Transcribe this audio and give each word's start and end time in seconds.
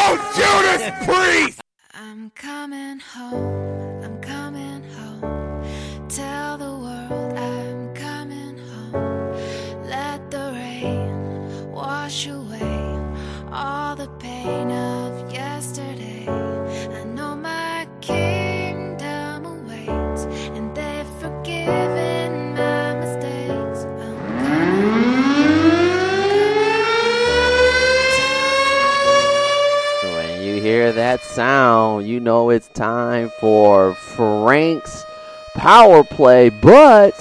Oh, 0.00 0.14
Judas 0.36 0.82
Priest! 1.04 1.60
I'm 1.92 2.30
coming 2.30 3.00
home, 3.00 3.97
that 30.92 31.20
sound, 31.20 32.06
you 32.06 32.20
know 32.20 32.50
it's 32.50 32.68
time 32.68 33.30
for 33.40 33.94
Frank's 33.94 35.04
power 35.54 36.04
play. 36.04 36.48
But 36.48 37.14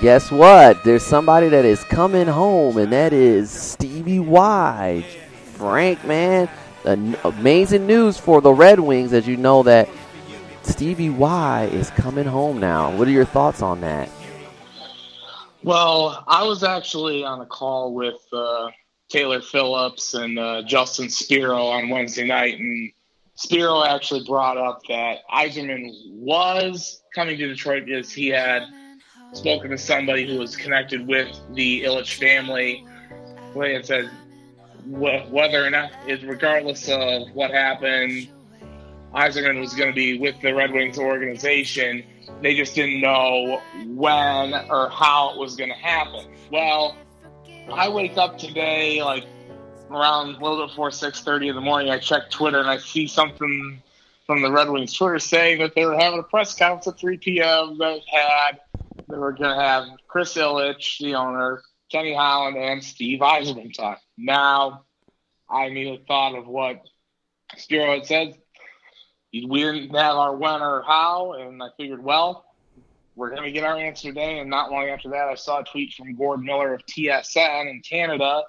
guess 0.00 0.30
what? 0.30 0.82
There's 0.84 1.02
somebody 1.02 1.48
that 1.48 1.64
is 1.64 1.84
coming 1.84 2.26
home, 2.26 2.78
and 2.78 2.92
that 2.92 3.12
is 3.12 3.50
Stevie 3.50 4.20
Y. 4.20 5.04
Frank, 5.54 6.04
man, 6.06 6.48
an- 6.84 7.16
amazing 7.24 7.86
news 7.86 8.16
for 8.16 8.40
the 8.40 8.52
Red 8.52 8.80
Wings, 8.80 9.12
as 9.12 9.26
you 9.26 9.36
know 9.36 9.62
that 9.64 9.88
Stevie 10.62 11.10
Y 11.10 11.64
is 11.72 11.90
coming 11.90 12.26
home 12.26 12.60
now. 12.60 12.96
What 12.96 13.08
are 13.08 13.12
your 13.12 13.24
thoughts 13.24 13.62
on 13.62 13.80
that? 13.82 14.08
Well, 15.62 16.24
I 16.26 16.44
was 16.44 16.64
actually 16.64 17.22
on 17.22 17.42
a 17.42 17.46
call 17.46 17.92
with 17.92 18.20
uh, 18.32 18.68
Taylor 19.10 19.42
Phillips 19.42 20.14
and 20.14 20.38
uh, 20.38 20.62
Justin 20.62 21.10
Spiro 21.10 21.66
on 21.66 21.88
Wednesday 21.90 22.26
night, 22.26 22.58
and 22.58 22.92
Spiro 23.34 23.84
actually 23.84 24.24
brought 24.24 24.56
up 24.56 24.80
that 24.88 25.18
Yzerman 25.28 25.90
was 26.12 27.02
coming 27.14 27.36
to 27.36 27.48
Detroit 27.48 27.86
because 27.86 28.12
he 28.12 28.28
had 28.28 28.62
spoken 29.32 29.70
to 29.70 29.78
somebody 29.78 30.26
who 30.26 30.38
was 30.38 30.56
connected 30.56 31.06
with 31.06 31.28
the 31.54 31.82
Ilitch 31.82 32.14
family. 32.14 32.86
Had 33.54 33.84
said 33.84 34.10
whether 34.86 35.64
or 35.64 35.70
not, 35.70 35.90
is 36.06 36.22
regardless 36.24 36.88
of 36.88 37.32
what 37.32 37.50
happened, 37.50 38.28
Yzerman 39.12 39.58
was 39.58 39.74
going 39.74 39.88
to 39.88 39.94
be 39.94 40.18
with 40.18 40.40
the 40.40 40.54
Red 40.54 40.70
Wings 40.70 40.98
organization. 40.98 42.04
They 42.42 42.54
just 42.54 42.76
didn't 42.76 43.00
know 43.00 43.60
when 43.86 44.54
or 44.70 44.88
how 44.90 45.32
it 45.32 45.38
was 45.38 45.56
going 45.56 45.70
to 45.70 45.76
happen. 45.76 46.26
Well, 46.52 46.94
I 47.68 47.88
wake 47.88 48.16
up 48.16 48.38
today 48.38 49.02
like 49.02 49.24
around 49.90 50.36
a 50.36 50.38
little 50.38 50.58
bit 50.66 50.70
before 50.70 50.90
six 50.90 51.20
thirty 51.20 51.48
in 51.48 51.54
the 51.54 51.60
morning. 51.60 51.90
I 51.90 51.98
check 51.98 52.30
Twitter 52.30 52.60
and 52.60 52.68
I 52.68 52.78
see 52.78 53.06
something 53.06 53.82
from 54.26 54.42
the 54.42 54.52
Red 54.52 54.70
Wings 54.70 54.92
Twitter 54.92 55.18
saying 55.18 55.58
that 55.58 55.74
they 55.74 55.84
were 55.84 55.98
having 55.98 56.20
a 56.20 56.22
press 56.22 56.56
conference 56.56 56.86
at 56.86 57.00
3 57.00 57.18
p.m. 57.18 57.78
that 57.78 58.00
had 58.06 58.60
they 59.08 59.16
were 59.16 59.32
going 59.32 59.56
to 59.56 59.60
have 59.60 59.88
Chris 60.06 60.34
Ilitch, 60.34 60.98
the 60.98 61.16
owner, 61.16 61.62
Kenny 61.90 62.14
Holland, 62.14 62.56
and 62.56 62.82
Steve 62.82 63.18
Yzerman 63.18 63.74
talk. 63.74 64.00
Now, 64.16 64.84
I 65.48 65.66
immediately 65.66 66.04
thought 66.06 66.36
of 66.36 66.46
what 66.46 66.80
Spiro 67.56 67.94
had 67.94 68.06
said. 68.06 68.34
We 69.32 69.62
didn't 69.62 69.96
have 69.96 70.16
our 70.16 70.36
when 70.36 70.62
or 70.62 70.82
how, 70.86 71.32
and 71.32 71.60
I 71.60 71.70
figured, 71.76 72.02
well, 72.02 72.44
we're 73.20 73.28
going 73.28 73.42
to 73.42 73.52
get 73.52 73.64
our 73.64 73.76
answer 73.76 74.08
today. 74.08 74.38
And 74.38 74.48
not 74.48 74.72
long 74.72 74.88
after 74.88 75.10
that, 75.10 75.28
I 75.28 75.34
saw 75.34 75.60
a 75.60 75.64
tweet 75.64 75.92
from 75.92 76.14
Gord 76.14 76.40
Miller 76.40 76.72
of 76.72 76.86
TSN 76.86 77.68
in 77.68 77.82
Canada 77.82 78.44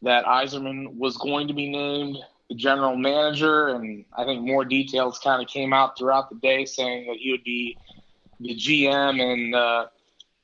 that 0.00 0.24
Yzerman 0.24 0.96
was 0.96 1.18
going 1.18 1.48
to 1.48 1.54
be 1.54 1.68
named 1.68 2.16
the 2.48 2.54
general 2.54 2.96
manager. 2.96 3.68
And 3.68 4.06
I 4.16 4.24
think 4.24 4.40
more 4.40 4.64
details 4.64 5.18
kind 5.18 5.42
of 5.42 5.48
came 5.48 5.74
out 5.74 5.98
throughout 5.98 6.30
the 6.30 6.36
day 6.36 6.64
saying 6.64 7.08
that 7.08 7.18
he 7.18 7.30
would 7.30 7.44
be 7.44 7.76
the 8.40 8.56
GM 8.56 9.20
and 9.20 9.54
uh, 9.54 9.86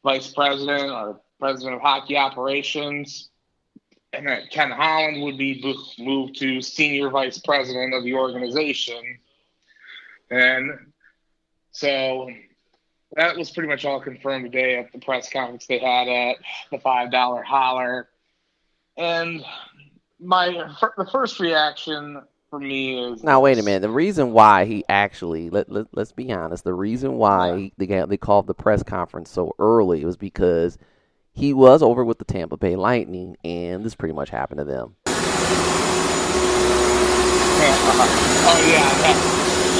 vice 0.04 0.30
president 0.34 0.90
or 0.90 1.18
president 1.40 1.76
of 1.76 1.80
hockey 1.80 2.18
operations. 2.18 3.30
And 4.12 4.26
that 4.26 4.50
Ken 4.50 4.70
Holland 4.70 5.22
would 5.22 5.38
be 5.38 5.62
moved 5.98 6.38
to 6.40 6.60
senior 6.60 7.08
vice 7.08 7.38
president 7.38 7.94
of 7.94 8.04
the 8.04 8.12
organization. 8.12 9.18
And 10.30 10.92
so 11.72 12.28
that 13.14 13.36
was 13.36 13.50
pretty 13.50 13.68
much 13.68 13.84
all 13.84 14.00
confirmed 14.00 14.52
today 14.52 14.78
at 14.78 14.92
the 14.92 14.98
press 14.98 15.30
conference 15.30 15.66
they 15.66 15.78
had 15.78 16.08
at 16.08 16.36
the 16.70 16.78
five 16.78 17.10
dollar 17.10 17.42
holler. 17.42 18.08
And 18.96 19.44
my 20.18 20.48
the 20.96 21.08
first 21.10 21.38
reaction 21.38 22.22
for 22.50 22.58
me 22.58 22.98
is 22.98 23.22
Now 23.22 23.40
wait 23.40 23.58
a 23.58 23.62
minute. 23.62 23.82
The 23.82 23.90
reason 23.90 24.32
why 24.32 24.64
he 24.64 24.84
actually 24.88 25.50
let, 25.50 25.70
let 25.70 25.86
let's 25.92 26.12
be 26.12 26.32
honest. 26.32 26.64
The 26.64 26.74
reason 26.74 27.14
why 27.14 27.72
they 27.76 27.86
they 27.86 28.16
called 28.16 28.46
the 28.46 28.54
press 28.54 28.82
conference 28.82 29.30
so 29.30 29.54
early 29.58 30.04
was 30.04 30.16
because 30.16 30.78
he 31.32 31.52
was 31.52 31.82
over 31.82 32.04
with 32.04 32.18
the 32.18 32.24
Tampa 32.24 32.56
Bay 32.56 32.76
Lightning, 32.76 33.36
and 33.44 33.84
this 33.84 33.94
pretty 33.94 34.14
much 34.14 34.30
happened 34.30 34.58
to 34.58 34.64
them. 34.64 34.96
Uh-huh. 37.58 38.08
Oh 38.46 38.56
yeah, 38.58 38.96
that, 39.00 39.35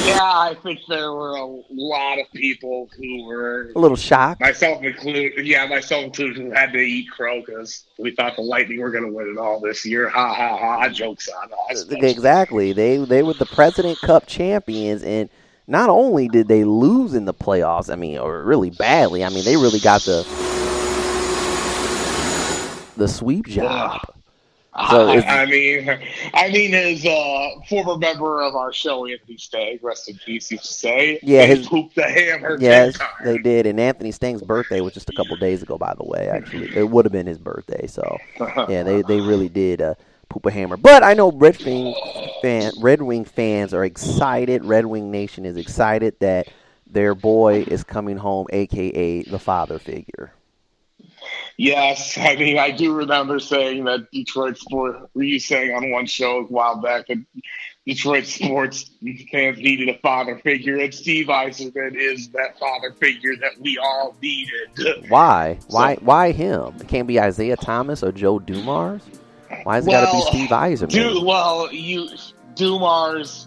yeah. 0.06 0.20
I 0.22 0.56
think 0.62 0.80
there 0.88 1.12
were 1.12 1.36
a 1.36 1.44
lot 1.70 2.18
of 2.18 2.30
people 2.32 2.88
who 2.96 3.24
were 3.26 3.70
A 3.74 3.78
little 3.78 3.96
shocked. 3.96 4.40
myself 4.40 4.82
included. 4.82 5.46
Yeah, 5.46 5.66
myself 5.66 6.04
included, 6.04 6.36
who 6.36 6.50
had 6.50 6.72
to 6.72 6.78
eat 6.78 7.10
crow 7.10 7.40
because 7.40 7.84
we 7.98 8.10
thought 8.14 8.36
the 8.36 8.42
Lightning 8.42 8.80
were 8.80 8.90
going 8.90 9.04
to 9.04 9.12
win 9.12 9.28
it 9.30 9.38
all 9.38 9.60
this 9.60 9.84
year. 9.84 10.08
Ha 10.08 10.34
ha 10.34 10.56
ha! 10.56 10.88
Jokes 10.88 11.28
on 11.28 11.50
us. 11.70 11.84
Exactly. 11.90 12.72
They 12.72 12.96
they 12.98 13.22
were 13.22 13.34
the 13.34 13.46
President 13.46 13.98
Cup 14.00 14.26
champions, 14.26 15.02
and 15.02 15.28
not 15.66 15.90
only 15.90 16.28
did 16.28 16.48
they 16.48 16.64
lose 16.64 17.14
in 17.14 17.24
the 17.24 17.34
playoffs, 17.34 17.90
I 17.92 17.96
mean, 17.96 18.18
or 18.18 18.42
really 18.44 18.70
badly. 18.70 19.24
I 19.24 19.28
mean, 19.30 19.44
they 19.44 19.56
really 19.56 19.80
got 19.80 20.02
the 20.02 20.22
the 22.96 23.08
sweep 23.08 23.46
job. 23.46 24.00
So 24.90 25.08
I, 25.08 25.42
I 25.42 25.46
mean, 25.46 25.88
I 26.34 26.50
mean, 26.50 26.72
his 26.72 27.06
uh, 27.06 27.48
former 27.68 27.96
member 27.96 28.42
of 28.42 28.54
our 28.54 28.72
show, 28.72 29.06
Anthony 29.06 29.38
Stagg, 29.38 29.82
rest 29.82 30.08
in 30.08 30.18
peace, 30.18 30.50
used 30.50 30.64
to 30.64 30.72
say, 30.72 31.18
Yeah, 31.22 31.46
they 31.46 31.56
his- 31.56 31.66
pooped 31.66 31.94
the 31.94 32.02
hammer. 32.02 32.58
Yes, 32.60 32.98
they 33.24 33.38
did. 33.38 33.66
And 33.66 33.80
Anthony 33.80 34.12
Stang's 34.12 34.42
birthday 34.42 34.80
was 34.82 34.92
just 34.92 35.08
a 35.08 35.12
couple 35.14 35.36
days 35.36 35.62
ago, 35.62 35.78
by 35.78 35.94
the 35.96 36.04
way. 36.04 36.28
Actually, 36.28 36.68
it 36.76 36.88
would 36.88 37.06
have 37.06 37.12
been 37.12 37.26
his 37.26 37.38
birthday. 37.38 37.86
So 37.86 38.20
yeah, 38.68 38.82
they 38.82 39.00
they 39.02 39.20
really 39.20 39.48
did 39.48 39.80
uh, 39.80 39.94
poop 40.28 40.44
a 40.46 40.50
hammer. 40.50 40.76
But 40.76 41.02
I 41.02 41.14
know 41.14 41.32
Red 41.32 41.64
Wing 41.64 41.94
fan 42.42 42.72
Red 42.76 43.00
Wing 43.00 43.24
fans 43.24 43.72
are 43.72 43.84
excited. 43.84 44.62
Red 44.62 44.84
Wing 44.86 45.10
Nation 45.10 45.46
is 45.46 45.56
excited 45.56 46.16
that 46.20 46.48
their 46.86 47.14
boy 47.14 47.64
is 47.66 47.82
coming 47.82 48.18
home, 48.18 48.46
aka 48.50 49.22
the 49.22 49.38
father 49.38 49.78
figure. 49.78 50.32
Yes, 51.58 52.18
I 52.18 52.36
mean, 52.36 52.58
I 52.58 52.70
do 52.70 52.92
remember 52.94 53.40
saying 53.40 53.84
that 53.84 54.10
Detroit 54.10 54.58
sports. 54.58 54.98
Were 55.14 55.22
you 55.22 55.40
saying 55.40 55.74
on 55.74 55.90
one 55.90 56.06
show 56.06 56.40
a 56.40 56.42
while 56.44 56.76
back 56.76 57.06
that 57.08 57.18
Detroit 57.86 58.26
sports 58.26 58.90
fans 59.30 59.58
needed 59.58 59.88
a 59.88 59.98
father 59.98 60.38
figure, 60.38 60.76
and 60.76 60.92
Steve 60.92 61.28
Yzerman 61.28 61.94
is 61.94 62.28
that 62.30 62.58
father 62.58 62.92
figure 62.92 63.36
that 63.36 63.52
we 63.60 63.78
all 63.78 64.14
needed. 64.20 65.06
Why? 65.08 65.58
Why? 65.68 65.94
Why 66.00 66.32
him? 66.32 66.74
It 66.80 66.88
can't 66.88 67.06
be 67.06 67.20
Isaiah 67.20 67.56
Thomas 67.56 68.02
or 68.02 68.10
Joe 68.10 68.40
Dumars. 68.40 69.02
Why 69.62 69.76
has 69.76 69.86
it 69.86 69.90
got 69.92 70.10
to 70.10 70.16
be 70.16 70.22
Steve 70.22 70.50
Yzerman? 70.50 70.90
Du- 70.90 71.24
well, 71.24 71.72
you 71.72 72.08
Dumars, 72.56 73.46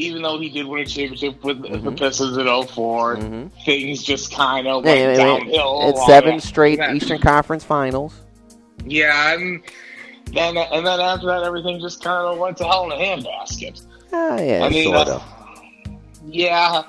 even 0.00 0.22
though 0.22 0.38
he 0.38 0.48
did 0.48 0.66
win 0.66 0.82
a 0.82 0.86
championship 0.86 1.42
with 1.44 1.62
the 1.62 1.92
Pistons 1.92 2.36
in 2.36 2.66
4 2.66 3.50
things 3.64 4.02
just 4.02 4.32
kind 4.32 4.66
of 4.66 4.84
went 4.84 4.98
yeah, 4.98 5.10
yeah. 5.10 5.16
downhill. 5.16 5.80
It's 5.90 6.06
seven 6.06 6.36
that- 6.36 6.42
straight 6.42 6.78
that- 6.78 6.94
Eastern 6.94 7.20
Conference 7.20 7.64
Finals. 7.64 8.14
Yeah, 8.86 9.34
and 9.34 9.62
then 10.32 10.56
and 10.56 10.86
then 10.86 11.00
after 11.00 11.26
that, 11.26 11.42
everything 11.42 11.80
just 11.80 12.02
kind 12.02 12.26
of 12.26 12.38
went 12.38 12.56
to 12.58 12.64
hell 12.64 12.90
in 12.90 12.92
a 12.92 12.94
handbasket. 12.94 13.84
Ah, 14.12 14.40
yeah, 14.40 14.64
I 14.64 14.70
mean, 14.70 14.84
sort 14.84 15.08
uh, 15.08 15.16
of. 15.16 15.22
Yeah, 16.26 16.82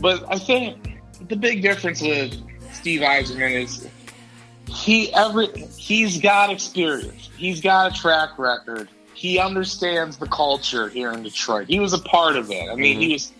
but 0.00 0.24
I 0.32 0.38
think 0.38 1.00
the 1.28 1.36
big 1.36 1.60
difference 1.60 2.00
with 2.00 2.34
Steve 2.72 3.00
Yzerman 3.00 3.62
is 3.62 3.86
he 4.68 5.12
every 5.12 5.48
he's 5.76 6.18
got 6.18 6.50
experience. 6.50 7.28
He's 7.36 7.60
got 7.60 7.92
a 7.92 8.00
track 8.00 8.38
record. 8.38 8.88
He 9.14 9.38
understands 9.38 10.16
the 10.16 10.26
culture 10.26 10.88
here 10.88 11.12
in 11.12 11.22
Detroit. 11.22 11.68
He 11.68 11.80
was 11.80 11.92
a 11.92 11.98
part 11.98 12.36
of 12.36 12.50
it. 12.50 12.68
I 12.70 12.74
mean, 12.74 13.00
he 13.00 13.12
was. 13.12 13.32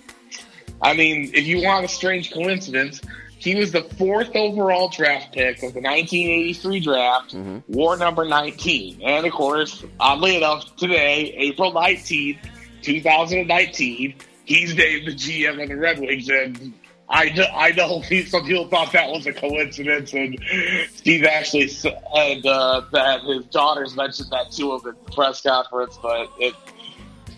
I 0.83 0.95
mean, 0.95 1.31
if 1.35 1.47
you 1.47 1.63
want 1.63 1.85
a 1.85 1.89
strange 1.89 2.33
coincidence, 2.33 3.01
he 3.39 3.55
was 3.55 3.73
the 3.73 3.83
fourth 3.83 4.35
overall 4.35 4.89
draft 4.89 5.33
pick 5.33 5.63
of 5.63 5.75
the 5.75 5.81
1983 5.81 6.81
draft, 6.81 7.35
Mhm. 7.35 7.63
war 7.69 7.97
number 7.97 8.25
19. 8.25 9.01
And 9.03 9.27
of 9.27 9.33
course, 9.33 9.85
oddly 10.01 10.37
enough, 10.37 10.77
today, 10.77 11.35
April 11.37 11.73
19th, 11.73 12.39
2019, 12.83 14.15
he's 14.45 14.75
named 14.75 15.07
the 15.07 15.15
GM 15.15 15.61
of 15.61 15.69
the 15.69 15.77
Red 15.77 15.99
Wings. 15.99 16.29
And 16.29 16.73
I 17.15 17.29
know, 17.29 17.47
I 17.55 17.71
know 17.71 18.03
some 18.27 18.45
people 18.45 18.67
thought 18.67 18.93
that 18.93 19.09
was 19.09 19.27
a 19.27 19.33
coincidence, 19.33 20.13
and 20.13 20.37
Steve 20.97 21.25
actually 21.25 21.69
said 21.69 21.95
uh, 22.45 22.83
that 22.93 23.23
his 23.23 23.45
daughters 23.47 23.95
mentioned 23.95 24.31
that 24.31 24.51
to 24.53 24.75
him 24.75 24.81
at 24.89 25.07
the 25.07 25.13
press 25.13 25.41
conference, 25.41 25.97
but 26.03 26.29
it 26.41 26.55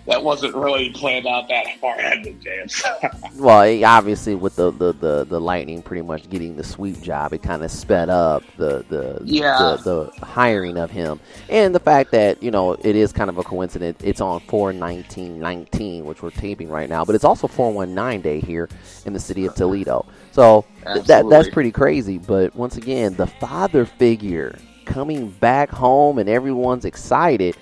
that 0.06 0.22
wasn't 0.22 0.54
really 0.54 0.90
planned 0.90 1.26
out 1.26 1.48
that 1.48 1.66
far 1.80 1.96
ahead 1.98 2.26
in 2.26 2.34
advance. 2.34 2.82
Well, 3.38 3.84
obviously, 3.84 4.34
with 4.34 4.56
the, 4.56 4.70
the, 4.70 4.92
the, 4.94 5.24
the 5.24 5.38
Lightning 5.40 5.82
pretty 5.82 6.00
much 6.02 6.28
getting 6.30 6.56
the 6.56 6.64
sweep 6.64 7.02
job, 7.02 7.34
it 7.34 7.42
kind 7.42 7.62
of 7.62 7.70
sped 7.70 8.08
up 8.08 8.42
the 8.56 8.82
the, 8.88 9.20
Yeah. 9.24 9.76
the 9.84 10.10
the 10.16 10.24
hiring 10.26 10.78
of 10.78 10.90
him, 10.90 11.20
and 11.50 11.74
the 11.74 11.80
fact 11.80 12.12
that 12.12 12.42
you 12.42 12.50
know 12.50 12.72
it 12.72 12.96
is 12.96 13.12
kind 13.12 13.28
of 13.28 13.36
a 13.36 13.42
coincidence. 13.42 14.00
It's 14.02 14.22
on 14.22 14.40
four 14.40 14.72
nineteen 14.72 15.38
nineteen, 15.38 16.06
which 16.06 16.22
we're 16.22 16.30
taping 16.30 16.70
right 16.70 16.88
now, 16.88 17.04
but 17.04 17.14
it's 17.14 17.24
also 17.24 17.46
four 17.46 17.70
one 17.72 17.94
nine 17.94 18.22
day 18.22 18.40
here 18.40 18.70
in 19.04 19.12
the 19.12 19.20
city 19.20 19.44
of 19.44 19.54
Toledo. 19.54 20.06
So 20.32 20.64
th- 20.94 21.04
that 21.06 21.28
that's 21.28 21.50
pretty 21.50 21.72
crazy. 21.72 22.16
But 22.16 22.54
once 22.56 22.76
again, 22.78 23.14
the 23.16 23.26
father 23.26 23.84
figure 23.84 24.56
coming 24.86 25.28
back 25.30 25.68
home, 25.68 26.18
and 26.18 26.28
everyone's 26.28 26.86
excited. 26.86 27.54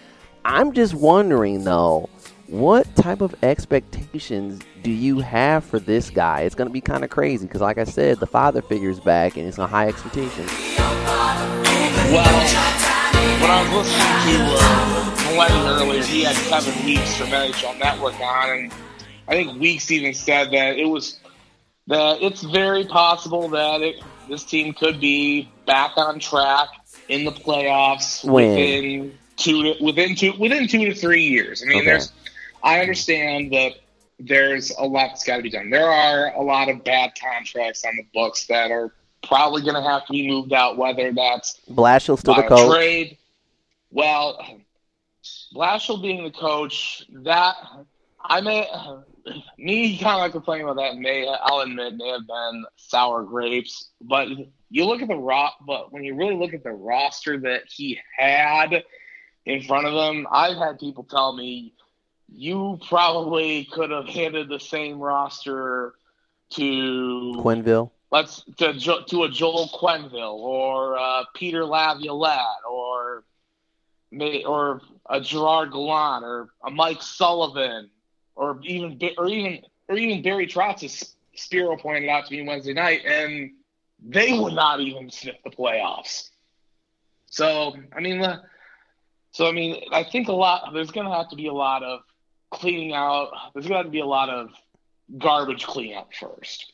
I'm 0.44 0.72
just 0.72 0.94
wondering 0.94 1.64
though, 1.64 2.08
what 2.48 2.94
type 2.96 3.20
of 3.20 3.34
expectations 3.42 4.60
do 4.82 4.90
you 4.90 5.20
have 5.20 5.64
for 5.64 5.78
this 5.78 6.10
guy? 6.10 6.42
It's 6.42 6.54
going 6.54 6.68
to 6.68 6.72
be 6.72 6.80
kind 6.80 7.04
of 7.04 7.10
crazy 7.10 7.46
because, 7.46 7.60
like 7.60 7.78
I 7.78 7.84
said, 7.84 8.20
the 8.20 8.26
father 8.26 8.62
figure's 8.62 9.00
back 9.00 9.36
and 9.36 9.46
it's 9.46 9.58
a 9.58 9.66
high 9.66 9.88
expectations. 9.88 10.50
Well, 12.10 12.24
when 13.40 13.50
I 13.50 13.62
was 13.74 13.88
listening 13.88 14.36
to 14.36 14.56
uh, 14.58 15.30
Millennium 15.32 15.88
earlier, 15.88 16.02
he 16.04 16.22
had 16.24 16.36
Kevin 16.36 16.84
Weeks 16.84 17.16
from 17.16 17.28
NHL 17.28 17.78
Network 17.78 18.20
on, 18.20 18.50
and 18.50 18.72
I 19.26 19.32
think 19.32 19.58
Weeks 19.60 19.90
even 19.90 20.12
said 20.14 20.50
that 20.52 20.78
it 20.78 20.84
was 20.86 21.18
that 21.86 22.22
it's 22.22 22.42
very 22.42 22.84
possible 22.84 23.48
that 23.50 23.80
it, 23.80 23.96
this 24.28 24.44
team 24.44 24.72
could 24.74 25.00
be 25.00 25.50
back 25.66 25.92
on 25.96 26.18
track 26.18 26.68
in 27.08 27.24
the 27.24 27.32
playoffs 27.32 28.24
When? 28.24 28.50
within 28.50 29.18
two 29.36 29.62
to, 29.74 29.84
within 29.84 30.14
two 30.14 30.32
within 30.38 30.68
two 30.68 30.84
to 30.86 30.94
three 30.94 31.24
years. 31.24 31.62
I 31.62 31.66
mean, 31.66 31.78
Okay. 31.78 31.86
there's 31.86 32.12
I 32.64 32.80
understand 32.80 33.52
that 33.52 33.74
there's 34.18 34.70
a 34.70 34.84
lot 34.84 35.08
that's 35.08 35.24
got 35.24 35.36
to 35.36 35.42
be 35.42 35.50
done. 35.50 35.70
There 35.70 35.90
are 35.90 36.32
a 36.34 36.42
lot 36.42 36.68
of 36.68 36.82
bad 36.82 37.12
contracts 37.20 37.84
on 37.84 37.94
the 37.96 38.06
books 38.14 38.46
that 38.46 38.70
are 38.70 38.92
probably 39.22 39.62
going 39.62 39.74
to 39.74 39.82
have 39.82 40.06
to 40.06 40.12
be 40.12 40.26
moved 40.26 40.52
out, 40.52 40.78
whether 40.78 41.12
that's 41.12 41.60
Blashill's 41.70 42.20
still 42.20 42.34
the 42.34 42.44
uh, 42.44 42.48
coach. 42.48 42.74
Trade. 42.74 43.18
Well, 43.90 44.40
Blashill 45.54 46.02
being 46.02 46.24
the 46.24 46.30
coach, 46.30 47.04
that 47.10 47.54
I 48.24 48.40
may 48.40 48.66
me 49.58 49.98
kind 49.98 50.16
of 50.16 50.20
like 50.20 50.32
complaining 50.32 50.68
about 50.68 50.76
that. 50.76 50.96
May 50.96 51.26
I'll 51.26 51.60
admit 51.60 51.96
may 51.96 52.08
have 52.08 52.26
been 52.26 52.64
sour 52.76 53.22
grapes, 53.22 53.90
but 54.00 54.28
you 54.70 54.84
look 54.84 55.02
at 55.02 55.08
the 55.08 55.16
ro- 55.16 55.50
but 55.66 55.92
when 55.92 56.02
you 56.02 56.14
really 56.14 56.36
look 56.36 56.54
at 56.54 56.64
the 56.64 56.72
roster 56.72 57.38
that 57.40 57.62
he 57.68 58.00
had 58.16 58.82
in 59.46 59.62
front 59.62 59.86
of 59.86 59.92
him, 59.92 60.26
I've 60.30 60.56
had 60.56 60.78
people 60.78 61.04
tell 61.04 61.36
me 61.36 61.74
you 62.28 62.78
probably 62.88 63.64
could 63.72 63.90
have 63.90 64.06
handed 64.06 64.48
the 64.48 64.60
same 64.60 64.98
roster 64.98 65.94
to 66.50 67.34
Quenville. 67.38 67.90
let's 68.10 68.44
to, 68.58 68.74
to 68.78 69.24
a 69.24 69.28
Joel 69.28 69.68
Quenville 69.68 70.38
or 70.38 70.98
uh, 70.98 71.24
Peter 71.34 71.64
Laviolette 71.64 72.64
or 72.70 73.24
or 74.46 74.80
a 75.08 75.20
Gerard 75.20 75.72
Gallant 75.72 76.24
or 76.24 76.48
a 76.64 76.70
Mike 76.70 77.02
Sullivan 77.02 77.90
or 78.36 78.60
even 78.62 78.98
or 79.18 79.28
even 79.28 79.62
or 79.88 79.96
even 79.96 80.22
Barry 80.22 80.46
Trotz, 80.46 80.84
as 80.84 81.14
Spiro 81.34 81.76
pointed 81.76 82.08
out 82.08 82.26
to 82.26 82.32
me 82.32 82.46
Wednesday 82.46 82.72
night, 82.72 83.02
and 83.04 83.50
they 84.02 84.38
would 84.38 84.54
not 84.54 84.80
even 84.80 85.10
sniff 85.10 85.36
the 85.44 85.50
playoffs. 85.50 86.30
So 87.26 87.74
I 87.94 88.00
mean, 88.00 88.24
so 89.32 89.48
I 89.48 89.52
mean, 89.52 89.82
I 89.92 90.04
think 90.04 90.28
a 90.28 90.32
lot. 90.32 90.70
There's 90.72 90.90
going 90.90 91.06
to 91.06 91.12
have 91.12 91.28
to 91.30 91.36
be 91.36 91.46
a 91.46 91.52
lot 91.52 91.82
of 91.82 92.00
cleaning 92.54 92.94
out. 92.94 93.30
There's 93.52 93.66
going 93.66 93.84
to 93.84 93.90
be 93.90 94.00
a 94.00 94.06
lot 94.06 94.30
of 94.30 94.50
garbage 95.18 95.64
cleanup 95.64 96.10
first. 96.14 96.72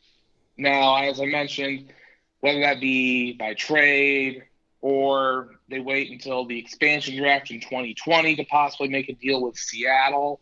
Now, 0.56 0.96
as 0.96 1.20
I 1.20 1.26
mentioned, 1.26 1.92
whether 2.40 2.60
that 2.60 2.80
be 2.80 3.32
by 3.32 3.54
trade 3.54 4.44
or 4.80 5.50
they 5.68 5.80
wait 5.80 6.10
until 6.10 6.46
the 6.46 6.58
expansion 6.58 7.16
draft 7.16 7.50
in 7.50 7.60
2020 7.60 8.36
to 8.36 8.44
possibly 8.44 8.88
make 8.88 9.08
a 9.08 9.14
deal 9.14 9.42
with 9.42 9.56
Seattle 9.56 10.40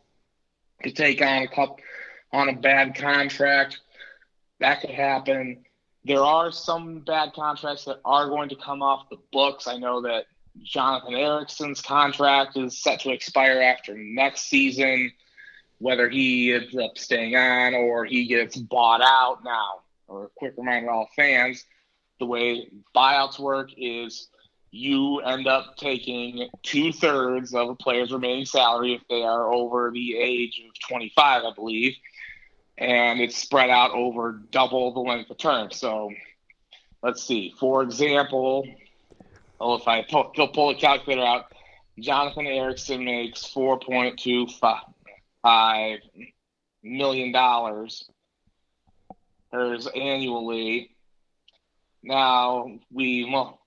to 0.85 0.93
take 0.93 1.21
on 1.23 1.43
a 1.43 1.49
couple 1.49 1.79
on 2.33 2.49
a 2.49 2.53
bad 2.53 2.95
contract, 2.95 3.81
that 4.61 4.81
could 4.81 4.91
happen. 4.91 5.65
There 6.05 6.23
are 6.23 6.53
some 6.53 7.01
bad 7.01 7.33
contracts 7.33 7.85
that 7.85 8.01
are 8.05 8.29
going 8.29 8.51
to 8.51 8.57
come 8.57 8.83
off 8.83 9.09
the 9.09 9.17
books. 9.33 9.67
I 9.67 9.79
know 9.79 10.03
that 10.03 10.27
Jonathan 10.63 11.15
Ericsson's 11.15 11.81
contract 11.81 12.57
is 12.57 12.83
set 12.83 13.01
to 13.01 13.11
expire 13.11 13.61
after 13.61 13.97
next 13.97 14.49
season, 14.49 15.13
whether 15.79 16.09
he 16.09 16.53
ends 16.53 16.77
up 16.77 16.99
staying 16.99 17.37
on 17.37 17.75
or 17.75 18.05
he 18.05 18.27
gets 18.27 18.57
bought 18.57 19.01
out 19.03 19.45
now. 19.45 19.81
Or 20.07 20.25
a 20.25 20.29
quick 20.37 20.55
reminder 20.57 20.89
to 20.89 20.93
all 20.93 21.09
fans, 21.15 21.65
the 22.19 22.27
way 22.27 22.69
buyouts 22.95 23.39
work 23.39 23.71
is 23.77 24.29
you 24.71 25.21
end 25.21 25.47
up 25.47 25.77
taking 25.77 26.49
two 26.63 26.93
thirds 26.93 27.55
of 27.55 27.71
a 27.71 27.75
player's 27.75 28.13
remaining 28.13 28.45
salary 28.45 28.95
if 28.95 29.03
they 29.09 29.23
are 29.23 29.53
over 29.53 29.91
the 29.93 30.17
age 30.17 30.63
of 30.67 30.89
25, 30.89 31.45
I 31.45 31.55
believe, 31.55 31.97
and 32.77 33.21
it's 33.21 33.37
spread 33.37 33.71
out 33.71 33.93
over 33.93 34.41
double 34.51 34.93
the 34.93 35.01
length 35.01 35.31
of 35.31 35.39
term. 35.39 35.71
So 35.71 36.11
let's 37.03 37.23
see. 37.23 37.55
For 37.59 37.83
example, 37.83 38.67
oh, 39.61 39.75
if 39.77 39.89
I 39.89 40.03
pull, 40.03 40.25
pull 40.49 40.71
a 40.71 40.75
calculator 40.75 41.23
out, 41.23 41.47
Jonathan 41.99 42.47
Ericsson 42.47 43.05
makes 43.05 43.43
4.25 43.43 44.81
million 46.83 47.33
dollars 47.33 48.09
annually. 49.53 50.91
Now 52.03 52.79
we 52.93 53.29
mul- 53.29 53.61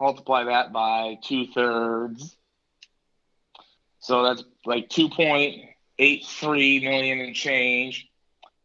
multiply 0.00 0.44
that 0.44 0.72
by 0.72 1.18
two 1.22 1.46
thirds. 1.48 2.36
So 4.00 4.24
that's 4.24 4.42
like 4.64 4.88
2.83 4.88 6.82
million 6.82 7.20
and 7.20 7.34
change. 7.34 8.08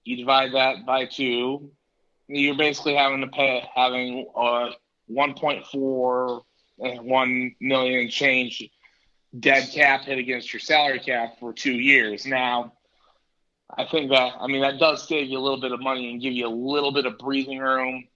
You 0.04 0.18
divide 0.18 0.54
that 0.54 0.86
by 0.86 1.06
two. 1.06 1.72
You're 2.28 2.58
basically 2.58 2.96
having 2.96 3.22
to 3.22 3.28
pay, 3.28 3.64
having 3.76 4.28
uh, 4.36 4.72
1.4 5.12 6.42
and 6.80 7.06
1 7.06 7.56
million 7.62 8.10
change 8.10 8.64
dead 9.40 9.70
cap 9.74 10.02
hit 10.02 10.18
against 10.18 10.54
your 10.54 10.60
salary 10.60 11.00
cap 11.00 11.40
for 11.40 11.54
two 11.54 11.74
years. 11.74 12.26
Now, 12.26 12.74
I 13.76 13.86
think 13.86 14.12
that 14.12 14.34
I 14.40 14.48
mean 14.48 14.62
that 14.62 14.80
does 14.80 15.08
save 15.08 15.28
you 15.28 15.38
a 15.38 15.42
little 15.42 15.60
bit 15.60 15.72
of 15.72 15.82
money 15.82 16.12
and 16.12 16.22
give 16.22 16.34
you 16.34 16.48
a 16.48 16.50
little 16.50 16.92
bit 16.92 17.06
of 17.06 17.18
breathing 17.18 17.60
room, 17.60 18.08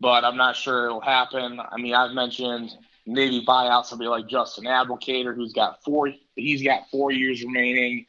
but 0.00 0.24
I'm 0.24 0.36
not 0.36 0.56
sure 0.56 0.86
it'll 0.86 1.00
happen. 1.00 1.60
I 1.60 1.76
mean, 1.76 1.94
I've 1.94 2.12
mentioned 2.12 2.70
maybe 3.06 3.42
buy 3.46 3.68
out 3.68 3.86
somebody 3.86 4.08
like 4.08 4.28
Justin 4.28 4.64
Abdelkader, 4.64 5.34
who's 5.34 5.52
got 5.52 5.82
four. 5.84 6.12
He's 6.34 6.62
got 6.62 6.90
four 6.90 7.10
years 7.10 7.42
remaining, 7.42 8.06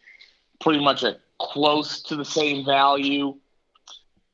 pretty 0.59 0.83
much 0.83 1.03
at 1.03 1.19
close 1.39 2.01
to 2.03 2.15
the 2.15 2.25
same 2.25 2.65
value. 2.65 3.35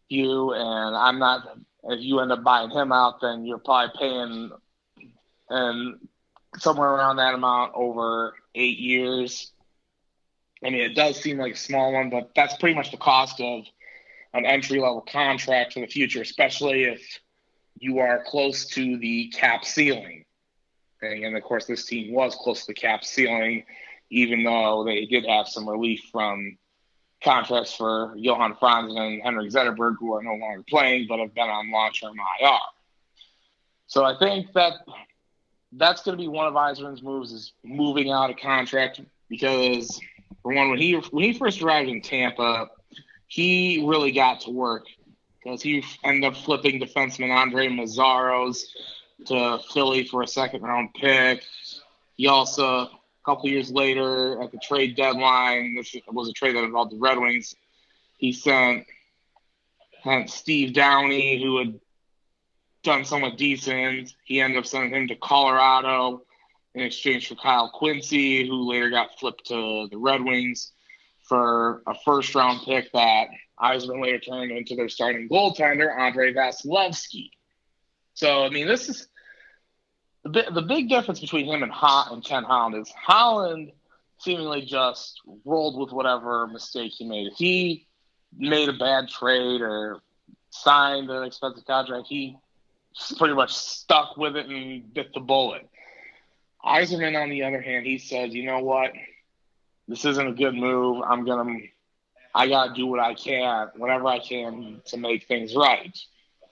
You 0.09 0.53
and 0.53 0.95
I'm 0.95 1.19
not. 1.19 1.57
If 1.87 2.01
you 2.01 2.19
end 2.19 2.31
up 2.31 2.43
buying 2.43 2.71
him 2.71 2.91
out, 2.91 3.21
then 3.21 3.45
you're 3.45 3.59
probably 3.59 3.93
paying 3.99 4.51
and 5.49 5.99
somewhere 6.57 6.89
around 6.89 7.17
that 7.17 7.33
amount 7.33 7.73
over 7.75 8.35
eight 8.53 8.79
years. 8.79 9.51
I 10.63 10.69
mean, 10.69 10.81
it 10.81 10.95
does 10.95 11.21
seem 11.21 11.37
like 11.37 11.53
a 11.53 11.57
small 11.57 11.93
one, 11.93 12.09
but 12.09 12.31
that's 12.35 12.55
pretty 12.57 12.75
much 12.75 12.91
the 12.91 12.97
cost 12.97 13.39
of 13.39 13.65
an 14.33 14.45
entry 14.45 14.79
level 14.79 15.01
contract 15.01 15.73
for 15.73 15.79
the 15.79 15.87
future, 15.87 16.21
especially 16.21 16.83
if 16.83 17.19
you 17.77 17.99
are 17.99 18.23
close 18.25 18.65
to 18.65 18.97
the 18.97 19.29
cap 19.29 19.65
ceiling. 19.65 20.25
And 21.01 21.35
of 21.37 21.43
course, 21.43 21.65
this 21.65 21.85
team 21.85 22.13
was 22.13 22.35
close 22.35 22.61
to 22.61 22.67
the 22.67 22.73
cap 22.73 23.03
ceiling, 23.03 23.65
even 24.09 24.43
though 24.43 24.83
they 24.83 25.05
did 25.05 25.25
have 25.25 25.47
some 25.47 25.69
relief 25.69 26.01
from 26.11 26.57
contracts 27.23 27.75
for 27.75 28.13
Johan 28.15 28.55
Franzén 28.55 28.97
and 28.97 29.21
Henrik 29.21 29.51
Zetterberg, 29.51 29.95
who 29.99 30.13
are 30.13 30.23
no 30.23 30.35
longer 30.35 30.63
playing 30.69 31.07
but 31.07 31.19
have 31.19 31.33
been 31.33 31.49
on 31.49 31.71
long 31.71 31.91
term 31.91 32.15
IR. 32.41 32.57
So 33.87 34.03
I 34.03 34.17
think 34.17 34.53
that 34.53 34.73
that's 35.73 36.03
going 36.03 36.17
to 36.17 36.21
be 36.21 36.27
one 36.27 36.47
of 36.47 36.53
Yzerman's 36.53 37.03
moves 37.03 37.31
is 37.31 37.53
moving 37.63 38.11
out 38.11 38.29
of 38.29 38.37
contract 38.37 39.01
because 39.29 39.99
for 40.41 40.53
one, 40.53 40.69
when 40.69 40.79
he 40.79 40.93
when 40.93 41.23
he 41.23 41.33
first 41.33 41.61
arrived 41.61 41.89
in 41.89 42.01
Tampa, 42.01 42.69
he 43.27 43.83
really 43.85 44.11
got 44.11 44.41
to 44.41 44.51
work 44.51 44.85
because 45.43 45.61
he 45.61 45.83
ended 46.03 46.23
up 46.25 46.37
flipping 46.37 46.79
defenseman 46.79 47.29
Andrej 47.29 47.69
Meszaros 47.69 48.63
to 49.25 49.59
Philly 49.73 50.05
for 50.05 50.21
a 50.21 50.27
second 50.27 50.61
round 50.61 50.93
pick. 50.93 51.43
He 52.15 52.27
also 52.27 52.65
a 52.65 52.89
couple 53.25 53.49
years 53.49 53.71
later 53.71 54.41
at 54.41 54.51
the 54.51 54.59
trade 54.59 54.95
deadline, 54.95 55.75
this 55.75 55.95
was 56.11 56.29
a 56.29 56.33
trade 56.33 56.55
that 56.55 56.63
involved 56.63 56.91
the 56.91 56.99
Red 56.99 57.17
Wings. 57.19 57.55
He 58.17 58.31
sent, 58.31 58.85
sent 60.03 60.29
Steve 60.29 60.73
Downey, 60.73 61.41
who 61.41 61.57
had 61.57 61.79
done 62.85 63.05
somewhat 63.05 63.37
decent. 63.37 64.15
He 64.23 64.41
ended 64.41 64.59
up 64.59 64.65
sending 64.65 64.93
him 64.93 65.07
to 65.09 65.15
Colorado 65.15 66.23
in 66.73 66.81
exchange 66.83 67.27
for 67.27 67.35
Kyle 67.35 67.69
Quincey, 67.73 68.47
who 68.47 68.69
later 68.69 68.89
got 68.89 69.19
flipped 69.19 69.47
to 69.47 69.87
the 69.89 69.97
Red 69.97 70.23
Wings 70.23 70.71
for 71.23 71.81
a 71.87 71.95
first 72.05 72.35
round 72.35 72.61
pick 72.65 72.91
that 72.93 73.27
Yzerman 73.61 74.01
later 74.01 74.19
turned 74.19 74.51
into 74.51 74.75
their 74.75 74.89
starting 74.89 75.27
goaltender, 75.27 75.97
Andrei 75.97 76.33
Vasilevskiy. 76.33 77.29
So, 78.13 78.43
I 78.43 78.49
mean, 78.49 78.67
this 78.67 78.89
is 78.89 79.07
the, 80.23 80.45
the 80.51 80.61
big 80.61 80.89
difference 80.89 81.19
between 81.19 81.45
him 81.45 81.63
and, 81.63 81.71
ha- 81.71 82.09
and 82.11 82.23
Ken 82.23 82.43
Holland 82.43 82.75
is 82.75 82.91
Holland 82.91 83.71
seemingly 84.19 84.61
just 84.61 85.19
rolled 85.43 85.79
with 85.79 85.91
whatever 85.91 86.47
mistake 86.47 86.93
he 86.95 87.05
made. 87.05 87.27
If 87.27 87.37
he 87.37 87.87
made 88.37 88.69
a 88.69 88.73
bad 88.73 89.07
trade 89.07 89.61
or 89.61 90.01
signed 90.49 91.09
an 91.09 91.23
expensive 91.23 91.65
contract, 91.65 92.07
he 92.07 92.37
pretty 93.17 93.33
much 93.33 93.53
stuck 93.53 94.17
with 94.17 94.35
it 94.35 94.47
and 94.47 94.93
bit 94.93 95.13
the 95.13 95.19
bullet. 95.19 95.67
Yzerman, 96.65 97.21
on 97.21 97.29
the 97.29 97.43
other 97.43 97.61
hand, 97.61 97.85
he 97.85 97.97
said, 97.97 98.33
you 98.33 98.45
know 98.45 98.59
what? 98.59 98.91
This 99.87 100.03
isn't 100.05 100.27
a 100.27 100.33
good 100.33 100.55
move. 100.55 101.03
I'm 101.05 101.25
going 101.25 101.59
to, 101.59 101.67
I 102.33 102.47
got 102.47 102.67
to 102.67 102.73
do 102.73 102.87
what 102.87 102.99
I 102.99 103.13
can, 103.13 103.69
whatever 103.75 104.07
I 104.07 104.19
can 104.19 104.81
to 104.85 104.97
make 104.97 105.27
things 105.27 105.55
right. 105.55 105.97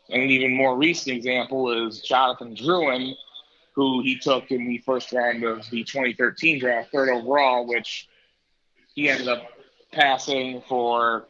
And 0.09 0.21
an 0.21 0.29
even 0.29 0.55
more 0.55 0.77
recent 0.77 1.15
example 1.15 1.87
is 1.87 2.01
Jonathan 2.01 2.55
Drouin, 2.55 3.15
who 3.73 4.01
he 4.03 4.19
took 4.19 4.51
in 4.51 4.67
the 4.67 4.77
first 4.79 5.11
round 5.11 5.43
of 5.43 5.67
the 5.71 5.83
2013 5.83 6.59
draft, 6.59 6.91
third 6.91 7.09
overall, 7.09 7.65
which 7.65 8.07
he 8.93 9.09
ended 9.09 9.27
up 9.27 9.47
passing 9.91 10.61
for 10.67 11.25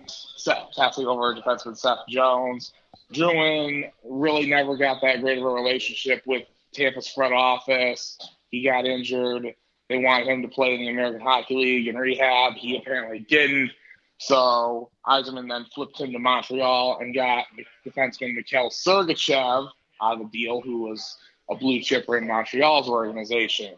passing 0.76 1.06
over 1.06 1.34
defenseman 1.34 1.78
Seth 1.78 2.00
Jones. 2.10 2.74
Drouin 3.14 3.92
really 4.04 4.48
never 4.48 4.76
got 4.76 5.02
that 5.02 5.22
great 5.22 5.38
of 5.38 5.46
a 5.46 5.50
relationship 5.50 6.24
with 6.26 6.44
Tampa's 6.74 7.08
front 7.08 7.34
office. 7.34 8.18
He 8.50 8.64
got 8.64 8.86
injured. 8.86 9.56
They 9.90 9.98
wanted 9.98 10.28
him 10.28 10.42
to 10.42 10.48
play 10.48 10.74
in 10.74 10.82
the 10.82 10.90
American 10.90 11.22
Hockey 11.22 11.56
League 11.56 11.88
and 11.88 12.00
rehab. 12.00 12.54
He 12.54 12.78
apparently 12.78 13.20
didn't. 13.20 13.72
So 14.18 14.90
Yzerman 15.06 15.50
then 15.50 15.66
flipped 15.74 16.00
him 16.00 16.12
to 16.14 16.20
Montreal 16.20 17.00
and 17.00 17.14
got 17.14 17.46
defenseman 17.86 18.36
Mikhail 18.36 18.70
Sergachev 18.70 19.70
out 20.02 20.14
of 20.14 20.20
the 20.20 20.26
deal, 20.26 20.62
who 20.62 20.84
was 20.84 21.18
a 21.50 21.56
blue 21.56 21.82
chipper 21.82 22.18
in 22.18 22.28
Montreal's 22.28 22.90
organization. 22.90 23.76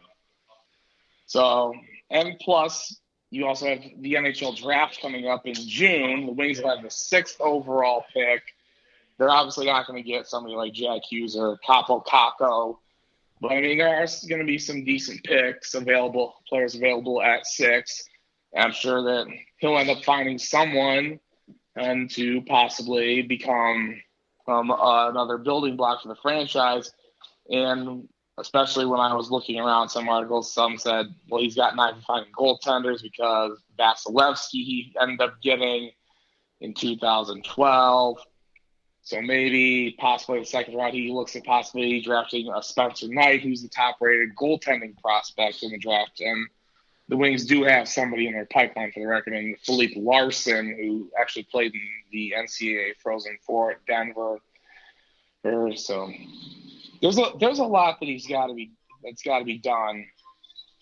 So, 1.25 1.74
and 2.12 2.38
plus, 2.39 3.00
you 3.32 3.48
also 3.48 3.68
have 3.68 3.82
the 4.00 4.13
NHL 4.13 4.56
draft 4.56 5.01
coming 5.01 5.27
up 5.27 5.48
in 5.48 5.56
June. 5.56 6.27
The 6.27 6.32
Wings 6.32 6.62
will 6.62 6.70
have 6.70 6.84
the 6.84 6.92
sixth 6.92 7.42
overall 7.42 8.06
pick. 8.13 8.44
They're 9.18 9.30
obviously 9.30 9.68
not 9.68 9.88
going 9.88 10.02
to 10.02 10.10
get 10.10 10.28
somebody 10.28 10.56
like 10.56 10.74
Jack 10.74 11.02
Hughes 11.10 11.36
or 11.36 11.58
Kaapo 11.68 12.06
Kakko. 12.06 12.78
But 13.42 13.52
I 13.52 13.62
mean, 13.62 13.78
there 13.78 14.02
are 14.02 14.08
going 14.28 14.40
to 14.40 14.46
be 14.46 14.58
some 14.58 14.84
decent 14.84 15.24
picks 15.24 15.74
available, 15.74 16.36
players 16.48 16.76
available 16.76 17.22
at 17.22 17.46
six. 17.46 18.04
I'm 18.56 18.72
sure 18.72 19.02
that 19.04 19.28
he'll 19.58 19.78
end 19.78 19.90
up 19.90 20.04
finding 20.04 20.38
someone 20.38 21.20
and 21.76 22.10
to 22.12 22.42
possibly 22.44 23.22
become 23.22 24.02
um, 24.48 24.72
uh, 24.72 25.10
another 25.10 25.38
building 25.38 25.76
block 25.76 26.02
for 26.02 26.08
the 26.08 26.16
franchise. 26.16 26.92
And 27.50 28.08
especially 28.38 28.86
when 28.86 29.00
I 29.00 29.14
was 29.14 29.30
looking 29.30 29.60
around 29.60 29.90
some 29.90 30.10
articles, 30.10 30.54
some 30.54 30.78
said, 30.78 31.08
well, 31.30 31.42
he's 31.42 31.56
got 31.56 31.76
nine 31.76 31.96
finding 32.06 32.32
goaltenders 32.34 33.02
because 33.02 33.62
Vasilevskiy 33.78 34.52
he 34.52 34.96
ended 35.00 35.22
up 35.22 35.42
getting 35.42 35.92
in 36.62 36.74
2012. 36.74 38.18
So 39.06 39.22
maybe 39.22 39.96
possibly 40.00 40.40
the 40.40 40.46
second 40.46 40.74
round, 40.76 40.96
he 40.96 41.12
looks 41.12 41.36
at 41.36 41.44
possibly 41.44 42.02
drafting 42.02 42.52
a 42.52 42.64
Spencer 42.64 43.08
Knight, 43.08 43.42
who's 43.42 43.62
the 43.62 43.70
top 43.70 43.98
rated 44.02 44.36
goaltending 44.36 45.00
prospect 45.00 45.62
in 45.62 45.70
the 45.70 45.78
draft. 45.78 46.20
And 46.22 46.48
the 47.08 47.16
Wings 47.16 47.46
do 47.46 47.64
have 47.66 47.88
somebody 47.88 48.26
in 48.26 48.34
their 48.34 48.48
pipeline 48.48 48.92
for 48.92 49.02
the 49.02 49.06
record, 49.06 49.34
and 49.34 49.56
Filip 49.60 49.92
Larsson, 49.96 50.76
who 50.76 51.12
actually 51.22 51.44
played 51.44 51.76
in 51.76 51.82
the 52.12 52.34
NCAA 52.36 52.94
Frozen 52.98 53.38
Four 53.46 53.74
at 53.74 53.86
Denver. 53.86 54.40
So 55.76 56.12
there's 57.00 57.20
a 57.20 57.26
there's 57.40 57.60
a 57.60 57.64
lot 57.64 58.00
that 58.00 58.08
he's 58.08 58.26
got 58.26 58.48
to 58.48 58.56
be 58.56 58.72
that's 59.04 59.22
got 59.22 59.38
to 59.38 59.46
be 59.46 59.60
done, 59.60 60.08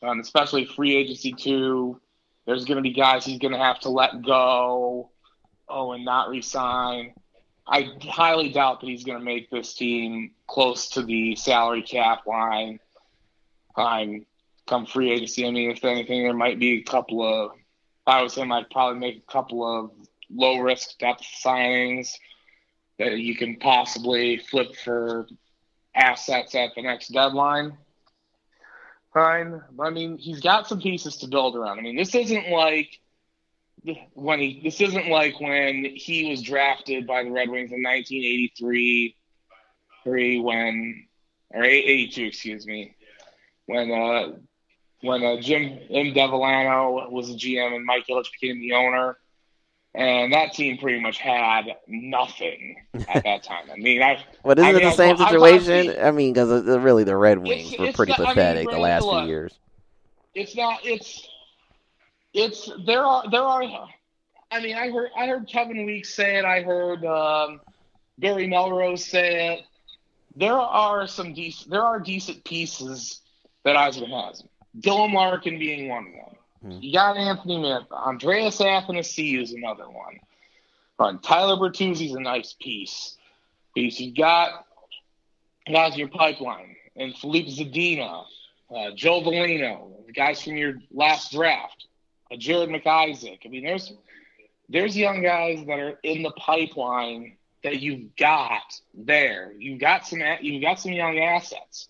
um, 0.01 0.21
especially 0.21 0.63
free 0.63 0.95
agency 0.95 1.33
too. 1.33 1.99
There's 2.45 2.63
going 2.63 2.77
to 2.77 2.81
be 2.81 2.93
guys 2.93 3.25
he's 3.25 3.39
going 3.39 3.53
to 3.53 3.59
have 3.59 3.81
to 3.81 3.89
let 3.89 4.21
go, 4.21 5.11
oh, 5.67 5.91
and 5.91 6.05
not 6.05 6.29
resign. 6.29 7.13
I 7.65 7.89
highly 8.01 8.49
doubt 8.49 8.81
that 8.81 8.87
he's 8.87 9.03
going 9.03 9.17
to 9.17 9.23
make 9.23 9.49
this 9.49 9.73
team 9.73 10.31
close 10.47 10.89
to 10.89 11.01
the 11.01 11.35
salary 11.35 11.81
cap 11.81 12.27
line. 12.27 12.79
Um, 13.75 14.25
come 14.67 14.85
free 14.85 15.11
agency. 15.11 15.47
I 15.47 15.51
mean, 15.51 15.71
if 15.71 15.83
anything, 15.83 16.23
there 16.23 16.33
might 16.33 16.59
be 16.59 16.79
a 16.79 16.83
couple 16.83 17.23
of. 17.23 17.51
I 18.05 18.21
would 18.21 18.31
say 18.31 18.41
I'd 18.41 18.69
probably 18.69 18.99
make 18.99 19.17
a 19.17 19.31
couple 19.31 19.65
of 19.65 19.91
low 20.29 20.57
risk 20.57 20.97
depth 20.97 21.23
signings 21.43 22.13
that 22.99 23.17
you 23.17 23.35
can 23.35 23.55
possibly 23.57 24.37
flip 24.37 24.75
for 24.75 25.27
assets 25.95 26.53
at 26.55 26.71
the 26.75 26.81
next 26.81 27.09
deadline. 27.09 27.77
Fine, 29.13 29.61
I 29.79 29.89
mean, 29.91 30.17
he's 30.17 30.41
got 30.41 30.67
some 30.67 30.81
pieces 30.81 31.17
to 31.17 31.27
build 31.27 31.55
around. 31.55 31.77
I 31.77 31.81
mean, 31.81 31.95
this 31.95 32.15
isn't 32.15 32.49
like 32.49 32.99
when 34.13 34.39
he 34.39 34.61
this 34.63 34.79
isn't 34.81 35.07
like 35.09 35.39
when 35.39 35.85
he 35.95 36.29
was 36.29 36.41
drafted 36.41 37.05
by 37.05 37.23
the 37.23 37.31
Red 37.31 37.49
Wings 37.49 37.71
in 37.71 37.83
1983, 37.83 39.15
three 40.03 40.39
when 40.39 41.05
or 41.51 41.63
82, 41.63 42.25
excuse 42.25 42.65
me, 42.65 42.95
when 43.65 43.91
uh 43.91 44.37
when 45.01 45.23
uh, 45.23 45.41
Jim 45.41 45.79
M. 45.89 46.13
Devellano 46.13 47.11
was 47.11 47.27
the 47.27 47.35
GM 47.35 47.75
and 47.75 47.85
Mike 47.85 48.05
Ilitch 48.09 48.27
became 48.39 48.59
the 48.61 48.71
owner, 48.73 49.17
and 49.93 50.31
that 50.31 50.53
team 50.53 50.77
pretty 50.77 51.01
much 51.01 51.17
had 51.17 51.65
nothing 51.87 52.77
at 53.09 53.23
that 53.25 53.43
time. 53.49 53.65
I 53.71 53.75
mean, 53.75 54.01
I 54.01 54.23
but 54.43 54.59
isn't 54.59 54.75
I 54.75 54.79
it 54.79 54.83
the 54.83 54.91
same 54.91 55.17
I, 55.19 55.29
situation? 55.29 55.95
I, 56.01 56.11
mean, 56.11 56.31
because 56.33 56.65
really 56.65 57.03
the 57.03 57.17
Red 57.17 57.39
Wings 57.39 57.65
It's- 57.73 57.79
were 57.79 57.85
it's 57.87 57.97
pretty 57.97 58.11
not- 58.13 58.19
I 58.21 58.23
mean, 58.23 58.35
pathetic 58.35 58.69
the 58.69 58.77
last 58.77 59.03
few 59.03 59.25
years. 59.25 59.53
it's 60.33 60.55
not 60.55 60.79
it's 60.85 61.27
it's 62.33 62.69
there 62.85 63.03
are 63.03 63.29
there 63.29 63.41
are 63.41 63.63
I 64.51 64.61
mean 64.61 64.75
I 64.75 64.89
heard 64.89 65.09
I 65.17 65.27
heard 65.27 65.47
Kevin 65.47 65.85
Weeks 65.85 66.13
say 66.13 66.37
it. 66.37 66.45
I 66.45 66.61
heard 66.61 67.05
um, 67.05 67.61
Barry 68.17 68.47
Melrose 68.47 69.05
say 69.05 69.53
it. 69.53 69.65
There 70.35 70.53
are 70.53 71.07
some 71.07 71.33
decent 71.33 71.71
there 71.71 71.83
are 71.83 71.99
decent 71.99 72.43
pieces 72.43 73.21
that 73.63 73.75
Yzerman 73.75 74.27
has. 74.27 74.43
Dylan 74.79 75.13
Larkin 75.13 75.59
being 75.59 75.87
one 75.87 76.07
of 76.07 76.13
them. 76.13 76.35
Hmm. 76.63 76.81
you 76.81 76.93
got 76.93 77.17
Anthony 77.17 77.57
Smith. 77.57 77.91
Andreas 77.91 78.59
Athanasiou 78.59 79.41
is 79.41 79.53
another 79.53 79.87
one. 79.89 80.19
Uh, 80.99 81.13
Tyler 81.21 81.57
Bertuzzi's 81.57 82.15
a 82.15 82.19
nice 82.19 82.55
piece. 82.59 83.17
Piece 83.75 83.99
you 83.99 84.13
got 84.13 84.65
guys 85.71 85.93
in 85.93 85.99
your 85.99 86.07
pipeline. 86.09 86.75
And 86.95 87.15
Filip 87.15 87.47
Zadina 87.47 88.25
uh, 88.73 88.91
Joe 88.95 89.21
Veleno, 89.21 89.91
guys 90.13 90.41
from 90.41 90.55
your 90.55 90.75
last 90.91 91.31
draft, 91.31 91.87
Jared 92.37 92.69
McIsaac. 92.69 93.39
I 93.45 93.49
mean, 93.49 93.63
there's 93.63 93.93
there's 94.69 94.95
young 94.95 95.21
guys 95.21 95.65
that 95.65 95.79
are 95.79 95.99
in 96.03 96.23
the 96.23 96.31
pipeline 96.31 97.37
that 97.63 97.81
you've 97.81 98.15
got 98.15 98.79
there. 98.93 99.53
You've 99.57 99.79
got 99.79 100.07
some 100.07 100.21
you've 100.41 100.61
got 100.61 100.79
some 100.79 100.93
young 100.93 101.19
assets. 101.19 101.87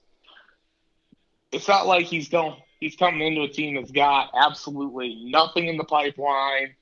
It's 1.52 1.68
not 1.68 1.88
like 1.88 2.06
he's 2.06 2.30
going 2.30 2.56
he's 2.80 2.96
coming 2.96 3.22
into 3.26 3.42
a 3.44 3.48
team 3.48 3.76
that's 3.76 3.92
got 3.92 4.32
absolutely 4.36 5.24
nothing 5.24 5.68
in 5.68 5.78
the 5.78 5.84
pipeline, 5.84 6.76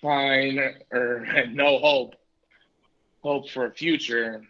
fine 0.00 0.58
or 0.92 1.26
no 1.50 1.78
hope, 1.78 2.14
hope 3.22 3.50
for 3.50 3.66
a 3.66 3.72
future. 3.72 4.42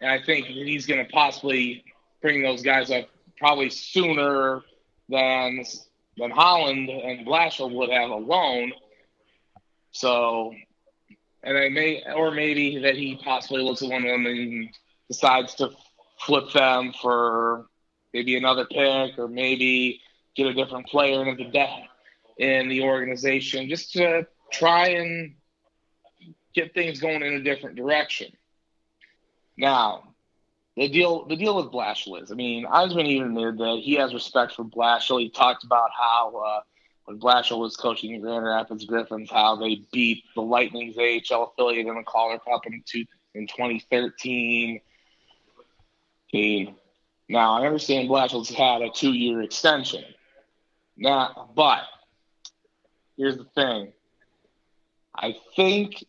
And 0.00 0.10
I 0.10 0.22
think 0.22 0.46
he's 0.46 0.86
going 0.86 1.04
to 1.04 1.10
possibly 1.10 1.84
bring 2.22 2.42
those 2.42 2.62
guys 2.62 2.90
up 2.90 3.08
probably 3.38 3.70
sooner 3.70 4.62
than 5.08 5.64
than 6.20 6.30
Holland 6.30 6.88
and 6.88 7.26
Blashill 7.26 7.72
would 7.72 7.90
have 7.90 8.10
alone. 8.10 8.72
So, 9.92 10.54
and 11.42 11.56
I 11.56 11.68
may, 11.68 12.02
or 12.14 12.30
maybe 12.30 12.78
that 12.78 12.96
he 12.96 13.16
possibly 13.16 13.62
looks 13.62 13.82
at 13.82 13.88
one 13.88 14.04
of 14.04 14.10
them 14.10 14.26
and 14.26 14.68
decides 15.08 15.54
to 15.56 15.70
flip 16.18 16.52
them 16.52 16.92
for 17.00 17.66
maybe 18.12 18.36
another 18.36 18.66
pick 18.66 19.18
or 19.18 19.28
maybe 19.28 20.00
get 20.36 20.46
a 20.46 20.54
different 20.54 20.86
player 20.86 21.26
in 21.26 21.36
the 21.36 21.44
de- 21.44 21.88
in 22.38 22.68
the 22.68 22.82
organization 22.82 23.68
just 23.68 23.92
to 23.92 24.26
try 24.52 24.88
and 24.88 25.34
get 26.54 26.74
things 26.74 27.00
going 27.00 27.22
in 27.22 27.34
a 27.34 27.42
different 27.42 27.76
direction. 27.76 28.32
Now, 29.56 30.09
the 30.80 30.88
deal 30.88 31.26
the 31.26 31.36
deal 31.36 31.54
with 31.56 31.66
Blashill 31.66 32.22
is, 32.22 32.32
I 32.32 32.34
mean, 32.34 32.64
Yzerman 32.64 33.06
even 33.06 33.28
admitted 33.28 33.58
that 33.58 33.80
he 33.82 33.96
has 33.96 34.14
respect 34.14 34.54
for 34.54 34.64
Blashill. 34.64 35.20
He 35.20 35.28
talked 35.28 35.62
about 35.62 35.90
how 35.94 36.34
uh, 36.34 36.60
when 37.04 37.20
Blashill 37.20 37.58
was 37.58 37.76
coaching 37.76 38.14
the 38.14 38.18
Grand 38.18 38.46
Rapids 38.46 38.86
Griffins, 38.86 39.30
how 39.30 39.56
they 39.56 39.82
beat 39.92 40.24
the 40.34 40.40
Lightning's 40.40 40.96
AHL 40.96 41.52
affiliate 41.52 41.86
in 41.86 41.96
the 41.96 42.02
Calder 42.02 42.38
Cup 42.38 42.64
in, 42.64 42.82
two, 42.86 43.04
in 43.34 43.46
2013. 43.46 44.80
Now, 47.28 47.60
I 47.60 47.66
understand 47.66 48.08
Blashill's 48.08 48.48
had 48.48 48.80
a 48.80 48.88
two 48.88 49.12
year 49.12 49.42
extension. 49.42 50.02
Now, 50.96 51.50
but 51.54 51.82
here's 53.18 53.36
the 53.36 53.44
thing 53.44 53.92
I 55.14 55.36
think 55.56 56.06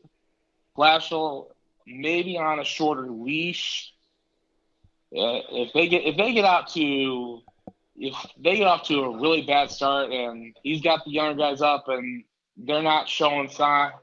Blashill 0.77 1.47
may 1.85 2.23
be 2.23 2.37
on 2.37 2.59
a 2.59 2.63
shorter 2.63 3.09
leash. 3.09 3.93
Uh, 5.15 5.43
if 5.51 5.73
they 5.73 5.87
get 5.87 6.05
if 6.05 6.15
they 6.15 6.33
get 6.33 6.45
out 6.45 6.69
to 6.69 7.41
if 7.97 8.15
they 8.39 8.57
get 8.57 8.67
off 8.67 8.83
to 8.83 9.03
a 9.03 9.19
really 9.19 9.41
bad 9.41 9.69
start 9.69 10.09
and 10.09 10.55
he's 10.63 10.81
got 10.81 11.03
the 11.03 11.11
younger 11.11 11.37
guys 11.37 11.61
up 11.61 11.87
and 11.89 12.23
they're 12.57 12.81
not 12.81 13.09
showing 13.09 13.49
signs 13.49 13.93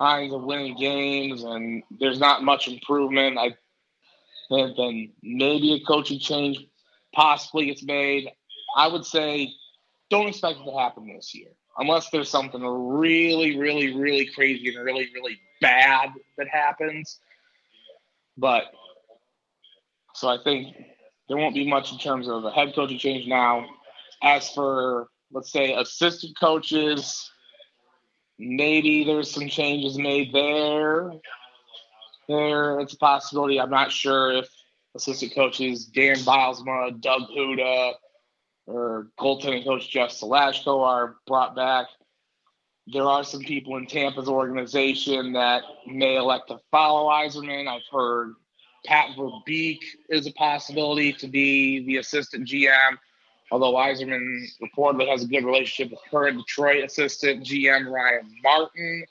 of 0.00 0.42
winning 0.42 0.76
games 0.76 1.44
and 1.44 1.82
there's 2.00 2.18
not 2.18 2.42
much 2.42 2.68
improvement, 2.68 3.38
I 3.38 3.54
think 4.48 4.76
then 4.76 5.12
maybe 5.22 5.74
a 5.74 5.80
coaching 5.86 6.18
change 6.18 6.58
possibly 7.14 7.66
gets 7.66 7.84
made. 7.84 8.28
I 8.76 8.88
would 8.88 9.04
say 9.04 9.52
don't 10.10 10.28
expect 10.28 10.58
it 10.60 10.64
to 10.64 10.76
happen 10.76 11.06
this 11.06 11.34
year 11.34 11.50
unless 11.78 12.10
there's 12.10 12.28
something 12.28 12.64
really, 12.64 13.56
really, 13.56 13.94
really 13.94 14.26
crazy 14.26 14.74
and 14.74 14.84
really, 14.84 15.08
really 15.14 15.38
bad 15.60 16.10
that 16.36 16.48
happens. 16.48 17.20
But 18.36 18.64
so 20.18 20.28
I 20.28 20.38
think 20.42 20.76
there 21.28 21.36
won't 21.36 21.54
be 21.54 21.68
much 21.68 21.92
in 21.92 21.98
terms 21.98 22.28
of 22.28 22.44
a 22.44 22.50
head 22.50 22.74
coaching 22.74 22.98
change 22.98 23.28
now. 23.28 23.66
As 24.20 24.50
for 24.50 25.08
let's 25.30 25.52
say 25.52 25.74
assistant 25.74 26.36
coaches, 26.38 27.30
maybe 28.36 29.04
there's 29.04 29.30
some 29.30 29.48
changes 29.48 29.96
made 29.96 30.32
there. 30.32 31.12
There, 32.28 32.80
it's 32.80 32.94
a 32.94 32.98
possibility. 32.98 33.60
I'm 33.60 33.70
not 33.70 33.92
sure 33.92 34.32
if 34.32 34.48
assistant 34.96 35.34
coaches 35.34 35.86
Dan 35.86 36.16
Bylsma, 36.16 37.00
Doug 37.00 37.22
Houda, 37.34 37.92
or 38.66 39.06
goaltending 39.20 39.64
coach 39.64 39.88
Jeff 39.88 40.10
Salajko 40.10 40.84
are 40.84 41.16
brought 41.28 41.54
back. 41.54 41.86
There 42.88 43.04
are 43.04 43.22
some 43.22 43.40
people 43.40 43.76
in 43.76 43.86
Tampa's 43.86 44.28
organization 44.28 45.34
that 45.34 45.62
may 45.86 46.16
elect 46.16 46.48
to 46.48 46.58
follow 46.72 47.08
Yzerman. 47.08 47.68
I've 47.68 47.82
heard 47.92 48.34
Pat 48.84 49.16
Verbeek 49.16 49.80
is 50.08 50.26
a 50.26 50.32
possibility 50.32 51.12
to 51.14 51.26
be 51.26 51.84
the 51.84 51.96
assistant 51.96 52.46
GM, 52.46 52.96
although 53.50 53.74
Yzerman 53.74 54.44
reportedly 54.62 55.08
has 55.08 55.24
a 55.24 55.26
good 55.26 55.44
relationship 55.44 55.90
with 55.90 56.00
current 56.10 56.38
Detroit 56.38 56.84
assistant 56.84 57.44
GM 57.44 57.90
Ryan 57.90 58.30
Martin. 58.42 59.04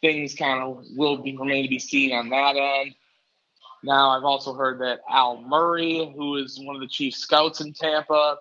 Things 0.00 0.34
kind 0.34 0.62
of 0.62 0.84
will 0.96 1.16
be 1.16 1.36
remain 1.36 1.64
to 1.64 1.68
be 1.68 1.78
seen 1.78 2.12
on 2.12 2.28
that 2.28 2.56
end. 2.56 2.94
Now, 3.82 4.10
I've 4.10 4.24
also 4.24 4.54
heard 4.54 4.80
that 4.80 5.00
Al 5.10 5.42
Murray, 5.42 6.10
who 6.16 6.36
is 6.36 6.58
one 6.62 6.74
of 6.74 6.80
the 6.80 6.88
chief 6.88 7.14
scouts 7.14 7.60
in 7.60 7.72
Tampa, 7.72 8.38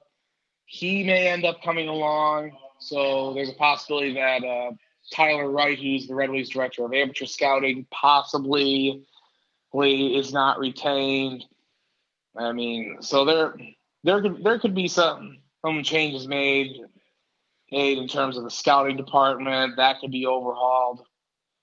he 0.65 1.03
may 1.03 1.27
end 1.27 1.45
up 1.45 1.61
coming 1.61 1.89
along. 1.89 2.51
So 2.79 3.33
there's 3.33 3.49
a 3.49 3.53
possibility 3.53 4.13
that 4.13 4.43
uh, 4.43 4.71
Tyler 5.11 5.49
Wright, 5.49 5.77
who's 5.77 6.07
the 6.07 6.15
Red 6.15 6.29
Wings 6.29 6.49
director 6.49 6.85
of 6.85 6.93
amateur 6.93 7.25
scouting, 7.25 7.85
possibly 7.91 9.05
is 9.81 10.33
not 10.33 10.59
retained. 10.59 11.45
I 12.37 12.51
mean, 12.51 12.97
so 13.01 13.25
there 13.25 13.55
there 14.03 14.21
could 14.21 14.43
there 14.43 14.59
could 14.59 14.75
be 14.75 14.87
some 14.87 15.39
some 15.65 15.83
changes 15.83 16.27
made 16.27 16.77
made 17.71 17.97
in 17.97 18.07
terms 18.07 18.37
of 18.37 18.43
the 18.43 18.51
scouting 18.51 18.97
department 18.97 19.77
that 19.77 19.99
could 19.99 20.11
be 20.11 20.25
overhauled. 20.25 21.05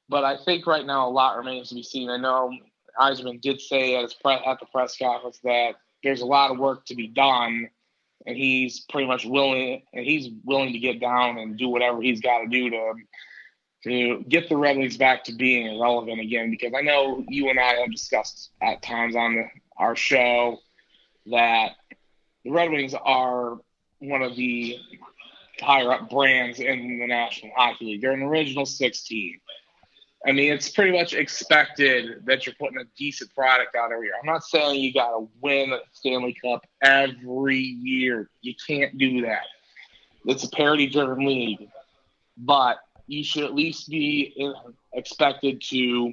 But 0.08 0.24
I 0.24 0.36
think 0.44 0.66
right 0.66 0.84
now 0.84 1.08
a 1.08 1.10
lot 1.10 1.36
remains 1.36 1.68
to 1.68 1.76
be 1.76 1.82
seen. 1.82 2.10
I 2.10 2.16
know 2.16 2.52
Yzerman 3.00 3.40
did 3.40 3.60
say 3.60 3.96
at 3.96 4.02
his 4.02 4.14
pre- 4.14 4.34
at 4.34 4.58
the 4.58 4.66
press 4.66 4.96
conference 4.98 5.38
that 5.44 5.76
there's 6.02 6.20
a 6.20 6.26
lot 6.26 6.50
of 6.50 6.58
work 6.58 6.84
to 6.86 6.94
be 6.94 7.06
done 7.06 7.68
and 8.26 8.36
he's 8.36 8.80
pretty 8.90 9.06
much 9.06 9.24
willing 9.24 9.82
and 9.92 10.04
he's 10.04 10.30
willing 10.44 10.72
to 10.72 10.78
get 10.78 11.00
down 11.00 11.38
and 11.38 11.56
do 11.56 11.68
whatever 11.68 12.00
he's 12.00 12.20
got 12.20 12.40
to 12.40 12.46
do 12.48 12.70
to 12.70 12.94
to 13.84 14.24
get 14.28 14.48
the 14.48 14.56
Red 14.56 14.76
Wings 14.76 14.96
back 14.96 15.24
to 15.24 15.32
being 15.32 15.80
relevant 15.80 16.20
again. 16.20 16.50
Because 16.50 16.72
I 16.76 16.82
know 16.82 17.24
you 17.28 17.48
and 17.50 17.58
I 17.58 17.74
have 17.74 17.90
discussed 17.90 18.50
at 18.60 18.82
times 18.82 19.16
on 19.16 19.36
the, 19.36 19.44
our 19.76 19.96
show 19.96 20.58
that 21.26 21.72
the 22.44 22.50
Red 22.50 22.70
Wings 22.70 22.94
are 22.94 23.58
one 24.00 24.22
of 24.22 24.36
the 24.36 24.78
higher 25.60 25.92
up 25.92 26.10
brands 26.10 26.60
in 26.60 26.98
the 26.98 27.06
National 27.06 27.52
Hockey 27.56 27.86
League. 27.86 28.00
They're 28.00 28.12
an 28.12 28.22
original 28.22 28.66
16. 28.66 29.40
I 30.26 30.32
mean, 30.32 30.52
it's 30.52 30.68
pretty 30.68 30.92
much 30.92 31.14
expected 31.14 32.26
that 32.26 32.44
you're 32.44 32.54
putting 32.60 32.78
a 32.78 32.84
decent 32.98 33.34
product 33.34 33.74
out 33.74 33.90
every 33.90 34.06
year. 34.06 34.14
I'm 34.20 34.26
not 34.26 34.44
saying 34.44 34.80
you 34.80 34.92
got 34.92 35.10
to 35.10 35.28
win 35.40 35.72
a 35.72 35.78
Stanley 35.92 36.36
Cup 36.42 36.66
every 36.82 37.58
year. 37.58 38.28
You 38.42 38.54
can't 38.66 38.98
do 38.98 39.22
that. 39.22 39.44
It's 40.26 40.44
a 40.44 40.50
parity 40.50 40.88
driven 40.88 41.24
league. 41.24 41.68
But 42.36 42.78
you 43.10 43.24
should 43.24 43.42
at 43.42 43.54
least 43.54 43.90
be 43.90 44.32
expected 44.92 45.60
to 45.60 46.12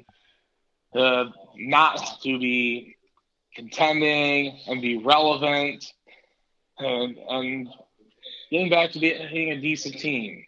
uh, 0.96 1.26
not 1.56 2.20
to 2.22 2.38
be 2.38 2.96
contending 3.54 4.58
and 4.66 4.82
be 4.82 4.98
relevant 4.98 5.92
and, 6.78 7.16
and 7.16 7.68
getting 8.50 8.68
back 8.68 8.90
to 8.90 8.98
being 8.98 9.52
a 9.52 9.60
decent 9.60 9.98
team. 9.98 10.44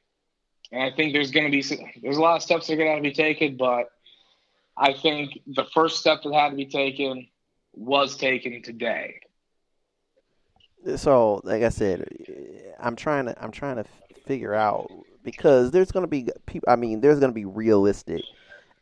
And 0.73 0.83
I 0.83 0.91
think 0.91 1.13
there's 1.13 1.31
going 1.31 1.47
to 1.47 1.53
be 1.53 1.63
there's 2.03 2.17
a 2.17 2.21
lot 2.21 2.37
of 2.37 2.43
steps 2.43 2.67
that 2.67 2.73
are 2.75 2.77
going 2.77 2.89
to 2.89 2.95
have 2.95 3.03
to 3.03 3.09
be 3.09 3.15
taken, 3.15 3.57
but 3.57 3.91
I 4.77 4.93
think 4.93 5.39
the 5.47 5.67
first 5.73 6.01
step 6.01 6.23
that 6.25 6.35
had 6.35 6.51
to 6.51 6.57
be 6.57 6.67
taken 6.67 7.29
was 7.75 8.17
taken 8.17 8.61
today. 8.63 9.21
So, 10.97 11.43
like 11.45 11.63
I 11.63 11.69
said, 11.69 12.09
I'm 12.81 12.97
trying 12.97 13.27
to 13.27 13.41
I'm 13.43 13.53
trying 13.53 13.77
to 13.77 13.85
figure 14.27 14.55
out 14.55 14.91
because 15.23 15.71
there's 15.71 15.93
going 15.93 16.05
to 16.05 16.09
be 16.09 16.29
people. 16.47 16.71
I 16.71 16.77
mean, 16.77 17.01
there's 17.01 17.21
going 17.21 17.31
to 17.31 17.35
be 17.35 17.45
realistic, 17.45 18.23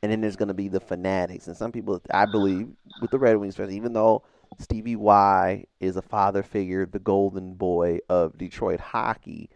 and 0.02 0.12
then 0.12 0.20
there's 0.20 0.36
going 0.36 0.48
to 0.48 0.54
be 0.54 0.68
the 0.68 0.80
fanatics, 0.80 1.46
and 1.46 1.56
some 1.56 1.72
people 1.72 2.00
I 2.10 2.26
believe 2.26 2.68
with 3.00 3.10
the 3.10 3.18
Red 3.18 3.36
Wings, 3.36 3.58
even 3.58 3.92
though 3.92 4.22
Stevie 4.58 4.96
Y 4.96 5.64
is 5.80 5.96
a 5.96 6.02
father 6.02 6.42
figure, 6.42 6.86
the 6.86 6.98
golden 6.98 7.54
boy 7.54 7.98
of 8.08 8.36
Detroit 8.38 8.80
hockey 8.80 9.50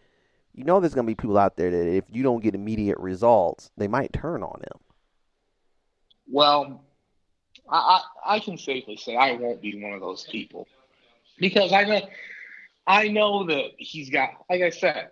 you 0.54 0.64
know 0.64 0.80
there's 0.80 0.94
going 0.94 1.06
to 1.06 1.10
be 1.10 1.14
people 1.14 1.38
out 1.38 1.56
there 1.56 1.70
that 1.70 1.88
if 1.88 2.04
you 2.10 2.22
don't 2.22 2.42
get 2.42 2.54
immediate 2.54 2.98
results, 2.98 3.70
they 3.76 3.88
might 3.88 4.12
turn 4.12 4.42
on 4.42 4.60
him. 4.60 4.80
Well, 6.30 6.84
I, 7.68 7.76
I, 8.26 8.34
I 8.36 8.38
can 8.38 8.58
safely 8.58 8.96
say 8.96 9.16
I 9.16 9.32
won't 9.32 9.62
be 9.62 9.82
one 9.82 9.92
of 9.92 10.00
those 10.00 10.26
people 10.30 10.66
because 11.38 11.72
I 11.72 11.84
know 11.84 12.00
I 12.86 13.08
know 13.08 13.46
that 13.46 13.70
he's 13.78 14.10
got, 14.10 14.30
like 14.50 14.62
I 14.62 14.70
said, 14.70 15.10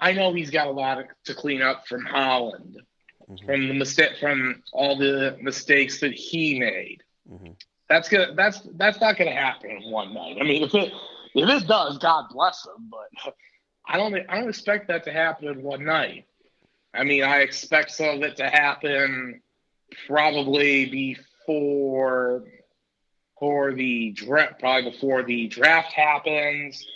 I 0.00 0.12
know 0.12 0.32
he's 0.32 0.50
got 0.50 0.66
a 0.66 0.70
lot 0.70 1.04
to 1.24 1.34
clean 1.34 1.62
up 1.62 1.86
from 1.86 2.04
Holland, 2.04 2.80
mm-hmm. 3.28 3.46
from 3.46 3.68
the 3.68 3.74
mistake, 3.74 4.12
from 4.18 4.62
all 4.72 4.96
the 4.96 5.36
mistakes 5.40 6.00
that 6.00 6.12
he 6.12 6.58
made. 6.58 7.02
Mm-hmm. 7.30 7.52
That's 7.88 8.08
gonna, 8.08 8.34
that's 8.34 8.60
that's 8.76 9.00
not 9.00 9.18
gonna 9.18 9.32
happen 9.32 9.70
in 9.70 9.90
one 9.90 10.14
night. 10.14 10.36
I 10.40 10.44
mean, 10.44 10.62
if 10.62 10.74
it 10.74 10.92
if 11.34 11.48
it 11.48 11.66
does, 11.66 11.98
God 11.98 12.26
bless 12.30 12.64
him, 12.66 12.90
but 12.90 13.34
I 13.86 13.96
don't 13.96 14.14
I 14.28 14.40
don't 14.40 14.48
expect 14.48 14.88
that 14.88 15.04
to 15.04 15.12
happen 15.12 15.48
in 15.48 15.62
one 15.62 15.84
night. 15.84 16.26
I 16.94 17.04
mean, 17.04 17.22
I 17.22 17.38
expect 17.38 17.92
some 17.92 18.16
of 18.16 18.22
it 18.22 18.36
to 18.36 18.48
happen 18.48 19.42
probably 20.06 20.86
before 20.86 22.44
for 23.40 23.72
the 23.72 24.12
draft, 24.12 24.60
probably 24.60 24.90
before 24.90 25.22
the 25.24 25.48
draft 25.48 25.92
happens, 25.92 26.86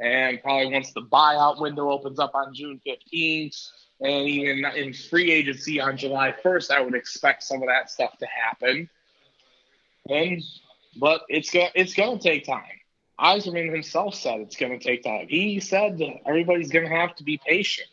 and 0.00 0.42
probably 0.42 0.72
once 0.72 0.92
the 0.92 1.02
buyout 1.02 1.60
window 1.60 1.90
opens 1.90 2.18
up 2.18 2.34
on 2.34 2.54
June 2.54 2.80
fifteenth, 2.84 3.56
and 4.00 4.28
even 4.28 4.64
in 4.76 4.92
free 4.92 5.30
agency 5.30 5.80
on 5.80 5.96
July 5.96 6.34
first, 6.42 6.70
I 6.70 6.80
would 6.80 6.94
expect 6.94 7.42
some 7.42 7.62
of 7.62 7.68
that 7.68 7.90
stuff 7.90 8.16
to 8.18 8.26
happen. 8.26 8.88
And 10.08 10.42
but 10.96 11.22
it's 11.28 11.50
gonna 11.50 11.70
it's 11.74 11.94
gonna 11.94 12.18
take 12.18 12.46
time. 12.46 12.62
Yzerman 13.20 13.72
himself 13.72 14.14
said 14.14 14.40
it's 14.40 14.56
to 14.78 14.84
take 14.84 15.04
time. 15.04 15.28
He 15.28 15.60
said 15.60 15.98
that 15.98 16.26
everybody's 16.26 16.70
to 16.88 16.94
have 16.94 17.14
to 17.16 17.24
be 17.24 17.38
patient, 17.46 17.88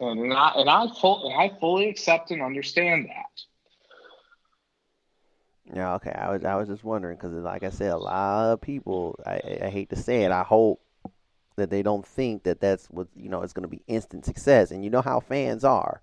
and 0.00 0.32
I 0.32 0.52
and 0.56 0.70
I, 0.70 0.86
full, 1.00 1.28
and 1.28 1.34
I 1.34 1.58
fully 1.58 1.88
accept 1.88 2.30
and 2.30 2.40
understand 2.40 3.06
that. 3.06 3.42
Yeah, 5.74 5.94
okay. 5.94 6.12
I 6.12 6.30
was 6.30 6.44
I 6.44 6.54
was 6.56 6.68
just 6.68 6.84
wondering 6.84 7.16
because, 7.16 7.32
like 7.32 7.64
I 7.64 7.70
said, 7.70 7.92
a 7.92 7.96
lot 7.96 8.52
of 8.52 8.60
people. 8.60 9.18
I, 9.26 9.40
I 9.62 9.68
hate 9.68 9.90
to 9.90 9.96
say 9.96 10.22
it. 10.22 10.30
I 10.30 10.42
hope 10.42 10.80
that 11.56 11.70
they 11.70 11.82
don't 11.82 12.06
think 12.06 12.44
that 12.44 12.60
that's 12.60 12.86
what 12.86 13.08
you 13.16 13.28
know. 13.28 13.42
It's 13.42 13.52
going 13.52 13.62
to 13.62 13.68
be 13.68 13.82
instant 13.86 14.24
success, 14.24 14.70
and 14.70 14.84
you 14.84 14.90
know 14.90 15.02
how 15.02 15.20
fans 15.20 15.64
are. 15.64 16.00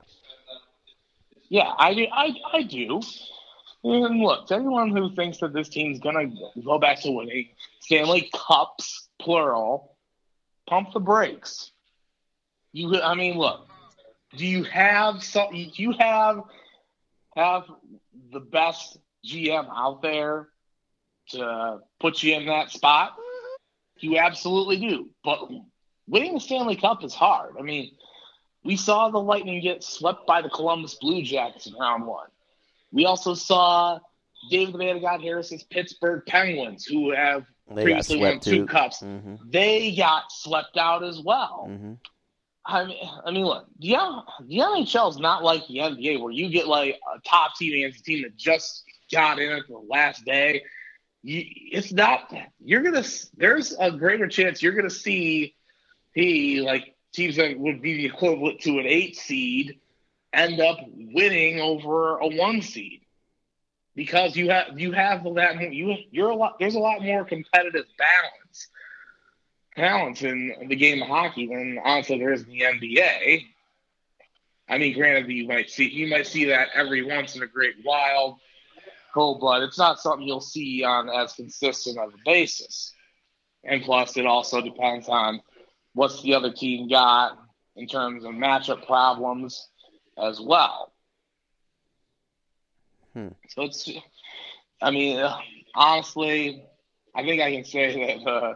Yeah, 1.50 1.72
I. 1.78 2.08
I, 2.14 2.34
I 2.54 2.64
do. 2.64 3.02
And 3.84 4.20
look, 4.20 4.52
anyone 4.52 4.96
who 4.96 5.14
thinks 5.16 5.40
that 5.40 5.54
this 5.54 5.68
team's 5.68 6.00
gonna 6.00 6.28
go 6.64 6.78
back 6.78 7.02
to 7.02 7.12
winning 7.12 7.50
Stanley 7.80 8.30
Cups, 8.34 9.10
plural, 9.20 9.96
pump 10.68 10.94
the 10.94 11.00
brakes. 11.00 11.72
You, 12.74 13.02
I 13.02 13.16
mean, 13.16 13.38
look. 13.38 13.68
Do 14.38 14.46
you 14.46 14.64
have 14.64 15.24
some? 15.24 15.52
Do 15.52 15.58
you 15.58 15.94
have 16.00 16.44
have 17.36 17.64
the 18.32 18.40
best 18.40 18.98
GM 19.26 19.68
out 19.76 20.02
there 20.02 20.48
to 21.30 21.80
put 22.00 22.24
you 22.24 22.36
in 22.36 22.46
that 22.46 22.72
spot? 22.72 23.18
You 24.02 24.18
absolutely 24.18 24.78
do. 24.78 25.10
But 25.24 25.50
winning 26.08 26.34
the 26.34 26.40
Stanley 26.40 26.76
Cup 26.76 27.04
is 27.04 27.14
hard. 27.14 27.56
I 27.60 27.62
mean, 27.62 27.92
we 28.64 28.76
saw 28.76 29.10
the 29.10 29.20
Lightning 29.20 29.62
get 29.62 29.84
swept 29.84 30.28
by 30.28 30.42
the 30.42 30.50
Columbus 30.50 30.96
Blue 30.96 31.22
Jackets 31.22 31.68
in 31.68 31.74
round 31.74 32.06
one. 32.06 32.28
We 32.92 33.06
also 33.06 33.34
saw 33.34 34.00
David 34.50 34.74
the 34.74 34.78
Man 34.78 35.02
God 35.02 35.22
Harris's 35.22 35.64
Pittsburgh 35.64 36.24
Penguins, 36.28 36.86
who 36.86 37.12
have 37.12 37.46
They 37.70 37.84
previously 37.84 38.20
won 38.20 38.40
two 38.40 38.58
too. 38.58 38.66
cups. 38.66 39.00
hmm 39.00 39.36
They 39.46 39.96
got 39.96 40.32
swept 40.32 40.78
out 40.78 41.04
as 41.04 41.22
well. 41.22 41.66
hmm 41.68 41.94
I 42.64 42.86
mean, 42.86 42.98
I 43.26 43.32
mean, 43.32 43.46
look, 43.46 43.66
the, 43.80 43.96
the 44.42 44.58
NHL 44.60 45.10
is 45.10 45.18
not 45.18 45.44
like 45.44 45.66
the 45.68 45.78
NBA 45.78 46.22
where 46.22 46.32
you 46.32 46.48
get 46.50 46.68
like 46.68 47.00
a 47.16 47.20
top 47.28 47.56
team 47.56 47.74
against 47.74 48.02
a 48.02 48.04
team 48.04 48.22
that 48.22 48.38
just 48.38 48.84
got 49.12 49.40
in 49.40 49.52
it 49.52 49.64
the 49.68 49.82
last 49.90 50.24
day. 50.26 50.64
It's 51.24 51.92
not. 51.92 52.34
You're 52.64 52.82
gonna. 52.82 53.04
There's 53.38 53.76
a 53.80 53.92
greater 53.92 54.28
chance 54.28 54.62
you're 54.62 54.74
gonna 54.74 54.90
see 54.90 55.56
he 56.14 56.62
like 56.62 56.96
teams 57.14 57.36
that 57.36 57.58
would 57.58 57.82
be 57.82 57.98
the 57.98 58.06
equivalent 58.06 58.62
to 58.62 58.80
an 58.80 58.86
eight 58.88 59.16
seed 59.16 59.80
end 60.34 60.60
up 60.60 60.78
winning 60.96 61.60
over 61.60 62.18
a 62.18 62.28
one 62.28 62.62
seed 62.62 63.02
because 63.96 64.36
you 64.36 64.50
have 64.50 64.80
you 64.80 64.92
have 64.92 65.24
that 65.36 65.74
you 65.74 65.96
you're 66.12 66.30
a 66.30 66.36
lot. 66.36 66.58
There's 66.60 66.76
a 66.76 66.80
lot 66.80 67.02
more 67.02 67.26
competitive 67.26 67.86
balance 67.98 68.68
talents 69.76 70.22
in 70.22 70.54
the 70.68 70.76
game 70.76 71.02
of 71.02 71.08
hockey 71.08 71.48
than 71.48 71.80
honestly 71.84 72.20
there 72.20 72.34
is 72.34 72.44
in 72.44 72.50
the 72.50 72.62
NBA. 72.62 73.46
I 74.70 74.78
mean, 74.78 74.94
granted, 74.94 75.30
you 75.30 75.48
might 75.48 75.70
see 75.70 75.90
you 75.90 76.08
might 76.08 76.28
see 76.28 76.46
that 76.46 76.70
every 76.74 77.04
once 77.04 77.36
in 77.36 77.44
a 77.44 77.48
great 77.48 77.76
while, 77.84 78.40
cold 79.14 79.40
blood. 79.40 79.64
It's 79.64 79.78
not 79.78 80.00
something 80.00 80.28
you'll 80.28 80.42
see 80.42 80.84
on 80.84 81.10
as 81.10 81.34
consistent 81.34 81.98
of 81.98 82.10
a 82.10 82.18
basis. 82.26 82.94
And 83.64 83.84
plus, 83.84 84.18
it 84.18 84.26
also 84.26 84.62
depends 84.62 85.08
on 85.08 85.42
what's 85.94 86.22
the 86.22 86.34
other 86.34 86.52
team 86.52 86.90
got 86.90 87.38
in 87.76 87.88
terms 87.88 88.26
of 88.26 88.32
matchup 88.32 88.86
problems 88.86 89.68
as 90.18 90.40
well. 90.42 90.92
Hmm. 93.14 93.30
So 93.50 93.64
it's, 93.64 93.90
I 94.82 94.92
mean, 94.92 95.24
honestly, 95.76 96.66
I 97.16 97.24
think 97.24 97.42
I 97.42 97.52
can 97.52 97.66
say 97.66 98.18
that. 98.18 98.30
Uh, 98.30 98.56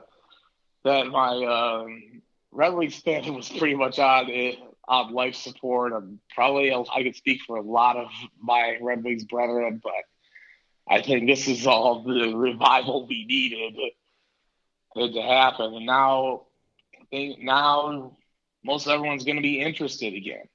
that 0.86 1.08
my 1.08 1.44
um, 1.44 2.22
Red 2.52 2.74
Wings 2.76 2.96
fan 2.96 3.34
was 3.34 3.50
pretty 3.50 3.76
much 3.76 4.00
on 4.00 4.30
it, 4.30 4.60
on 4.88 5.14
life 5.14 5.36
support. 5.36 5.92
And 5.92 6.20
probably 6.34 6.72
I 6.72 7.04
could 7.04 7.16
speak 7.16 7.42
for 7.46 7.58
a 7.58 7.62
lot 7.62 7.98
of 7.98 8.08
my 8.40 8.78
Red 8.80 9.04
Wings 9.04 9.26
brethren, 9.26 9.82
but 9.84 9.92
I 10.88 11.02
think 11.02 11.28
this 11.28 11.48
is 11.48 11.66
all 11.66 12.04
the 12.04 12.34
revival 12.36 13.08
we 13.08 13.26
needed 13.26 13.76
to 14.96 15.22
happen. 15.22 15.74
And 15.74 15.86
now, 15.86 16.44
I 17.02 17.06
think 17.10 17.40
now 17.40 18.18
most 18.64 18.88
everyone's 18.88 19.24
going 19.24 19.38
to 19.38 19.42
be 19.42 19.62
interested 19.62 20.14
again. 20.14 20.48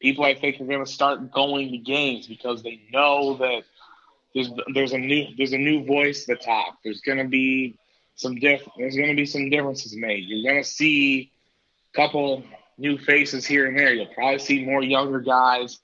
People, 0.00 0.24
I 0.24 0.34
think, 0.34 0.60
are 0.60 0.66
going 0.66 0.84
to 0.84 0.90
start 0.90 1.30
going 1.30 1.70
to 1.70 1.78
games 1.78 2.26
because 2.26 2.62
they 2.62 2.82
know 2.92 3.36
that 3.38 3.62
there's 4.34 4.50
there's 4.74 4.92
a 4.92 4.98
new 4.98 5.26
there's 5.36 5.52
a 5.52 5.58
new 5.58 5.84
voice 5.84 6.28
at 6.28 6.38
the 6.38 6.44
top. 6.44 6.78
There's 6.82 7.00
going 7.00 7.18
to 7.18 7.28
be 7.28 7.78
some 8.16 8.36
diff. 8.36 8.62
There's 8.76 8.96
going 8.96 9.08
to 9.08 9.14
be 9.14 9.26
some 9.26 9.50
differences 9.50 9.96
made. 9.96 10.24
You're 10.24 10.50
going 10.50 10.62
to 10.62 10.68
see 10.68 11.30
a 11.92 11.96
couple 11.96 12.42
new 12.76 12.98
faces 12.98 13.46
here 13.46 13.66
and 13.66 13.78
there. 13.78 13.94
You'll 13.94 14.12
probably 14.14 14.40
see 14.40 14.64
more 14.64 14.82
younger 14.82 15.20
guys 15.20 15.78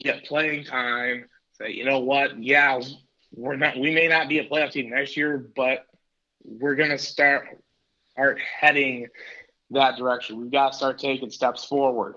get 0.00 0.24
playing 0.24 0.64
time. 0.64 1.28
Say, 1.60 1.72
you 1.72 1.84
know 1.84 1.98
what? 2.00 2.42
Yeah, 2.42 2.80
we're 3.34 3.56
not. 3.56 3.78
We 3.78 3.94
may 3.94 4.08
not 4.08 4.28
be 4.28 4.38
a 4.38 4.48
playoff 4.48 4.72
team 4.72 4.90
next 4.90 5.16
year, 5.16 5.50
but 5.54 5.86
we're 6.42 6.74
to 6.76 6.98
start 6.98 7.48
start 8.12 8.38
heading 8.40 9.06
that 9.70 9.96
direction. 9.96 10.40
We've 10.40 10.50
got 10.50 10.72
to 10.72 10.76
start 10.76 10.98
taking 10.98 11.30
steps 11.30 11.64
forward. 11.64 12.16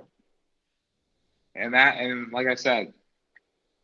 And 1.56 1.74
that, 1.74 2.00
and 2.00 2.32
like 2.32 2.48
I 2.48 2.56
said, 2.56 2.94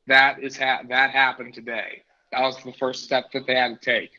that 0.07 0.41
is 0.41 0.57
ha- 0.57 0.81
that 0.87 1.11
happened 1.11 1.53
today. 1.53 2.03
That 2.31 2.41
was 2.41 2.57
the 2.63 2.73
first 2.73 3.03
step 3.03 3.31
that 3.33 3.45
they 3.45 3.55
had 3.55 3.79
to 3.79 3.85
take. 3.85 4.11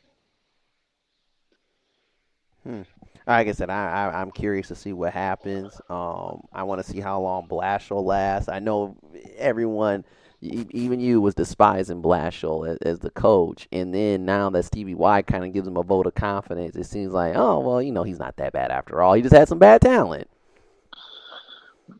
Like 3.26 3.48
I 3.48 3.52
said, 3.52 3.70
I, 3.70 4.08
I 4.08 4.20
I'm 4.20 4.30
curious 4.30 4.68
to 4.68 4.74
see 4.74 4.92
what 4.92 5.12
happens. 5.12 5.80
Um, 5.88 6.42
I 6.52 6.64
want 6.64 6.84
to 6.84 6.90
see 6.90 7.00
how 7.00 7.20
long 7.20 7.48
Blashill 7.48 8.04
last. 8.04 8.48
I 8.48 8.58
know 8.58 8.96
everyone, 9.36 10.04
even 10.40 11.00
you, 11.00 11.20
was 11.20 11.34
despising 11.34 12.02
Blashill 12.02 12.68
as, 12.68 12.78
as 12.78 12.98
the 13.00 13.10
coach, 13.10 13.68
and 13.72 13.94
then 13.94 14.24
now 14.24 14.50
that 14.50 14.64
Stevie 14.64 14.94
Y 14.94 15.22
kind 15.22 15.44
of 15.44 15.52
gives 15.52 15.68
him 15.68 15.76
a 15.76 15.82
vote 15.82 16.06
of 16.06 16.14
confidence, 16.14 16.76
it 16.76 16.84
seems 16.84 17.12
like, 17.12 17.34
oh 17.36 17.60
well, 17.60 17.82
you 17.82 17.92
know, 17.92 18.02
he's 18.02 18.18
not 18.18 18.36
that 18.36 18.52
bad 18.52 18.70
after 18.70 19.02
all. 19.02 19.14
He 19.14 19.22
just 19.22 19.34
had 19.34 19.48
some 19.48 19.58
bad 19.58 19.80
talent. 19.80 20.28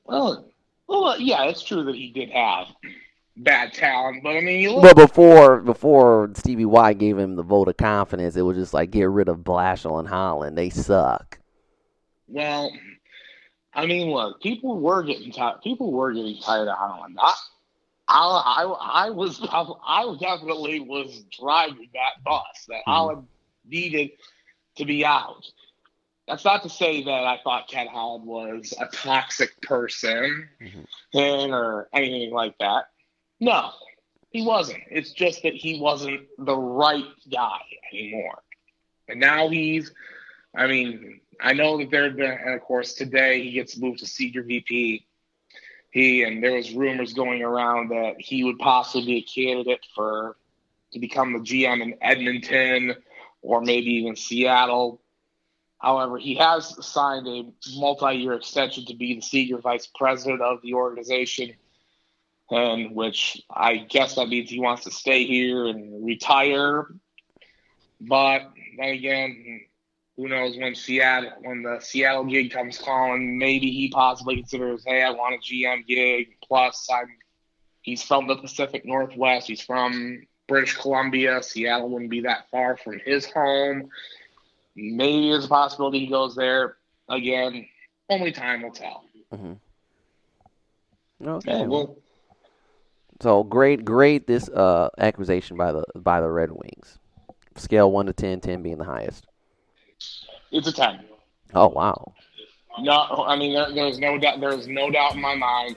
Well, 0.05 0.47
well, 0.87 1.05
uh, 1.05 1.17
yeah, 1.19 1.45
it's 1.45 1.63
true 1.63 1.85
that 1.85 1.95
he 1.95 2.11
did 2.11 2.31
have 2.31 2.67
bad 3.37 3.73
talent, 3.73 4.23
but 4.23 4.31
I 4.31 4.41
mean, 4.41 4.61
you 4.61 4.75
look. 4.75 4.83
But 4.83 4.97
before 4.97 5.61
before 5.61 6.31
Stevie 6.35 6.65
Y 6.65 6.93
gave 6.95 7.19
him 7.19 7.37
the 7.37 7.43
vote 7.43 7.69
of 7.69 7.77
confidence, 7.77 8.37
it 8.37 8.43
was 8.43 8.57
just 8.57 8.75
like 8.75 8.91
get 8.91 9.09
rid 9.09 9.29
of 9.29 9.39
Blashill 9.39 9.99
and 9.99 10.09
Holland. 10.09 10.57
They 10.57 10.71
suck. 10.71 11.39
Well, 12.27 12.73
I 13.75 13.87
mean, 13.87 14.11
look, 14.11 14.41
people 14.41 14.81
were 14.81 15.03
getting 15.03 15.33
tired. 15.33 15.63
People 15.63 15.93
were 15.93 16.13
getting 16.13 16.41
tired 16.41 16.69
of 16.69 16.77
Holland. 16.77 17.19
I, 17.21 17.35
I, 18.11 18.65
I, 18.65 19.07
I 19.07 19.11
was, 19.11 19.41
I 19.53 20.17
definitely 20.21 20.81
was 20.81 21.25
driving 21.39 21.91
that 21.95 22.23
bus 22.25 22.67
that 22.69 22.83
hmm. 22.85 22.91
Holland 22.91 23.27
needed 23.67 24.11
to 24.77 24.85
be 24.85 25.05
out. 25.05 25.47
That's 26.27 26.45
not 26.45 26.63
to 26.63 26.69
say 26.69 27.03
that 27.03 27.25
I 27.25 27.41
thought 27.43 27.69
Ken 27.69 27.89
Holland 27.89 28.25
was 28.25 28.73
a 28.79 28.87
toxic 28.87 29.61
person 29.63 30.49
mm-hmm. 30.63 31.19
and 31.19 31.53
or 31.53 31.89
anything 31.93 32.33
like 32.33 32.57
that. 32.59 32.85
No, 33.41 33.71
he 34.31 34.43
wasn't. 34.43 34.83
It's 34.91 35.13
just 35.13 35.43
that 35.43 35.55
he 35.55 35.81
wasn't 35.81 36.29
the 36.39 36.57
right 36.57 37.05
guy 37.33 37.59
anymore. 37.93 38.43
And 39.09 39.19
now 39.19 39.49
he's, 39.49 39.93
I 40.55 40.69
mean, 40.69 41.21
I 41.41 41.53
know 41.53 41.79
that 41.79 41.91
there 41.91 42.05
have 42.05 42.17
been, 42.17 42.31
and 42.31 42.55
of 42.55 42.61
course, 42.61 42.95
today 42.95 43.43
he 43.43 43.51
gets 43.51 43.77
moved 43.77 43.99
to 44.01 44.07
senior 44.07 44.45
VP. 44.45 45.07
He 45.91 46.23
and 46.23 46.43
there 46.43 46.53
was 46.53 46.73
rumors 46.73 47.13
going 47.13 47.43
around 47.43 47.91
that 47.91 48.15
he 48.19 48.45
would 48.45 48.59
possibly 48.59 49.07
be 49.07 49.19
a 49.19 49.23
candidate 49.23 49.87
for 49.95 50.37
to 50.93 50.99
become 50.99 51.33
the 51.33 51.41
GM 51.41 51.83
in 51.83 51.95
Edmonton 52.01 52.95
or 53.43 53.61
maybe 53.61 53.91
even 53.95 54.17
Seattle. 54.17 55.01
However, 55.79 56.19
he 56.19 56.35
has 56.37 56.87
signed 56.87 57.27
a 57.27 57.45
multi-year 57.77 58.35
extension 58.35 58.85
to 58.87 58.95
be 58.95 59.15
the 59.15 59.21
senior 59.23 59.59
vice 59.59 59.87
president 59.87 60.43
of 60.43 60.61
the 60.63 60.75
organization, 60.75 61.55
and 62.51 62.95
which 62.95 63.43
I 63.49 63.79
guess 63.79 64.17
that 64.17 64.29
means 64.29 64.51
he 64.51 64.61
wants 64.61 64.85
to 64.85 64.91
stay 64.91 65.25
here 65.25 65.67
and 65.67 66.05
retire. 66.05 66.87
But 68.01 68.51
then 68.79 68.89
again, 68.91 69.63
who 70.21 70.29
knows 70.29 70.57
when 70.59 70.75
Seattle 70.75 71.31
when 71.41 71.63
the 71.63 71.81
Seattle 71.81 72.25
gig 72.25 72.53
comes 72.53 72.77
calling, 72.77 73.39
maybe 73.39 73.71
he 73.71 73.89
possibly 73.89 74.37
considers, 74.37 74.85
hey, 74.87 75.03
I 75.03 75.11
want 75.11 75.35
a 75.35 75.39
GM 75.39 75.87
gig. 75.87 76.37
Plus, 76.47 76.89
I'm 76.93 77.09
he's 77.81 78.03
from 78.03 78.27
the 78.27 78.37
Pacific 78.37 78.85
Northwest. 78.85 79.47
He's 79.47 79.63
from 79.63 80.27
British 80.47 80.77
Columbia. 80.77 81.43
Seattle 81.43 81.89
wouldn't 81.89 82.11
be 82.11 82.21
that 82.21 82.51
far 82.51 82.77
from 82.77 82.99
his 82.99 83.31
home. 83.31 83.89
Maybe 84.77 85.31
there's 85.31 85.47
a 85.47 85.49
possibility 85.49 86.01
he 86.01 86.09
goes 86.09 86.35
there. 86.35 86.77
Again, 87.09 87.67
only 88.11 88.33
time 88.33 88.63
will 88.63 88.73
tell. 88.73 89.05
Okay. 89.33 89.57
Yeah, 91.51 91.63
well, 91.63 91.97
So 93.21 93.43
great, 93.43 93.87
great 93.87 94.27
this 94.27 94.51
uh, 94.51 94.91
acquisition 94.99 95.57
by 95.57 95.73
the 95.73 95.85
by 95.97 96.21
the 96.21 96.29
Red 96.29 96.51
Wings. 96.51 96.99
Scale 97.57 97.91
one 97.91 98.07
to 98.07 98.13
10, 98.13 98.41
10 98.41 98.63
being 98.63 98.79
the 98.79 98.85
highest. 98.85 99.27
It's 100.51 100.69
a 100.69 100.73
ten. 100.73 101.01
Oh 101.55 101.69
wow. 101.69 102.13
No, 102.79 103.25
I 103.27 103.37
mean 103.37 103.55
there, 103.55 103.73
there's 103.73 103.99
no 103.99 104.19
doubt. 104.19 104.41
There's 104.41 104.69
no 104.69 104.91
doubt 104.91 105.15
in 105.15 105.21
my 105.21 105.35
mind. 105.35 105.77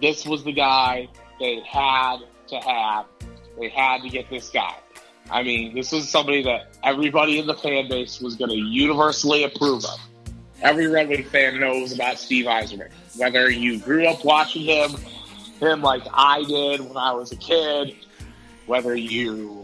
This 0.00 0.26
was 0.26 0.44
the 0.44 0.52
guy 0.52 1.08
they 1.38 1.60
had 1.60 2.18
to 2.48 2.56
have. 2.56 3.06
they 3.58 3.68
had 3.68 4.02
to 4.02 4.08
get 4.08 4.28
this 4.30 4.50
guy. 4.50 4.74
I 5.30 5.42
mean, 5.42 5.74
this 5.74 5.92
was 5.92 6.08
somebody 6.08 6.42
that 6.44 6.76
everybody 6.82 7.38
in 7.38 7.46
the 7.46 7.54
fan 7.54 7.88
base 7.88 8.20
was 8.20 8.34
going 8.34 8.50
to 8.50 8.56
universally 8.56 9.44
approve 9.44 9.84
of. 9.84 9.98
Every 10.62 10.88
Red 10.88 11.08
Wing 11.08 11.24
fan 11.24 11.58
knows 11.60 11.92
about 11.92 12.18
Steve 12.18 12.46
Yzerman. 12.46 12.90
Whether 13.16 13.50
you 13.50 13.78
grew 13.78 14.06
up 14.06 14.24
watching 14.24 14.62
him, 14.62 14.90
him 15.60 15.82
like 15.82 16.02
I 16.12 16.42
did 16.44 16.80
when 16.80 16.96
I 16.96 17.12
was 17.12 17.32
a 17.32 17.36
kid, 17.36 17.94
whether 18.66 18.94
you 18.94 19.59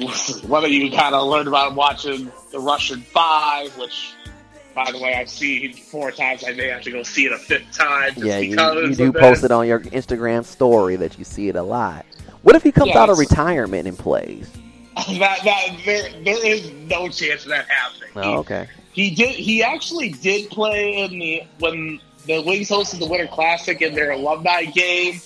whether 0.48 0.68
you 0.68 0.90
kind 0.90 1.14
of 1.14 1.28
learned 1.28 1.48
about 1.48 1.70
him 1.70 1.76
watching 1.76 2.32
the 2.50 2.60
Russian 2.60 3.00
Five, 3.00 3.76
which, 3.78 4.14
by 4.74 4.90
the 4.90 4.98
way, 4.98 5.14
I've 5.14 5.30
seen 5.30 5.72
four 5.74 6.10
times. 6.10 6.44
I 6.46 6.52
may 6.52 6.68
have 6.68 6.82
to 6.82 6.90
go 6.90 7.02
see 7.02 7.26
it 7.26 7.32
a 7.32 7.38
fifth 7.38 7.72
time. 7.72 8.14
Just 8.14 8.26
Yeah, 8.26 8.38
you, 8.38 8.88
you 8.88 8.94
do 8.94 9.12
post 9.12 9.44
it 9.44 9.50
on 9.50 9.66
your 9.66 9.80
Instagram 9.80 10.44
story 10.44 10.96
that 10.96 11.18
you 11.18 11.24
see 11.24 11.48
it 11.48 11.56
a 11.56 11.62
lot. 11.62 12.06
What 12.42 12.56
if 12.56 12.62
he 12.62 12.72
comes 12.72 12.90
Yeah, 12.90 13.02
out 13.02 13.10
of 13.10 13.18
retirement 13.18 13.88
and 13.88 13.98
plays? 13.98 14.50
that 15.18 15.38
that 15.44 15.76
there 15.84 16.10
there 16.24 16.44
is 16.46 16.72
no 16.72 17.08
chance 17.08 17.44
of 17.44 17.50
that 17.50 17.66
happening. 17.68 18.10
Oh, 18.16 18.38
okay. 18.38 18.68
He, 18.92 19.10
he 19.10 19.14
did. 19.14 19.30
He 19.30 19.62
actually 19.62 20.10
did 20.10 20.50
play 20.50 20.98
in 20.98 21.18
the 21.18 21.42
when 21.60 22.00
the 22.26 22.42
Wings 22.42 22.68
hosted 22.68 22.98
the 22.98 23.06
Winter 23.06 23.28
Classic 23.28 23.80
in 23.80 23.94
their 23.94 24.10
alumni 24.10 24.64
game, 24.64 25.20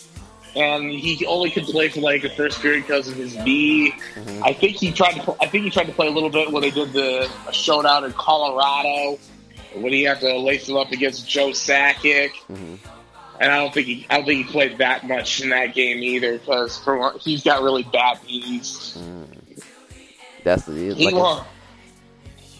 and 0.54 0.90
he 0.90 1.24
only 1.26 1.50
could 1.50 1.64
play 1.64 1.88
for 1.88 2.00
like 2.00 2.22
the 2.22 2.28
first 2.30 2.60
period 2.60 2.82
because 2.86 3.08
of 3.08 3.14
his 3.14 3.36
knee. 3.38 3.92
Mhm. 4.14 4.42
I 4.44 4.52
think 4.52 4.76
he 4.76 4.92
tried 4.92 5.12
to. 5.14 5.22
pl- 5.22 5.36
I 5.40 5.46
think 5.46 5.64
he 5.64 5.70
tried 5.70 5.86
to 5.86 5.92
play 5.92 6.06
a 6.06 6.10
little 6.10 6.30
bit 6.30 6.50
when 6.52 6.62
they 6.62 6.70
did 6.70 6.92
the 6.92 7.30
a 7.48 7.52
showdown 7.52 8.04
in 8.04 8.12
Colorado 8.12 9.18
when 9.74 9.92
he 9.92 10.02
had 10.02 10.20
to 10.20 10.38
lace 10.38 10.68
him 10.68 10.76
up 10.76 10.92
against 10.92 11.28
Joe 11.28 11.48
Sakic. 11.50 12.32
hmm 12.48 12.74
And 13.40 13.50
I 13.50 13.56
don't 13.58 13.72
think 13.72 13.86
he, 13.86 14.06
I 14.10 14.16
don't 14.18 14.26
think 14.26 14.46
he 14.46 14.52
played 14.52 14.78
that 14.78 15.06
much 15.08 15.40
in 15.40 15.48
that 15.48 15.74
game 15.74 15.98
either 16.02 16.38
because 16.38 16.78
for 16.78 17.14
he's 17.18 17.42
got 17.42 17.62
really 17.62 17.82
bad 17.84 18.18
knees. 18.26 18.98
That's 20.44 20.64
the 20.64 20.72
He 20.94 21.06
like 21.06 21.14
won't. 21.14 21.46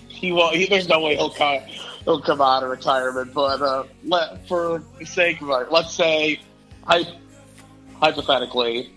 He 0.08 0.32
won't. 0.32 0.56
He, 0.56 0.66
there's 0.66 0.88
no 0.88 1.00
way 1.00 1.16
he'll 1.16 1.30
come. 1.30 1.60
He'll 2.04 2.20
come 2.20 2.40
out 2.40 2.62
of 2.62 2.70
retirement. 2.70 3.34
But 3.34 3.60
uh, 3.60 3.84
let, 4.04 4.46
for 4.48 4.82
the 4.98 5.04
sake 5.04 5.40
of 5.42 5.50
it, 5.50 5.70
let's 5.72 5.92
say, 5.92 6.40
hy- 6.84 7.12
hypothetically, 8.02 8.92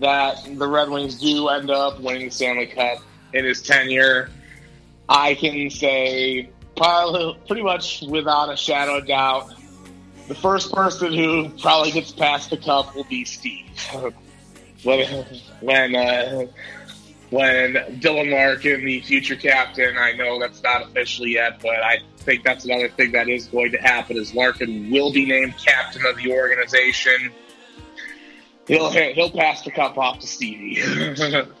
that 0.00 0.36
the 0.58 0.66
Red 0.66 0.90
Wings 0.90 1.18
do 1.18 1.48
end 1.48 1.70
up 1.70 2.00
winning 2.00 2.26
the 2.26 2.30
Stanley 2.30 2.66
Cup 2.66 2.98
in 3.32 3.44
his 3.44 3.62
tenure. 3.62 4.28
I 5.08 5.34
can 5.34 5.70
say, 5.70 6.50
pretty 6.76 7.62
much 7.62 8.02
without 8.02 8.52
a 8.52 8.56
shadow 8.56 8.98
of 8.98 9.06
doubt, 9.06 9.54
the 10.28 10.34
first 10.34 10.72
person 10.72 11.12
who 11.12 11.48
probably 11.60 11.92
gets 11.92 12.12
passed 12.12 12.50
the 12.50 12.56
cup 12.56 12.94
will 12.94 13.04
be 13.04 13.24
Steve. 13.24 13.66
when 14.82 15.24
when 15.60 15.96
uh, 15.96 16.46
when 17.30 17.74
Dylan 18.00 18.30
Larkin, 18.30 18.84
the 18.84 19.00
future 19.00 19.36
captain, 19.36 19.96
I 19.96 20.12
know 20.12 20.38
that's 20.38 20.62
not 20.62 20.82
officially 20.82 21.32
yet, 21.32 21.60
but 21.60 21.82
I 21.82 22.00
think 22.18 22.44
that's 22.44 22.64
another 22.64 22.88
thing 22.88 23.12
that 23.12 23.28
is 23.28 23.46
going 23.46 23.72
to 23.72 23.78
happen. 23.78 24.16
Is 24.16 24.34
Larkin 24.34 24.90
will 24.90 25.12
be 25.12 25.26
named 25.26 25.54
captain 25.56 26.04
of 26.06 26.16
the 26.16 26.32
organization. 26.32 27.32
He'll 28.68 28.90
he'll 28.90 29.30
pass 29.30 29.62
the 29.62 29.70
cup 29.70 29.98
off 29.98 30.18
to 30.20 30.26
Stevie. 30.26 30.80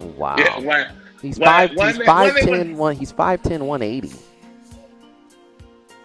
wow. 0.00 0.36
Yeah, 0.38 0.58
when, 0.60 0.86
he's 1.20 1.38
when- 1.38 1.46
five. 1.48 1.74
when 1.76 1.88
he's 1.88 1.98
they- 1.98 2.04
five 2.06 2.34
when. 2.46 2.76
One. 2.76 2.96
He's 2.96 3.12
five 3.12 3.42
ten. 3.42 3.66
One 3.66 3.82
eighty. 3.82 4.12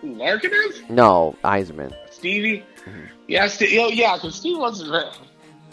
who, 0.02 0.14
Larkin 0.16 0.52
is 0.54 0.82
No, 0.90 1.36
Yzerman. 1.44 1.94
Stevie. 2.12 2.64
Mm-hmm. 2.86 3.00
Yeah, 3.28 3.48
St- 3.48 3.72
you 3.72 3.78
know, 3.82 3.88
yeah, 3.90 4.16
because 4.16 4.36
Steve 4.36 4.58
wasn't. 4.58 4.90
Very, 4.92 5.06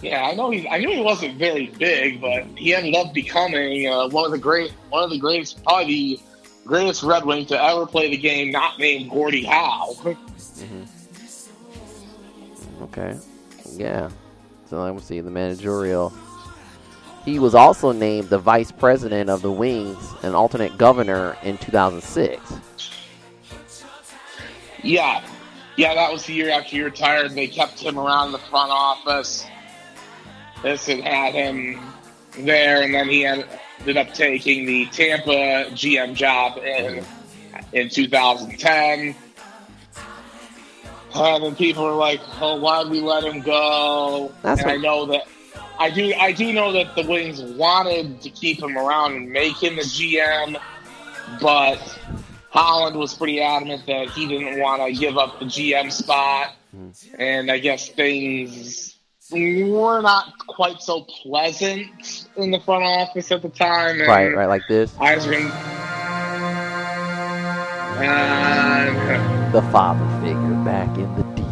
yeah, 0.03 0.25
I 0.25 0.35
know 0.35 0.51
he. 0.51 0.69
I 0.69 0.79
knew 0.79 0.91
he 0.91 1.01
wasn't 1.01 1.37
very 1.39 1.69
big, 1.69 2.21
but 2.21 2.45
he 2.57 2.75
ended 2.75 2.95
up 2.95 3.15
becoming 3.15 3.89
uh, 3.89 4.09
one 4.09 4.25
of 4.27 4.31
the 4.33 4.39
great, 4.39 4.73
one 4.91 5.05
of 5.05 5.11
the 5.11 5.19
greatest, 5.19 5.63
probably 5.65 5.87
the 5.87 6.21
greatest 6.67 7.03
Red 7.03 7.25
Wing 7.25 7.47
to 7.47 7.63
ever 7.63 7.87
play 7.87 8.11
the 8.11 8.17
game, 8.19 8.51
not 8.51 8.79
named 8.79 9.11
Gordie 9.11 9.45
Howe. 9.45 9.95
Okay. 12.83 13.17
Yeah. 13.73 14.11
So 14.75 14.83
let 14.83 14.93
me 14.93 15.01
see 15.01 15.21
the 15.21 15.31
managerial. 15.31 16.13
He 17.25 17.39
was 17.39 17.55
also 17.55 17.93
named 17.93 18.29
the 18.29 18.41
vice 18.41 18.73
president 18.73 19.31
of 19.31 19.41
the 19.41 19.53
Wings 19.53 20.05
and 20.25 20.35
alternate 20.35 20.77
governor 20.77 21.37
in 21.45 21.59
2006. 21.59 22.41
Yeah, 24.83 25.25
yeah, 25.77 25.95
that 25.95 26.13
was 26.13 26.27
the 26.27 26.33
year 26.33 26.51
after 26.51 26.71
he 26.71 26.83
retired. 26.83 27.31
They 27.37 27.47
kept 27.47 27.79
him 27.79 28.01
around 28.01 28.33
the 28.33 28.41
front 28.41 28.73
office. 28.73 29.47
This 30.65 30.87
had 30.87 31.03
had 31.03 31.35
him 31.35 31.81
there, 32.37 32.83
and 32.83 32.93
then 32.93 33.09
he 33.09 33.25
ended 33.25 33.97
up 33.97 34.13
taking 34.13 34.67
the 34.67 34.87
Tampa 34.87 35.71
GM 35.71 36.15
job 36.15 36.59
in 36.59 37.05
in 37.73 37.89
2010. 37.91 39.15
And 41.14 41.44
then 41.44 41.55
people 41.55 41.85
were 41.85 41.92
like, 41.92 42.20
"Oh, 42.40 42.57
why'd 42.57 42.88
we 42.88 43.00
let 43.00 43.24
him 43.24 43.40
go?" 43.40 44.33
That's 44.42 44.62
and 44.62 44.70
I 44.70 44.77
know 44.77 45.07
that. 45.07 45.27
I 45.79 45.90
do. 45.90 46.12
I 46.14 46.33
do 46.33 46.53
know 46.53 46.72
that 46.72 46.94
the 46.94 47.03
Wings 47.03 47.40
wanted 47.40 48.20
to 48.22 48.31
keep 48.31 48.62
him 48.62 48.77
around 48.77 49.14
and 49.14 49.31
make 49.31 49.62
him 49.62 49.77
the 49.77 49.83
GM, 49.83 50.57
but 51.40 51.79
Holland 52.50 52.96
was 52.96 53.14
pretty 53.14 53.40
adamant 53.40 53.87
that 53.87 54.11
he 54.11 54.27
didn't 54.27 54.61
want 54.61 54.83
to 54.83 54.92
give 54.92 55.18
up 55.18 55.38
the 55.38 55.46
GM 55.46 55.90
spot, 55.90 56.55
hmm. 56.70 56.90
and 57.18 57.50
I 57.50 57.59
guess 57.59 57.88
things 57.88 58.94
were 59.31 60.00
not 60.00 60.38
quite 60.46 60.81
so 60.81 61.03
pleasant 61.22 62.29
in 62.37 62.50
the 62.50 62.61
front 62.61 62.85
office 62.85 63.33
at 63.33 63.42
the 63.42 63.48
time. 63.48 64.00
Right, 64.00 64.35
right, 64.35 64.46
like 64.46 64.62
this. 64.68 64.92
Yzerman, 64.92 65.50
and 68.00 69.55
The 69.55 69.62
father 69.62 70.05
figure 70.20 70.43
back 70.64 70.96
in 70.96 71.14
the 71.16 71.22
D. 71.35 71.42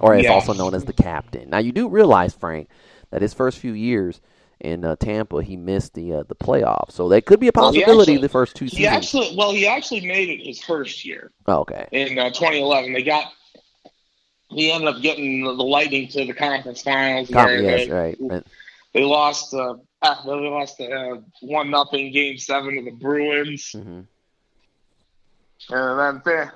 Or 0.00 0.14
as 0.14 0.24
Yes. 0.24 0.32
also 0.32 0.52
known 0.52 0.74
as 0.74 0.84
the 0.84 0.92
captain. 0.92 1.50
Now, 1.50 1.58
you 1.58 1.72
do 1.72 1.88
realize, 1.88 2.34
Frank, 2.34 2.68
that 3.10 3.22
his 3.22 3.34
first 3.34 3.58
few 3.58 3.72
years 3.72 4.20
in 4.60 4.84
uh, 4.84 4.96
Tampa, 4.96 5.42
he 5.42 5.56
missed 5.56 5.94
the 5.94 6.12
uh, 6.14 6.22
the 6.28 6.34
playoffs. 6.34 6.92
So 6.92 7.08
that 7.08 7.26
could 7.26 7.40
be 7.40 7.48
a 7.48 7.52
Well, 7.54 7.66
possibility 7.66 8.12
actually- 8.12 8.22
the 8.22 8.28
first 8.28 8.56
two 8.56 8.66
seasons. 8.68 8.78
he 8.78 8.86
actually, 8.86 9.36
well, 9.36 9.52
he 9.52 9.66
actually 9.66 10.06
made 10.06 10.28
it 10.28 10.44
his 10.46 10.62
first 10.62 11.04
year. 11.04 11.32
oh, 11.46 11.60
okay. 11.60 11.86
in 11.92 12.18
uh, 12.18 12.30
2011. 12.30 12.92
They 12.92 13.02
got 13.02 13.32
he 14.48 14.70
ended 14.70 14.88
up 14.94 15.02
getting 15.02 15.42
the 15.42 15.50
Lightning 15.52 16.06
to 16.08 16.24
the 16.24 16.32
conference 16.32 16.82
finals. 16.82 17.28
Com- 17.30 17.48
yes, 17.48 17.88
they, 17.88 17.92
right. 17.92 18.44
They 18.94 19.02
lost. 19.02 19.52
Uh, 19.52 19.74
ah, 20.02 20.22
they 20.24 20.30
lost 20.30 20.80
uh, 20.80 21.16
one 21.42 21.70
nothing 21.70 22.12
game 22.12 22.38
seven 22.38 22.76
to 22.76 22.82
the 22.82 22.96
Bruins, 22.96 23.72
mhm. 23.74 24.06
and 25.70 25.98
then 25.98 26.22
th- 26.24 26.48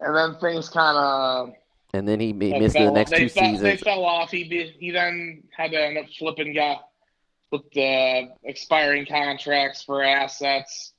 and 0.00 0.16
then 0.16 0.36
things 0.40 0.68
kind 0.68 0.96
of 0.96 1.54
And 1.92 2.06
then 2.06 2.20
he, 2.20 2.28
he 2.28 2.58
missed 2.58 2.74
the 2.74 2.90
next 2.90 3.10
two 3.10 3.28
fell, 3.28 3.58
They 3.58 3.76
fell 3.76 4.04
off. 4.04 4.30
He 4.30 4.44
did, 4.44 4.74
he 4.78 4.90
then 4.90 5.42
had 5.56 5.70
to 5.72 5.82
end 5.82 5.98
up 5.98 6.06
flipping 6.18 6.54
got 6.54 6.88
flipped 7.50 7.76
uh, 7.76 8.34
expiring 8.44 9.06
contracts 9.06 9.82
for 9.82 10.02
assets. 10.02 10.92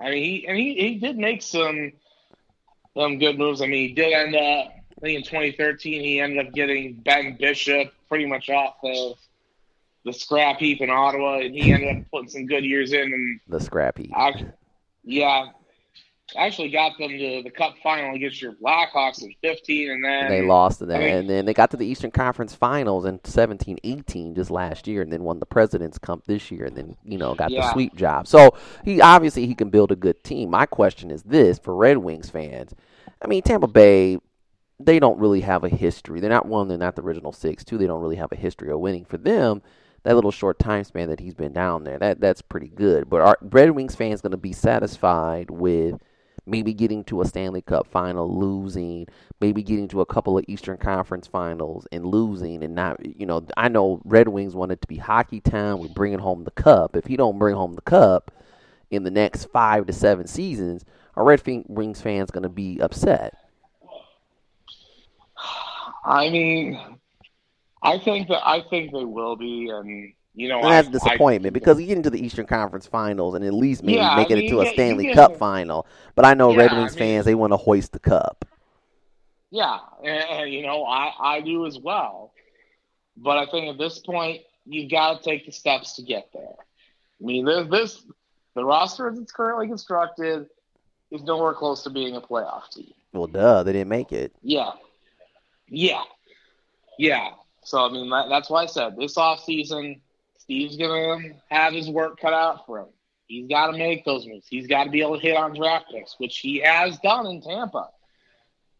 I 0.00 0.10
mean, 0.10 0.24
he 0.24 0.48
and 0.48 0.56
he, 0.56 0.74
he 0.74 0.94
did 0.96 1.16
make 1.16 1.42
some 1.42 1.92
some 2.96 3.18
good 3.18 3.38
moves. 3.38 3.60
I 3.62 3.66
mean, 3.66 3.88
he 3.88 3.94
did 3.94 4.12
end 4.12 4.34
up. 4.34 4.72
I 4.96 5.00
think 5.00 5.18
in 5.18 5.24
2013 5.24 6.02
he 6.02 6.20
ended 6.20 6.46
up 6.46 6.52
getting 6.52 6.94
Ben 6.94 7.36
Bishop 7.38 7.92
pretty 8.08 8.26
much 8.26 8.48
off 8.48 8.76
of 8.82 9.18
the 10.04 10.12
scrap 10.12 10.58
heap 10.58 10.80
in 10.80 10.90
Ottawa, 10.90 11.38
and 11.38 11.54
he 11.54 11.72
ended 11.72 11.96
up 11.96 12.10
putting 12.10 12.28
some 12.28 12.46
good 12.46 12.64
years 12.64 12.92
in. 12.92 13.12
And 13.12 13.40
The 13.48 13.60
scrappy. 13.60 14.10
I, 14.14 14.46
yeah, 15.02 15.46
actually 16.36 16.70
got 16.70 16.96
them 16.98 17.10
to 17.10 17.42
the 17.42 17.50
Cup 17.50 17.74
final 17.82 18.14
against 18.14 18.40
your 18.42 18.52
Blackhawks 18.52 19.22
in 19.22 19.32
15, 19.42 19.90
and 19.90 20.04
then 20.04 20.28
they 20.30 20.42
lost 20.42 20.78
to 20.80 20.86
that. 20.86 20.96
I 21.00 21.04
mean- 21.04 21.14
and 21.14 21.30
then 21.30 21.44
they 21.44 21.54
got 21.54 21.70
to 21.72 21.76
the 21.76 21.86
Eastern 21.86 22.10
Conference 22.10 22.54
Finals 22.54 23.04
in 23.04 23.20
17 23.24 23.78
18 23.84 24.34
just 24.34 24.50
last 24.50 24.86
year, 24.86 25.02
and 25.02 25.12
then 25.12 25.22
won 25.22 25.38
the 25.40 25.46
President's 25.46 25.98
Cup 25.98 26.24
this 26.26 26.50
year, 26.50 26.64
and 26.64 26.76
then, 26.76 26.96
you 27.04 27.18
know, 27.18 27.34
got 27.34 27.50
the 27.50 27.72
sweep 27.72 27.94
job. 27.96 28.26
So 28.26 28.54
he 28.84 29.00
obviously 29.00 29.46
he 29.46 29.54
can 29.54 29.70
build 29.70 29.92
a 29.92 29.96
good 29.96 30.22
team. 30.24 30.50
My 30.50 30.66
question 30.66 31.10
is 31.10 31.22
this 31.22 31.58
for 31.58 31.74
Red 31.74 31.98
Wings 31.98 32.30
fans. 32.30 32.74
I 33.22 33.26
mean, 33.26 33.42
Tampa 33.42 33.66
Bay, 33.68 34.18
they 34.80 34.98
don't 34.98 35.18
really 35.18 35.40
have 35.42 35.64
a 35.64 35.68
history. 35.68 36.20
They're 36.20 36.30
not 36.30 36.46
one, 36.46 36.68
they're 36.68 36.76
not 36.78 36.96
the 36.96 37.02
original 37.02 37.32
six. 37.32 37.64
Two, 37.64 37.78
they 37.78 37.86
don't 37.86 38.00
really 38.02 38.16
have 38.16 38.32
a 38.32 38.36
history 38.36 38.70
of 38.70 38.80
winning. 38.80 39.04
For 39.04 39.16
them, 39.18 39.62
that 40.02 40.14
little 40.14 40.30
short 40.32 40.58
time 40.58 40.84
span 40.84 41.08
that 41.08 41.20
he's 41.20 41.34
been 41.34 41.52
down 41.52 41.84
there, 41.84 41.98
that 41.98 42.20
that's 42.20 42.42
pretty 42.42 42.68
good. 42.68 43.08
But 43.08 43.22
are 43.22 43.38
Red 43.40 43.70
Wings 43.70 43.94
fans 43.94 44.20
going 44.20 44.32
to 44.32 44.36
be 44.36 44.52
satisfied 44.52 45.50
with 45.50 46.00
maybe 46.46 46.74
getting 46.74 47.04
to 47.04 47.20
a 47.20 47.24
Stanley 47.24 47.62
Cup 47.62 47.86
final, 47.86 48.38
losing, 48.38 49.06
maybe 49.40 49.62
getting 49.62 49.88
to 49.88 50.00
a 50.00 50.06
couple 50.06 50.36
of 50.36 50.44
Eastern 50.48 50.76
Conference 50.76 51.26
finals 51.26 51.86
and 51.90 52.04
losing, 52.04 52.62
and 52.62 52.74
not, 52.74 53.04
you 53.04 53.26
know, 53.26 53.46
I 53.56 53.68
know 53.68 54.00
Red 54.04 54.28
Wings 54.28 54.54
want 54.54 54.72
it 54.72 54.80
to 54.82 54.88
be 54.88 54.96
hockey 54.96 55.40
town. 55.40 55.80
We're 55.80 55.88
bringing 55.88 56.18
home 56.18 56.44
the 56.44 56.50
cup. 56.50 56.96
If 56.96 57.06
he 57.06 57.16
don't 57.16 57.38
bring 57.38 57.54
home 57.54 57.74
the 57.74 57.82
cup 57.82 58.30
in 58.90 59.04
the 59.04 59.10
next 59.10 59.46
five 59.46 59.86
to 59.86 59.92
seven 59.92 60.26
seasons, 60.26 60.84
are 61.16 61.24
Red 61.24 61.42
Wings 61.68 62.00
fans 62.00 62.30
going 62.30 62.42
to 62.42 62.48
be 62.48 62.80
upset? 62.80 63.34
I 66.04 66.28
mean, 66.28 66.98
I 67.82 67.98
think 67.98 68.28
that 68.28 68.46
I 68.46 68.62
think 68.68 68.92
they 68.92 69.04
will 69.04 69.36
be, 69.36 69.70
and 69.70 70.12
you 70.34 70.48
know, 70.48 70.60
And 70.60 70.70
that's 70.72 70.88
I- 70.88 70.90
disappointment 70.90 71.52
I- 71.52 71.58
because 71.58 71.80
you 71.80 71.86
get 71.86 71.96
into 71.96 72.10
the 72.10 72.24
Eastern 72.24 72.46
Conference 72.46 72.86
Finals 72.86 73.34
and 73.34 73.44
at 73.44 73.54
least 73.54 73.82
maybe 73.82 73.98
Yeah, 73.98 74.10
I 74.10 74.16
make 74.16 74.30
it 74.30 74.36
mean, 74.36 74.44
into 74.46 74.60
a 74.60 74.66
Stanley 74.66 75.06
you 75.06 75.14
get- 75.14 75.30
Cup 75.30 75.36
final. 75.36 75.86
But 76.14 76.24
I 76.24 76.34
know 76.34 76.50
Yeah, 76.50 76.58
Red 76.58 76.72
I 76.72 76.78
Wings 76.78 76.92
mean- 76.92 76.98
fans 76.98 77.24
they 77.24 77.34
want 77.34 77.52
to 77.52 77.56
hoist 77.56 77.92
the 77.92 77.98
cup. 77.98 78.44
Yeah, 79.50 79.78
and, 80.02 80.08
and, 80.40 80.52
you 80.52 80.62
know, 80.62 80.84
I, 80.84 81.12
I 81.20 81.40
do 81.40 81.66
as 81.66 81.78
well. 81.78 82.32
But 83.16 83.38
I 83.38 83.46
think 83.46 83.68
at 83.68 83.78
this 83.78 84.00
point, 84.00 84.40
you've 84.66 84.90
got 84.90 85.22
to 85.22 85.24
take 85.30 85.46
the 85.46 85.52
steps 85.52 85.94
to 85.94 86.02
get 86.02 86.28
there. 86.32 86.56
I 87.20 87.24
mean, 87.24 87.44
this, 87.44 87.68
this 87.70 88.02
the 88.54 88.64
roster 88.64 89.08
as 89.08 89.18
it's 89.18 89.30
currently 89.30 89.68
constructed 89.68 90.48
is 91.12 91.22
nowhere 91.22 91.54
close 91.54 91.84
to 91.84 91.90
being 91.90 92.16
a 92.16 92.20
playoff 92.20 92.68
team. 92.72 92.92
Well, 93.12 93.28
duh, 93.28 93.62
they 93.62 93.72
didn't 93.72 93.88
make 93.88 94.10
it. 94.10 94.32
Yeah, 94.42 94.72
yeah, 95.68 96.02
yeah. 96.98 97.30
So 97.62 97.84
I 97.86 97.92
mean, 97.92 98.10
that, 98.10 98.28
that's 98.28 98.50
why 98.50 98.62
I 98.64 98.66
said 98.66 98.96
this 98.96 99.14
offseason, 99.14 100.00
Steve's 100.44 100.76
gonna 100.76 101.30
have 101.48 101.72
his 101.72 101.88
work 101.88 102.20
cut 102.20 102.34
out 102.34 102.66
for 102.66 102.80
him. 102.80 102.88
He's 103.26 103.48
got 103.48 103.68
to 103.68 103.78
make 103.78 104.04
those 104.04 104.26
moves. 104.26 104.46
He's 104.46 104.66
got 104.66 104.84
to 104.84 104.90
be 104.90 105.00
able 105.00 105.16
to 105.16 105.22
hit 105.22 105.36
on 105.36 105.54
draft 105.54 105.86
picks, 105.90 106.16
which 106.18 106.38
he 106.38 106.58
has 106.58 106.98
done 106.98 107.26
in 107.26 107.40
Tampa. 107.40 107.88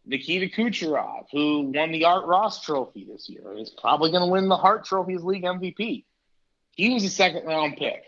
Nikita 0.05 0.55
Kucherov, 0.55 1.25
who 1.31 1.71
won 1.73 1.91
the 1.91 2.05
Art 2.05 2.27
Ross 2.27 2.61
Trophy 2.61 3.07
this 3.11 3.27
year, 3.27 3.57
is 3.57 3.71
probably 3.71 4.11
going 4.11 4.21
to 4.21 4.31
win 4.31 4.47
the 4.47 4.55
Hart 4.55 4.85
Trophy's 4.85 5.23
league 5.23 5.43
MVP. 5.43 6.05
He 6.75 6.93
was 6.93 7.03
a 7.03 7.09
second 7.09 7.47
round 7.47 7.77
pick. 7.77 8.03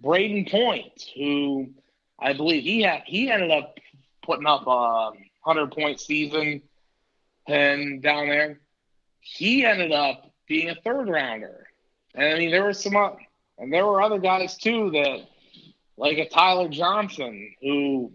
Brayden 0.00 0.50
Point, 0.50 1.04
who 1.14 1.70
I 2.18 2.32
believe 2.32 2.64
he 2.64 2.82
had, 2.82 3.02
he 3.06 3.30
ended 3.30 3.52
up 3.52 3.78
putting 4.24 4.46
up 4.46 4.66
a 4.66 5.12
hundred 5.42 5.70
point 5.70 6.00
season 6.00 6.62
and 7.46 8.02
down 8.02 8.28
there. 8.28 8.60
He 9.20 9.64
ended 9.64 9.92
up 9.92 10.32
being 10.48 10.70
a 10.70 10.74
third 10.74 11.08
rounder. 11.08 11.68
And 12.14 12.34
I 12.34 12.38
mean, 12.38 12.50
there 12.50 12.64
were 12.64 12.72
some, 12.74 12.96
o- 12.96 13.16
and 13.58 13.72
there 13.72 13.86
were 13.86 14.02
other 14.02 14.18
guys 14.18 14.56
too 14.56 14.90
that, 14.90 15.26
like 15.96 16.18
a 16.18 16.28
Tyler 16.28 16.68
Johnson, 16.68 17.54
who 17.60 18.12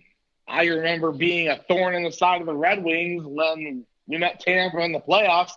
I 0.47 0.65
remember 0.65 1.12
being 1.12 1.47
a 1.49 1.57
thorn 1.67 1.95
in 1.95 2.03
the 2.03 2.12
side 2.12 2.41
of 2.41 2.47
the 2.47 2.55
Red 2.55 2.83
Wings 2.83 3.23
when 3.25 3.86
we 4.07 4.17
met 4.17 4.39
Tampa 4.39 4.79
in 4.79 4.91
the 4.91 4.99
playoffs. 4.99 5.51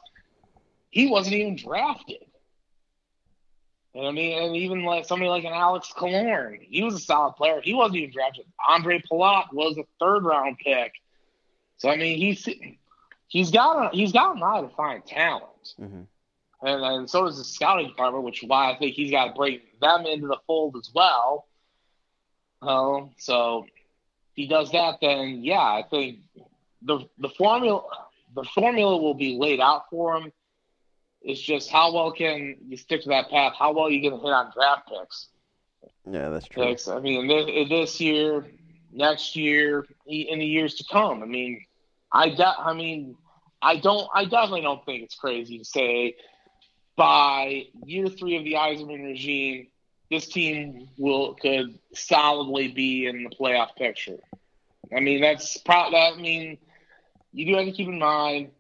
He 0.91 1.09
wasn't 1.09 1.37
even 1.37 1.57
drafted. 1.57 2.19
And 3.95 4.07
I 4.07 4.11
mean, 4.13 4.41
and 4.41 4.57
even 4.57 4.85
like 4.85 5.05
somebody 5.07 5.29
like 5.29 5.45
an 5.45 5.53
Alex 5.53 5.93
Killorn, 5.97 6.59
he 6.61 6.83
was 6.83 6.95
a 6.95 6.99
solid 6.99 7.35
player. 7.35 7.61
He 7.61 7.75
wasn't 7.75 7.97
even 7.97 8.13
drafted. 8.13 8.45
Ondrej 8.69 9.03
Palat 9.11 9.53
was 9.53 9.77
a 9.79 9.85
third 9.99 10.25
round 10.25 10.59
pick. 10.59 10.93
So 11.79 11.89
I 11.91 11.97
mean, 11.97 12.19
he's 12.19 12.49
he's 13.29 13.51
got 13.51 13.87
a 13.93 13.97
he's 13.97 14.13
got 14.13 14.37
an 14.37 14.43
eye 14.43 14.61
to 14.61 14.69
find 14.69 15.05
talent, 15.05 15.75
Mhm. 15.81 16.07
And 16.63 16.83
and 16.83 17.11
so 17.11 17.25
does 17.25 17.39
the 17.39 17.45
scouting 17.45 17.89
department, 17.89 18.25
which 18.25 18.43
is 18.43 18.49
why 18.49 18.71
I 18.71 18.77
think 18.79 18.95
he's 18.95 19.11
got 19.11 19.27
to 19.27 19.33
bring 19.33 19.61
them 19.81 20.07
into 20.07 20.27
the 20.27 20.39
fold 20.47 20.77
as 20.77 20.91
well. 20.95 21.47
Um, 22.63 23.11
so 23.19 23.65
if 23.65 23.71
he 24.35 24.47
does 24.47 24.71
that, 24.73 24.99
then 25.01 25.43
yeah, 25.43 25.61
I 25.61 25.85
think 25.89 26.19
the 26.83 27.01
the 27.19 27.31
formula 27.31 27.83
the 28.35 28.45
formula 28.45 28.97
will 28.97 29.15
be 29.15 29.37
laid 29.37 29.61
out 29.61 29.89
for 29.91 30.17
him. 30.17 30.33
It's 31.23 31.41
just 31.41 31.71
how 31.71 31.93
well 31.95 32.13
can 32.13 32.57
you 32.67 32.77
stick 32.77 33.03
to 33.03 33.09
that 33.11 33.31
path? 33.31 33.55
How 33.59 33.73
well 33.73 33.91
you 33.91 34.01
going 34.01 34.19
to 34.19 34.27
hit 34.27 34.33
on 34.33 34.53
draft 34.55 34.89
picks? 34.89 35.29
Yeah, 36.11 36.31
that's 36.31 36.47
true. 36.47 36.65
picks. 36.65 36.89
I 36.89 36.99
mean, 37.01 37.27
this, 37.27 37.69
this 37.69 38.01
year, 38.01 38.47
next 38.93 39.37
year, 39.37 39.87
in 40.07 40.39
the 40.39 40.47
years 40.47 40.77
to 40.77 40.85
come. 40.91 41.23
I 41.23 41.27
mean, 41.27 41.65
I 42.11 42.31
de- 42.31 42.59
I 42.59 42.73
mean, 42.73 43.17
I 43.61 43.77
don't. 43.77 44.09
I 44.15 44.25
definitely 44.25 44.63
don't 44.63 44.85
think 44.87 45.03
it's 45.03 45.15
crazy 45.15 45.59
to 45.59 45.65
say 45.65 46.17
by 47.01 47.67
year 47.87 48.09
three 48.09 48.37
of 48.37 48.45
the 48.45 48.55
Yzerman 48.55 49.05
regime, 49.05 49.69
this 50.11 50.29
team 50.29 50.89
will 50.99 51.35
could 51.35 51.79
solidly 51.95 52.69
be 52.69 53.07
in 53.07 53.25
the 53.25 53.31
playoff 53.31 53.75
picture. 53.77 54.19
I 54.95 55.01
mean, 55.01 55.23
that's 55.23 55.57
pro- 55.59 55.91
that. 55.91 56.15
I 56.19 56.21
mean, 56.21 56.59
you 57.33 57.47
do 57.47 57.57
have 57.57 57.67
to 57.67 57.73
keep 57.73 57.89
in 57.89 57.99
mind, 57.99 58.51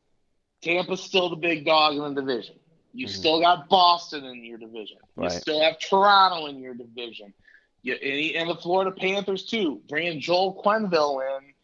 Tampa's 0.62 1.02
still 1.02 1.28
the 1.30 1.36
big 1.36 1.66
dog 1.66 1.94
in 1.96 2.14
the 2.14 2.20
division. 2.22 2.56
You 2.92 3.06
Mhm. 3.06 3.10
still 3.10 3.40
got 3.40 3.68
Boston 3.68 4.24
in 4.24 4.44
your 4.44 4.58
division. 4.58 4.98
You 5.20 5.28
still 5.30 5.60
have 5.60 5.78
Toronto 5.78 6.46
in 6.46 6.60
your 6.60 6.74
division. 6.74 7.34
You, 7.82 7.94
and, 7.94 8.36
and 8.36 8.50
the 8.50 8.60
Florida 8.60 8.92
Panthers 8.92 9.44
too. 9.44 9.82
Bringing 9.88 10.20
Joel 10.20 10.62
Quenville 10.64 11.20
in, 11.38 11.54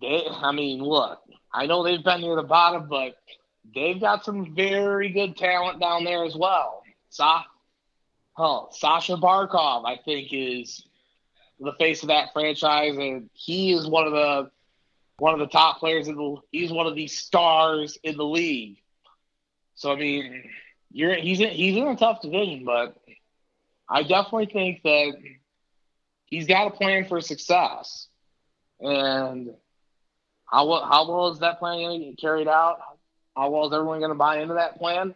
they. 0.00 0.26
I 0.28 0.52
mean, 0.52 0.82
look, 0.82 1.20
I 1.52 1.66
know 1.66 1.82
they've 1.84 2.02
been 2.02 2.20
near 2.22 2.36
the 2.36 2.42
bottom, 2.42 2.88
but 2.88 3.16
they've 3.74 4.00
got 4.00 4.24
some 4.24 4.54
very 4.54 5.10
good 5.10 5.36
talent 5.36 5.80
down 5.80 6.04
there 6.04 6.24
as 6.24 6.36
well. 6.36 6.82
Sa- 7.10 7.44
oh, 8.36 8.68
Sasha 8.70 9.16
Barkov, 9.16 9.84
I 9.86 9.98
think, 10.04 10.28
is 10.32 10.84
the 11.60 11.72
face 11.78 12.02
of 12.02 12.08
that 12.08 12.32
franchise, 12.32 12.96
and 12.96 13.28
he 13.32 13.72
is 13.72 13.86
one 13.86 14.06
of 14.06 14.12
the 14.12 14.50
one 15.18 15.34
of 15.34 15.40
the 15.40 15.48
top 15.48 15.78
players 15.78 16.08
in 16.08 16.16
the. 16.16 16.36
He's 16.52 16.72
one 16.72 16.86
of 16.86 16.94
the 16.94 17.08
stars 17.08 17.98
in 18.02 18.16
the 18.16 18.24
league. 18.24 18.78
So 19.74 19.92
I 19.92 19.96
mean, 19.96 20.44
you're 20.90 21.14
he's 21.14 21.40
in, 21.40 21.50
he's 21.50 21.76
in 21.76 21.86
a 21.86 21.96
tough 21.96 22.22
division, 22.22 22.64
but 22.64 22.96
I 23.88 24.02
definitely 24.02 24.46
think 24.46 24.82
that 24.82 25.14
he's 26.26 26.46
got 26.46 26.68
a 26.68 26.70
plan 26.70 27.06
for 27.06 27.20
success, 27.20 28.08
and 28.80 29.50
how 30.44 30.66
well 30.66 30.84
how 30.84 31.10
well 31.10 31.28
is 31.32 31.40
that 31.40 31.58
plan 31.58 32.14
carried 32.20 32.48
out? 32.48 32.80
How 33.38 33.50
well 33.50 33.68
is 33.68 33.72
everyone 33.72 34.00
going 34.00 34.10
to 34.10 34.16
buy 34.16 34.40
into 34.40 34.54
that 34.54 34.78
plan? 34.78 35.14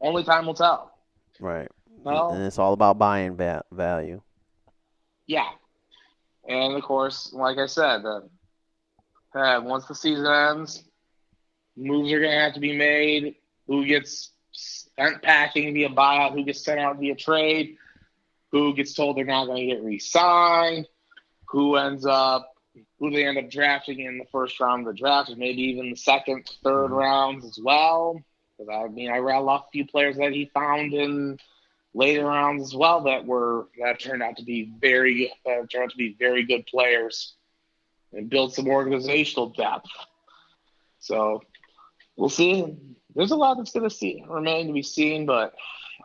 Only 0.00 0.24
time 0.24 0.44
will 0.44 0.54
tell. 0.54 0.92
Right. 1.38 1.68
Well- 2.02 2.32
and 2.32 2.42
it's 2.42 2.58
all 2.58 2.72
about 2.72 2.98
buying 2.98 3.36
va- 3.36 3.64
value. 3.70 4.20
Yeah, 5.28 5.48
and 6.48 6.74
of 6.76 6.82
course, 6.82 7.32
like 7.32 7.58
I 7.58 7.66
said, 7.66 8.04
uh, 8.04 8.20
uh, 9.36 9.60
once 9.60 9.86
the 9.86 9.94
season 9.94 10.26
ends, 10.26 10.84
moves 11.76 12.12
are 12.12 12.20
going 12.20 12.30
to 12.30 12.38
have 12.38 12.54
to 12.54 12.60
be 12.60 12.76
made. 12.76 13.34
Who 13.66 13.84
gets 13.86 14.30
sent 14.52 15.22
packing 15.22 15.74
via 15.74 15.88
buyout? 15.88 16.32
Who 16.34 16.44
gets 16.44 16.64
sent 16.64 16.78
out 16.78 16.98
via 17.00 17.16
trade? 17.16 17.76
Who 18.52 18.72
gets 18.74 18.94
told 18.94 19.16
they're 19.16 19.24
not 19.24 19.46
going 19.46 19.68
to 19.68 19.74
get 19.74 19.82
re-signed? 19.82 20.86
Who 21.48 21.74
ends 21.76 22.06
up? 22.06 22.52
Who 22.98 23.10
they 23.10 23.26
end 23.26 23.38
up 23.38 23.50
drafting 23.50 24.00
in 24.00 24.18
the 24.18 24.26
first 24.30 24.60
round 24.60 24.86
of 24.86 24.94
the 24.94 24.98
draft, 24.98 25.30
and 25.30 25.38
maybe 25.38 25.62
even 25.62 25.90
the 25.90 25.96
second, 25.96 26.48
third 26.62 26.86
mm-hmm. 26.86 26.94
rounds 26.94 27.44
as 27.44 27.58
well. 27.62 28.20
Because 28.58 28.72
I 28.72 28.88
mean, 28.88 29.10
I 29.10 29.18
rattled 29.18 29.48
off 29.48 29.66
a 29.68 29.70
few 29.70 29.86
players 29.86 30.16
that 30.16 30.32
he 30.32 30.50
found 30.54 30.92
in 30.92 31.38
later 31.94 32.26
rounds 32.26 32.62
as 32.62 32.74
well 32.74 33.02
that 33.04 33.24
were 33.24 33.68
that 33.80 33.98
turned 33.98 34.22
out 34.22 34.36
to 34.36 34.44
be 34.44 34.70
very 34.80 35.32
that 35.44 35.70
turned 35.70 35.84
out 35.84 35.90
to 35.90 35.96
be 35.96 36.14
very 36.18 36.44
good 36.44 36.66
players 36.66 37.34
and 38.12 38.28
build 38.28 38.54
some 38.54 38.68
organizational 38.68 39.50
depth. 39.50 39.88
So 41.00 41.42
we'll 42.16 42.28
see. 42.28 42.76
There's 43.14 43.30
a 43.30 43.36
lot 43.36 43.56
that's 43.56 43.72
going 43.72 43.88
to 43.88 43.94
see 43.94 44.24
remain 44.28 44.66
to 44.66 44.72
be 44.72 44.82
seen, 44.82 45.24
but 45.24 45.54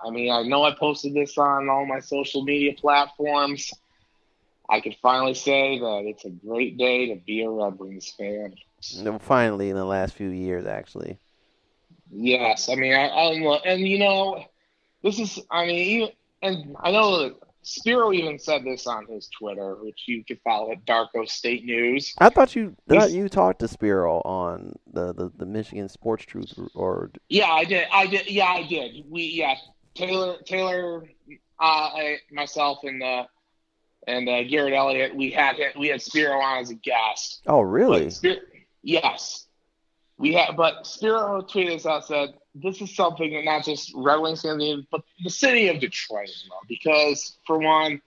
I 0.05 0.09
mean, 0.09 0.31
I 0.31 0.43
know 0.43 0.63
I 0.63 0.73
posted 0.73 1.13
this 1.13 1.37
on 1.37 1.69
all 1.69 1.85
my 1.85 1.99
social 1.99 2.43
media 2.43 2.73
platforms. 2.73 3.71
I 4.71 4.79
could 4.79 4.95
finally 5.01 5.33
say 5.33 5.79
that 5.79 6.03
it's 6.05 6.23
a 6.23 6.29
great 6.29 6.77
day 6.77 7.13
to 7.13 7.21
be 7.21 7.43
a 7.43 7.49
Red 7.49 7.77
Wings 7.77 8.09
fan. 8.17 8.55
No, 8.99 9.19
Finally, 9.19 9.69
in 9.69 9.75
the 9.75 9.85
last 9.85 10.13
few 10.13 10.29
years, 10.29 10.65
actually. 10.65 11.19
Yes, 12.09 12.69
I 12.69 12.75
mean, 12.75 12.93
I, 12.93 13.09
I'm, 13.09 13.59
and 13.65 13.81
you 13.87 13.99
know, 13.99 14.45
this 15.03 15.19
is, 15.19 15.39
I 15.51 15.65
mean, 15.65 15.75
even, 15.75 16.09
and 16.41 16.75
I 16.79 16.91
know 16.91 17.21
that 17.21 17.35
Spiro 17.63 18.13
even 18.13 18.39
said 18.39 18.63
this 18.63 18.87
on 18.87 19.05
his 19.07 19.29
Twitter, 19.37 19.75
which 19.75 20.03
you 20.07 20.23
can 20.23 20.37
follow 20.43 20.71
at 20.71 20.85
Darko 20.85 21.27
State 21.27 21.65
News. 21.65 22.15
I 22.17 22.29
thought 22.29 22.55
you 22.55 22.75
thought 22.87 23.11
you 23.11 23.27
talked 23.27 23.59
to 23.59 23.67
Spiro 23.67 24.21
on 24.21 24.73
the, 24.91 25.13
the, 25.13 25.31
the 25.37 25.45
Michigan 25.45 25.89
Sports 25.89 26.25
Truth 26.25 26.57
or 26.73 27.11
Yeah, 27.29 27.51
I 27.51 27.65
did. 27.65 27.87
I 27.91 28.07
did. 28.07 28.29
Yeah, 28.29 28.47
I 28.47 28.63
did. 28.63 29.03
We, 29.09 29.23
yeah, 29.23 29.55
Taylor, 29.93 30.37
Taylor, 30.45 31.03
uh, 31.59 31.63
I, 31.63 32.17
myself, 32.31 32.79
and 32.83 33.03
uh, 33.03 33.25
and 34.07 34.27
uh, 34.27 34.43
Garrett 34.43 34.73
Elliott, 34.73 35.15
we 35.15 35.31
had 35.31 35.55
we 35.77 35.87
had 35.87 36.01
Spiro 36.01 36.39
on 36.39 36.59
as 36.59 36.69
a 36.69 36.75
guest. 36.75 37.41
oh 37.47 37.61
really? 37.61 38.05
But 38.05 38.13
Spir- 38.13 38.47
yes, 38.83 39.45
we 40.17 40.33
had. 40.33 40.55
But 40.57 40.85
Spiro 40.87 41.41
tweeted 41.41 41.75
us 41.75 41.85
out 41.85 42.05
said 42.07 42.33
this 42.55 42.81
is 42.81 42.95
something 42.95 43.31
that 43.33 43.45
not 43.45 43.63
just 43.63 43.91
Red 43.95 44.17
Wings 44.17 44.41
fans 44.41 44.57
need, 44.57 44.87
but 44.91 45.01
the 45.23 45.29
city 45.29 45.67
of 45.69 45.79
Detroit 45.79 46.29
as 46.29 46.45
well. 46.49 46.59
Because 46.67 47.37
for 47.47 47.57
one, 47.59 48.01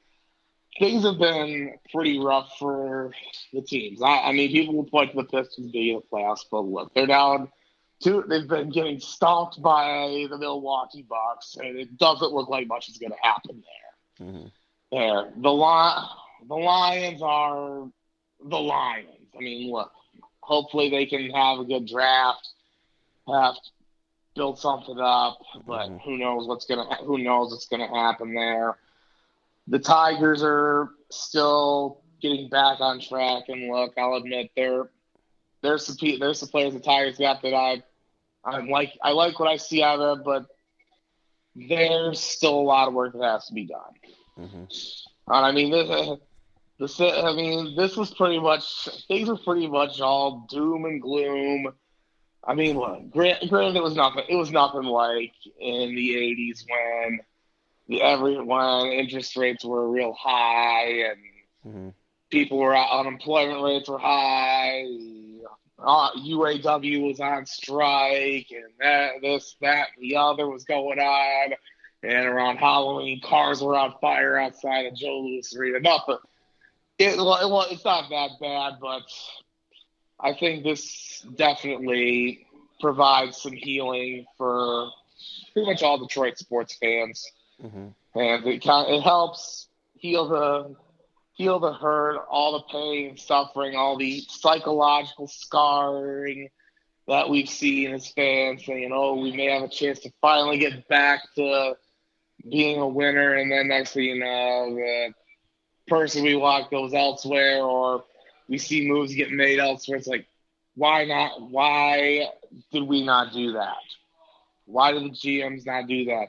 things 0.79 1.05
have 1.05 1.19
been 1.19 1.75
pretty 1.93 2.19
rough 2.19 2.57
for 2.59 3.13
the 3.53 3.63
teams. 3.63 4.03
I, 4.03 4.19
I 4.19 4.33
mean, 4.33 4.51
people 4.51 4.75
will 4.75 4.85
point 4.85 5.13
to 5.13 5.17
the 5.19 5.25
Pistons 5.25 5.71
being 5.73 5.95
in 5.95 6.03
the 6.03 6.17
playoffs, 6.17 6.45
but 6.51 6.61
look, 6.61 6.93
they're 6.95 7.07
down. 7.07 7.51
Two, 8.03 8.25
they've 8.29 8.47
been 8.47 8.69
getting 8.71 8.99
stomped 9.01 9.63
by 9.63 10.27
the 10.29 10.37
Milwaukee 10.37 11.07
Bucks, 11.09 11.57
and 11.57 11.79
it 11.79 11.97
doesn't 11.97 12.33
look 12.33 12.49
like 12.51 12.67
much 12.67 12.89
is 12.91 12.99
going 12.99 13.13
to 13.13 13.17
happen 13.23 13.63
there 14.19 14.27
Mhm. 14.29 14.51
There. 14.95 15.33
The 15.37 15.53
li- 15.53 16.09
the 16.49 16.55
Lions 16.55 17.23
are 17.23 17.91
the 18.43 18.61
Lions. 18.61 19.09
I 19.37 19.41
mean, 19.41 19.71
look, 19.73 19.93
hopefully 20.41 20.91
they 20.91 21.07
can 21.07 21.31
have 21.31 21.61
a 21.61 21.65
good 21.65 21.87
draft, 21.87 22.49
have 23.29 23.55
build 24.35 24.59
something 24.59 24.99
up, 25.01 25.39
but 25.67 25.91
Mhm. 25.91 26.01
who 26.03 26.17
knows 26.19 26.47
what's 26.47 26.67
gonna 26.67 26.95
who 26.97 27.19
knows 27.19 27.51
what's 27.53 27.67
gonna 27.67 27.89
happen 27.89 28.35
there. 28.35 28.79
The 29.69 29.79
Tigers 29.79 30.43
are 30.43 30.91
still 31.11 32.03
getting 32.21 32.49
back 32.49 32.81
on 32.81 33.01
track, 33.01 33.49
and 33.49 33.69
look, 33.71 33.97
I'll 33.99 34.15
admit 34.15 34.51
there 34.57 34.91
there's 35.63 35.87
some 35.87 35.97
there's 36.19 36.41
some 36.41 36.49
players 36.49 36.75
the 36.75 36.81
Tigers 36.81 37.19
got 37.19 37.43
that 37.43 37.55
I 37.55 37.83
I 38.45 38.61
like 38.61 38.97
I 39.03 39.13
like 39.13 39.39
what 39.39 39.49
I 39.49 39.57
see 39.57 39.83
out 39.83 40.01
of 40.01 40.19
them, 40.19 40.25
but 40.25 40.47
there's 41.55 42.21
still 42.21 42.59
a 42.59 42.63
lot 42.63 42.89
of 42.89 42.95
work 42.95 43.13
that 43.13 43.23
has 43.23 43.47
to 43.47 43.55
be 43.55 43.67
done. 43.67 43.95
Hmm 44.37 44.65
And 45.29 45.47
I 45.47 45.53
mean, 45.53 45.71
this, 45.71 45.89
uh, 45.91 46.17
this, 46.79 47.01
I 47.01 47.33
mean, 47.35 47.77
this 47.77 47.97
was 47.97 48.13
pretty 48.15 48.39
much 48.41 48.89
things 49.09 49.29
were 49.29 49.37
pretty 49.39 49.67
much 49.69 50.01
all 50.01 50.47
doom 50.51 50.85
and 50.85 51.01
gloom. 51.01 51.73
I 52.45 52.55
mean, 52.55 52.77
look, 52.79 53.11
grant, 53.11 53.49
granted, 53.49 53.77
it 53.77 53.83
was 53.83 53.95
nothing. 53.97 54.25
It 54.29 54.37
was 54.37 54.51
nothing 54.51 54.85
like 54.85 55.33
in 55.61 55.95
the 55.95 56.17
'80s 56.17 56.65
when 56.69 57.21
the 57.89 58.03
every 58.03 58.41
when 58.43 58.87
interest 58.93 59.37
rates 59.37 59.65
were 59.65 59.91
real 59.91 60.13
high 60.13 60.89
and 61.11 61.19
hmm 61.65 61.89
people 62.31 62.59
were 62.59 62.77
unemployment 62.77 63.63
rates 63.63 63.89
were 63.89 63.99
high. 63.99 64.85
Uh, 65.79 66.11
UAW 66.17 67.07
was 67.07 67.21
on 67.21 67.47
strike, 67.47 68.49
and 68.51 68.73
that 68.81 69.13
this 69.23 69.57
that 69.61 69.89
and 69.97 70.03
the 70.11 70.17
other 70.17 70.49
was 70.49 70.65
going 70.65 70.99
on. 70.99 71.53
And 72.05 72.27
around 72.27 72.59
Halloween, 72.59 73.21
cars 73.23 73.63
were 73.63 73.77
on 73.77 73.95
fire 74.01 74.37
outside 74.39 74.87
of 74.87 74.95
Joe 74.95 75.21
Louis 75.21 75.55
Arena. 75.57 75.81
Nothing. 75.81 76.19
It, 76.99 77.17
well, 77.17 77.67
it's 77.71 77.85
not 77.85 78.11
that 78.11 78.31
bad, 78.41 78.75
but 78.81 79.03
I 80.21 80.35
think 80.35 80.65
this 80.65 81.27
definitely 81.37 82.47
provides 82.81 83.41
some 83.43 83.53
healing 83.53 84.27
for 84.37 84.91
pretty 85.53 85.71
much 85.71 85.83
all 85.83 85.99
Detroit 85.99 86.39
sports 86.39 86.77
fans 86.77 87.31
hmm 87.61 87.89
and 88.15 88.47
it 88.47 88.65
it 88.65 89.03
helps 89.03 89.69
heal 89.97 90.29
the 90.29 90.77
heal 91.35 91.59
the 91.59 91.73
hurt, 91.73 92.25
all 92.31 92.53
the 92.53 92.65
pain, 92.73 93.17
suffering, 93.17 93.75
all 93.77 93.97
the 93.97 94.21
psychological 94.29 95.27
scarring 95.27 96.49
that 97.09 97.29
we've 97.29 97.49
seen 97.49 97.93
as 97.93 98.09
fans, 98.09 98.65
saying, 98.65 98.91
"Oh, 98.93 99.15
we 99.21 99.33
may 99.33 99.47
have 99.51 99.63
a 99.63 99.69
chance 99.69 100.01
to 100.01 100.13
finally 100.21 100.59
get 100.59 100.87
back 100.89 101.23
to 101.37 101.77
being 102.49 102.81
a 102.81 102.89
winner," 102.89 103.35
and 103.35 103.51
then 103.51 103.69
next 103.69 103.93
thing 103.93 104.05
you 104.05 104.19
know, 104.19 104.75
the 104.75 105.15
person 105.87 106.23
we 106.23 106.37
want 106.37 106.71
goes 106.71 106.95
elsewhere, 106.95 107.63
or 107.63 108.05
we 108.49 108.59
see 108.59 108.89
moves 108.89 109.15
get 109.15 109.31
made 109.31 109.59
elsewhere. 109.59 109.99
It's 109.99 110.07
like, 110.07 110.27
why 110.75 111.05
not? 111.05 111.51
Why 111.51 112.29
did 112.73 112.85
we 112.85 113.05
not 113.05 113.33
do 113.33 113.53
that? 113.53 113.77
Why 114.67 114.93
did 114.93 115.05
the 115.05 115.11
GMs 115.11 115.67
not 115.67 115.87
do 115.87 116.07
that? 116.07 116.29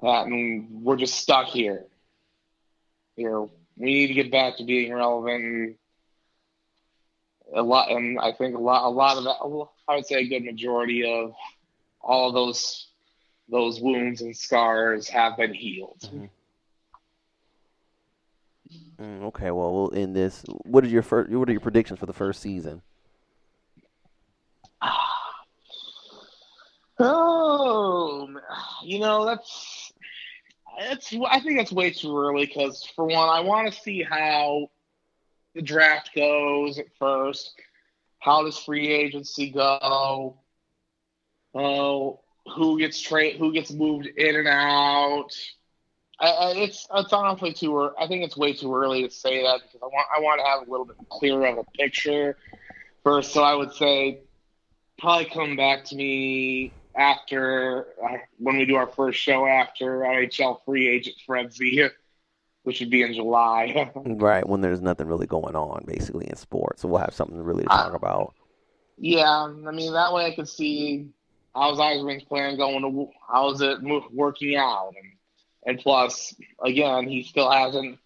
and 0.00 0.82
we're 0.84 0.96
just 0.96 1.14
stuck 1.14 1.46
here. 1.46 1.84
You 3.16 3.28
know, 3.28 3.50
we 3.76 3.86
need 3.86 4.06
to 4.08 4.14
get 4.14 4.30
back 4.30 4.56
to 4.56 4.64
being 4.64 4.92
relevant 4.92 5.44
and 5.44 5.74
a 7.54 7.62
lot 7.62 7.90
and 7.90 8.18
I 8.20 8.32
think 8.32 8.54
a 8.56 8.60
lot 8.60 8.86
a 8.86 8.90
lot 8.90 9.16
of 9.16 9.24
that 9.24 9.68
I 9.88 9.96
would 9.96 10.06
say 10.06 10.16
a 10.16 10.28
good 10.28 10.44
majority 10.44 11.10
of 11.10 11.32
all 12.00 12.28
of 12.28 12.34
those 12.34 12.87
those 13.48 13.80
wounds 13.80 14.20
and 14.20 14.36
scars 14.36 15.08
have 15.08 15.36
been 15.36 15.54
healed. 15.54 16.10
Mm, 19.00 19.22
okay, 19.24 19.50
well, 19.50 19.72
we'll 19.72 19.94
end 19.94 20.14
this. 20.14 20.44
What 20.64 20.84
are 20.84 20.88
your 20.88 21.02
first? 21.02 21.30
What 21.30 21.48
are 21.48 21.52
your 21.52 21.60
predictions 21.60 21.98
for 21.98 22.06
the 22.06 22.12
first 22.12 22.40
season? 22.40 22.82
Oh, 26.98 28.28
you 28.84 28.98
know 28.98 29.24
that's 29.24 29.92
that's 30.78 31.14
I 31.26 31.40
think 31.40 31.58
that's 31.58 31.72
way 31.72 31.90
too 31.90 32.16
early 32.16 32.46
because 32.46 32.84
for 32.96 33.04
one, 33.04 33.28
I 33.28 33.40
want 33.40 33.72
to 33.72 33.80
see 33.80 34.02
how 34.02 34.68
the 35.54 35.62
draft 35.62 36.10
goes 36.14 36.78
at 36.78 36.86
first. 36.98 37.52
How 38.18 38.42
does 38.42 38.58
free 38.58 38.88
agency 38.88 39.50
go? 39.50 40.38
Oh, 41.54 42.20
who 42.54 42.78
gets 42.78 43.00
trade? 43.00 43.36
Who 43.36 43.52
gets 43.52 43.72
moved 43.72 44.06
in 44.06 44.36
and 44.36 44.48
out? 44.48 45.30
I, 46.20 46.28
I, 46.30 46.50
it's 46.56 46.86
it's 46.94 47.12
honestly 47.12 47.52
too. 47.52 47.76
ear- 47.80 47.92
I 47.98 48.06
think 48.08 48.24
it's 48.24 48.36
way 48.36 48.52
too 48.54 48.74
early 48.74 49.02
to 49.04 49.10
say 49.10 49.42
that 49.42 49.60
because 49.62 49.80
I 49.82 49.86
want 49.86 50.06
I 50.16 50.20
want 50.20 50.40
to 50.40 50.46
have 50.46 50.66
a 50.68 50.70
little 50.70 50.86
bit 50.86 50.96
clearer 51.10 51.46
of 51.48 51.58
a 51.58 51.64
picture 51.78 52.36
first. 53.04 53.32
So 53.32 53.42
I 53.42 53.54
would 53.54 53.72
say 53.72 54.22
probably 54.98 55.26
come 55.26 55.56
back 55.56 55.84
to 55.86 55.96
me 55.96 56.74
after 56.96 57.88
uh, 58.04 58.18
when 58.38 58.58
we 58.58 58.66
do 58.66 58.76
our 58.76 58.88
first 58.88 59.20
show 59.20 59.46
after 59.46 60.04
NHL 60.04 60.60
free 60.64 60.88
agent 60.88 61.16
frenzy, 61.26 61.82
which 62.64 62.80
would 62.80 62.90
be 62.90 63.02
in 63.02 63.14
July. 63.14 63.92
Right 64.04 64.48
when 64.48 64.60
there's 64.60 64.80
nothing 64.80 65.06
really 65.08 65.26
going 65.26 65.54
on, 65.54 65.84
basically 65.86 66.26
in 66.28 66.36
sports, 66.36 66.82
so 66.82 66.88
we'll 66.88 66.98
have 67.00 67.14
something 67.14 67.38
really 67.40 67.64
to 67.64 67.68
Uh, 67.68 67.70
talk 67.70 67.94
about. 67.94 68.34
yeah, 68.96 69.30
I 69.44 69.70
mean 69.72 69.92
that 69.92 70.12
way 70.12 70.26
I 70.26 70.34
could 70.34 70.48
see 70.48 71.08
how's 71.58 71.78
Yzerman's 71.78 72.24
plan 72.24 72.56
going 72.56 72.80
to 72.82 73.08
how's 73.28 73.60
it 73.60 73.78
working 74.12 74.56
out, 74.56 74.92
and 74.96 75.12
and 75.66 75.78
plus 75.78 76.34
again 76.64 77.08
he 77.08 77.22
still 77.22 77.50
hasn't. 77.50 77.98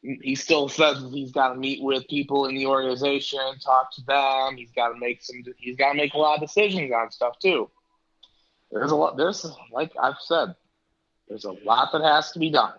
He 0.00 0.36
still 0.36 0.68
says 0.68 1.04
he's 1.12 1.32
got 1.32 1.48
to 1.48 1.54
meet 1.56 1.82
with 1.82 2.06
people 2.06 2.46
in 2.46 2.54
the 2.54 2.66
organization, 2.66 3.40
talk 3.64 3.92
to 3.94 4.02
them. 4.02 4.56
He's 4.56 4.70
got 4.70 4.90
to 4.90 4.98
make 4.98 5.22
some. 5.22 5.42
He's 5.56 5.76
got 5.76 5.90
to 5.92 5.96
make 5.96 6.14
a 6.14 6.18
lot 6.18 6.36
of 6.36 6.40
decisions 6.40 6.92
on 6.92 7.10
stuff 7.10 7.36
too. 7.40 7.68
There's 8.70 8.92
a 8.92 8.96
lot. 8.96 9.16
There's 9.16 9.44
like 9.72 9.92
I've 10.00 10.20
said, 10.20 10.54
there's 11.28 11.44
a 11.44 11.52
lot 11.64 11.90
that 11.92 12.02
has 12.02 12.30
to 12.32 12.38
be 12.38 12.50
done. 12.50 12.74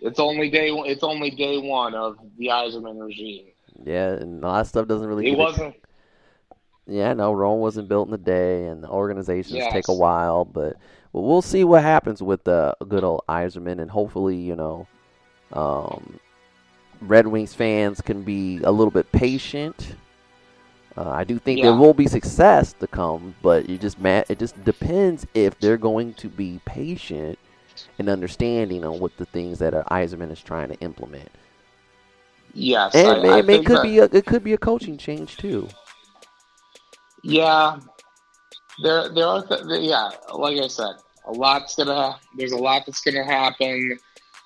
It's 0.00 0.20
only 0.20 0.50
day. 0.50 0.70
one- 0.70 0.86
It's 0.86 1.02
only 1.02 1.30
day 1.30 1.56
one 1.58 1.94
of 1.94 2.18
the 2.36 2.48
Yzerman 2.48 3.02
regime. 3.02 3.46
Yeah, 3.82 4.10
and 4.10 4.44
a 4.44 4.46
lot 4.46 4.60
of 4.60 4.66
stuff 4.66 4.86
doesn't 4.86 5.06
really. 5.06 5.28
It 5.30 5.38
wasn't. 5.38 5.76
Yeah, 6.86 7.14
no, 7.14 7.32
Rome 7.32 7.60
wasn't 7.60 7.88
built 7.88 8.08
in 8.08 8.14
a 8.14 8.18
day, 8.18 8.66
and 8.66 8.82
the 8.84 8.88
organizations 8.88 9.58
take 9.72 9.88
a 9.88 9.94
while. 9.94 10.44
But 10.44 10.76
well, 11.12 11.24
we'll 11.24 11.42
see 11.42 11.64
what 11.64 11.82
happens 11.82 12.22
with 12.22 12.44
the 12.44 12.76
good 12.88 13.04
old 13.04 13.22
Yzerman, 13.28 13.80
and 13.80 13.90
hopefully, 13.90 14.36
you 14.36 14.54
know, 14.54 14.86
um, 15.52 16.18
Red 17.00 17.26
Wings 17.26 17.54
fans 17.54 18.00
can 18.00 18.22
be 18.22 18.60
a 18.64 18.70
little 18.70 18.90
bit 18.90 19.10
patient. 19.12 19.94
Uh, 20.96 21.08
I 21.10 21.24
do 21.24 21.38
think 21.38 21.60
there 21.62 21.74
will 21.74 21.94
be 21.94 22.06
success 22.06 22.72
to 22.74 22.86
come, 22.86 23.34
but 23.42 23.68
you 23.68 23.78
just 23.78 23.98
ma- 23.98 24.22
it 24.28 24.38
just 24.38 24.62
depends 24.64 25.26
if 25.34 25.58
they're 25.58 25.76
going 25.78 26.14
to 26.14 26.28
be 26.28 26.60
patient 26.66 27.38
and 27.98 28.08
understanding 28.08 28.84
on 28.84 29.00
what 29.00 29.16
the 29.16 29.24
things 29.26 29.58
that 29.58 29.74
uh, 29.74 29.82
Yzerman 29.90 30.30
is 30.30 30.40
trying 30.40 30.68
to 30.68 30.78
implement. 30.80 31.28
Yes, 32.52 32.94
And 32.94 33.08
I, 33.26 33.38
it 33.38 33.48
I 33.48 33.52
it 33.52 33.64
could 33.66 33.78
that- 33.78 33.82
be 33.82 33.98
a, 33.98 34.04
it 34.04 34.26
could 34.26 34.44
be 34.44 34.52
a 34.52 34.58
coaching 34.58 34.96
change 34.96 35.36
too. 35.38 35.66
Yeah, 37.26 37.78
there, 38.82 39.08
there 39.08 39.26
are. 39.26 39.42
Th- 39.42 39.62
yeah, 39.80 40.10
like 40.34 40.58
I 40.58 40.68
said, 40.68 40.96
a 41.24 41.32
lot's 41.32 41.74
gonna. 41.74 42.18
There's 42.36 42.52
a 42.52 42.58
lot 42.58 42.84
that's 42.84 43.00
gonna 43.00 43.24
happen 43.24 43.98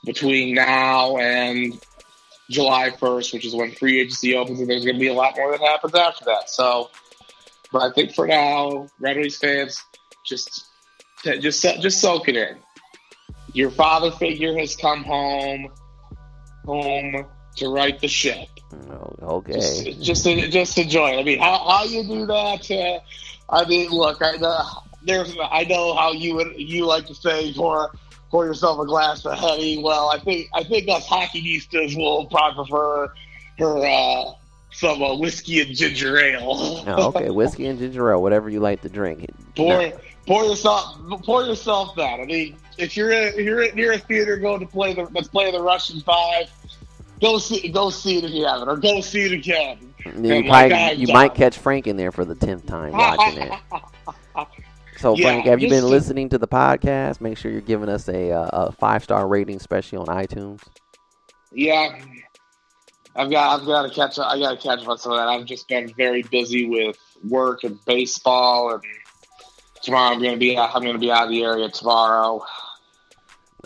between 0.04 0.54
now 0.54 1.16
and 1.16 1.84
July 2.48 2.90
1st, 2.90 3.32
which 3.32 3.44
is 3.44 3.52
when 3.52 3.72
free 3.72 4.00
agency 4.00 4.36
opens, 4.36 4.60
and 4.60 4.70
there's 4.70 4.84
gonna 4.84 4.98
be 4.98 5.08
a 5.08 5.12
lot 5.12 5.34
more 5.36 5.50
that 5.50 5.60
happens 5.60 5.96
after 5.96 6.24
that. 6.26 6.48
So, 6.50 6.90
but 7.72 7.82
I 7.82 7.92
think 7.92 8.14
for 8.14 8.28
now, 8.28 8.86
Red 9.00 9.16
Wings 9.16 9.38
fans, 9.38 9.82
just, 10.24 10.68
just, 11.40 11.64
uh, 11.64 11.78
just 11.80 12.00
soak 12.00 12.28
it 12.28 12.36
in. 12.36 12.58
Your 13.54 13.72
father 13.72 14.12
figure 14.12 14.56
has 14.56 14.76
come 14.76 15.02
home, 15.02 15.68
home 16.64 17.26
to 17.58 17.68
right 17.68 17.98
the 18.00 18.08
ship. 18.08 18.48
Oh, 18.90 19.14
okay. 19.38 19.94
Just, 20.00 20.24
just, 20.24 20.50
just 20.52 20.78
enjoy 20.78 21.10
it. 21.12 21.20
I 21.20 21.22
mean, 21.22 21.38
how, 21.38 21.58
how 21.66 21.84
you 21.84 22.02
do 22.04 22.26
that? 22.26 22.70
Uh, 22.70 23.00
I 23.54 23.64
mean, 23.66 23.90
look, 23.90 24.18
I 24.20 24.36
know 24.36 24.60
there's, 25.02 25.34
I 25.40 25.64
know 25.64 25.94
how 25.94 26.12
you 26.12 26.34
would, 26.36 26.52
you 26.56 26.84
like 26.86 27.06
to 27.06 27.14
say 27.14 27.52
pour, 27.54 27.90
pour 28.30 28.44
yourself 28.44 28.78
a 28.80 28.86
glass 28.86 29.24
of 29.24 29.38
honey. 29.38 29.78
Well, 29.82 30.10
I 30.10 30.18
think, 30.18 30.48
I 30.54 30.64
think 30.64 30.88
us 30.88 31.06
hockeyistas 31.06 31.96
will 31.96 32.26
probably 32.26 32.64
prefer 32.66 33.12
her 33.58 33.86
uh, 33.86 34.32
some 34.72 35.02
uh, 35.02 35.16
whiskey 35.16 35.60
and 35.60 35.74
ginger 35.74 36.18
ale. 36.18 36.84
Oh, 36.88 37.08
okay, 37.08 37.30
whiskey 37.30 37.66
and 37.66 37.78
ginger 37.78 38.12
ale, 38.12 38.20
whatever 38.22 38.50
you 38.50 38.60
like 38.60 38.82
to 38.82 38.88
drink. 38.88 39.30
pour, 39.56 39.78
No. 39.82 39.92
pour 40.26 40.44
yourself, 40.44 40.98
pour 41.24 41.42
yourself 41.44 41.96
that. 41.96 42.20
I 42.20 42.24
mean, 42.26 42.56
if 42.76 42.96
you're, 42.96 43.10
a, 43.10 43.28
if 43.28 43.38
you're 43.38 43.72
near 43.74 43.92
a 43.92 43.98
theater 43.98 44.36
going 44.36 44.60
to 44.60 44.66
play 44.66 44.92
the, 44.92 45.04
let's 45.06 45.28
play 45.28 45.50
the 45.50 45.62
Russian 45.62 46.00
Five. 46.02 46.50
Go 47.20 47.38
see, 47.38 47.68
go 47.68 47.90
see 47.90 48.18
it 48.18 48.24
if 48.24 48.30
you 48.30 48.46
haven't, 48.46 48.68
or 48.68 48.76
go 48.76 49.00
see 49.00 49.26
it 49.26 49.32
again. 49.32 49.94
You 50.04 50.34
and 50.34 50.46
might, 50.46 50.96
you 50.96 51.12
might 51.12 51.34
catch 51.34 51.58
Frank 51.58 51.86
in 51.86 51.96
there 51.96 52.12
for 52.12 52.24
the 52.24 52.34
tenth 52.34 52.66
time 52.66 52.92
watching 52.92 53.42
it. 53.42 53.52
So, 54.98 55.14
Yeah, 55.14 55.28
Frank, 55.28 55.46
have 55.46 55.62
you 55.62 55.68
been 55.68 55.84
listening 55.84 56.28
to 56.30 56.38
the 56.38 56.48
podcast? 56.48 57.20
Make 57.20 57.38
sure 57.38 57.52
you're 57.52 57.60
giving 57.60 57.88
us 57.88 58.08
a, 58.08 58.32
uh, 58.32 58.48
a 58.52 58.72
five 58.72 59.04
star 59.04 59.28
rating, 59.28 59.54
especially 59.54 59.96
on 59.98 60.06
iTunes. 60.06 60.60
Yeah, 61.52 62.00
I've 63.14 63.30
got 63.30 63.60
I've 63.60 63.66
got 63.66 63.82
to 63.82 63.90
catch 63.90 64.18
up. 64.18 64.26
I 64.26 64.40
got 64.40 64.50
to 64.50 64.56
catch 64.56 64.80
up 64.80 64.88
on 64.88 64.98
some 64.98 65.12
of 65.12 65.18
that. 65.18 65.28
I've 65.28 65.44
just 65.44 65.68
been 65.68 65.94
very 65.94 66.22
busy 66.22 66.66
with 66.66 66.98
work 67.22 67.62
and 67.62 67.78
baseball 67.84 68.74
and 68.74 68.82
tomorrow 69.82 70.14
I'm 70.14 70.22
gonna 70.22 70.36
be 70.36 70.56
I'm 70.56 70.82
gonna 70.82 70.98
be 70.98 71.10
out 71.10 71.24
of 71.24 71.30
the 71.30 71.42
area 71.42 71.68
tomorrow. 71.68 72.44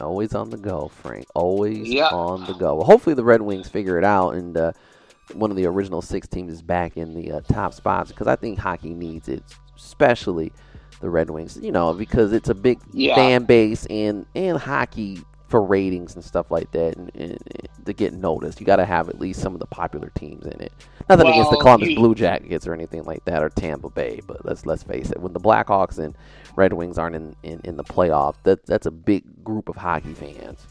Always 0.02 0.34
on 0.34 0.50
the 0.50 0.56
go, 0.56 0.88
Frank. 0.88 1.26
Always 1.34 1.88
Yeah. 1.88 2.08
on 2.08 2.44
the 2.44 2.54
go. 2.54 2.76
Well, 2.76 2.84
hopefully 2.86 3.14
the 3.14 3.24
Red 3.24 3.40
Wings 3.42 3.68
figure 3.68 3.98
it 3.98 4.04
out, 4.04 4.34
and 4.34 4.56
uh, 4.56 4.72
one 5.34 5.50
of 5.50 5.56
the 5.56 5.66
original 5.66 6.02
six 6.02 6.26
teams 6.28 6.52
is 6.52 6.62
back 6.62 6.96
in 6.96 7.14
the 7.14 7.32
uh, 7.32 7.40
top 7.42 7.72
spots 7.74 8.10
because 8.10 8.26
I 8.26 8.36
think 8.36 8.58
hockey 8.58 8.92
needs 8.94 9.28
it, 9.28 9.42
especially 9.76 10.52
the 11.00 11.08
Red 11.10 11.30
Wings. 11.30 11.58
You 11.60 11.72
know, 11.72 11.92
because 11.94 12.32
it's 12.32 12.48
a 12.48 12.54
big 12.54 12.78
Yeah. 12.92 13.14
fan 13.14 13.44
base 13.44 13.86
and 13.86 14.26
and 14.34 14.58
hockey 14.58 15.20
for 15.48 15.62
ratings 15.62 16.14
and 16.14 16.24
stuff 16.24 16.50
like 16.50 16.70
that, 16.72 16.96
and, 16.96 17.10
and, 17.14 17.32
and 17.32 17.68
to 17.84 17.92
get 17.92 18.14
noticed, 18.14 18.58
you 18.58 18.64
got 18.64 18.76
to 18.76 18.86
have 18.86 19.10
at 19.10 19.20
least 19.20 19.40
some 19.42 19.52
of 19.52 19.60
the 19.60 19.66
popular 19.66 20.10
teams 20.14 20.46
in 20.46 20.58
it. 20.62 20.72
Nothing 21.10 21.26
against 21.26 21.50
the 21.50 21.58
Columbus 21.58 21.90
you- 21.90 21.96
Blue 21.96 22.14
Jackets 22.14 22.66
or 22.66 22.72
anything 22.72 23.02
like 23.04 23.22
that, 23.26 23.42
or 23.42 23.50
Tampa 23.50 23.90
Bay, 23.90 24.20
but 24.26 24.44
let's 24.46 24.64
let's 24.64 24.82
face 24.82 25.10
it, 25.10 25.20
when 25.20 25.32
the 25.34 25.40
Blackhawks 25.40 25.98
and 25.98 26.16
Red 26.56 26.72
Wings 26.72 26.98
aren't 26.98 27.16
in, 27.16 27.36
in, 27.42 27.60
in 27.64 27.76
the 27.76 27.84
playoff, 27.84 28.34
that 28.44 28.66
that's 28.66 28.86
a 28.86 28.90
big 28.90 29.44
group 29.44 29.68
of 29.68 29.76
hockey 29.76 30.14
fans. 30.14 30.66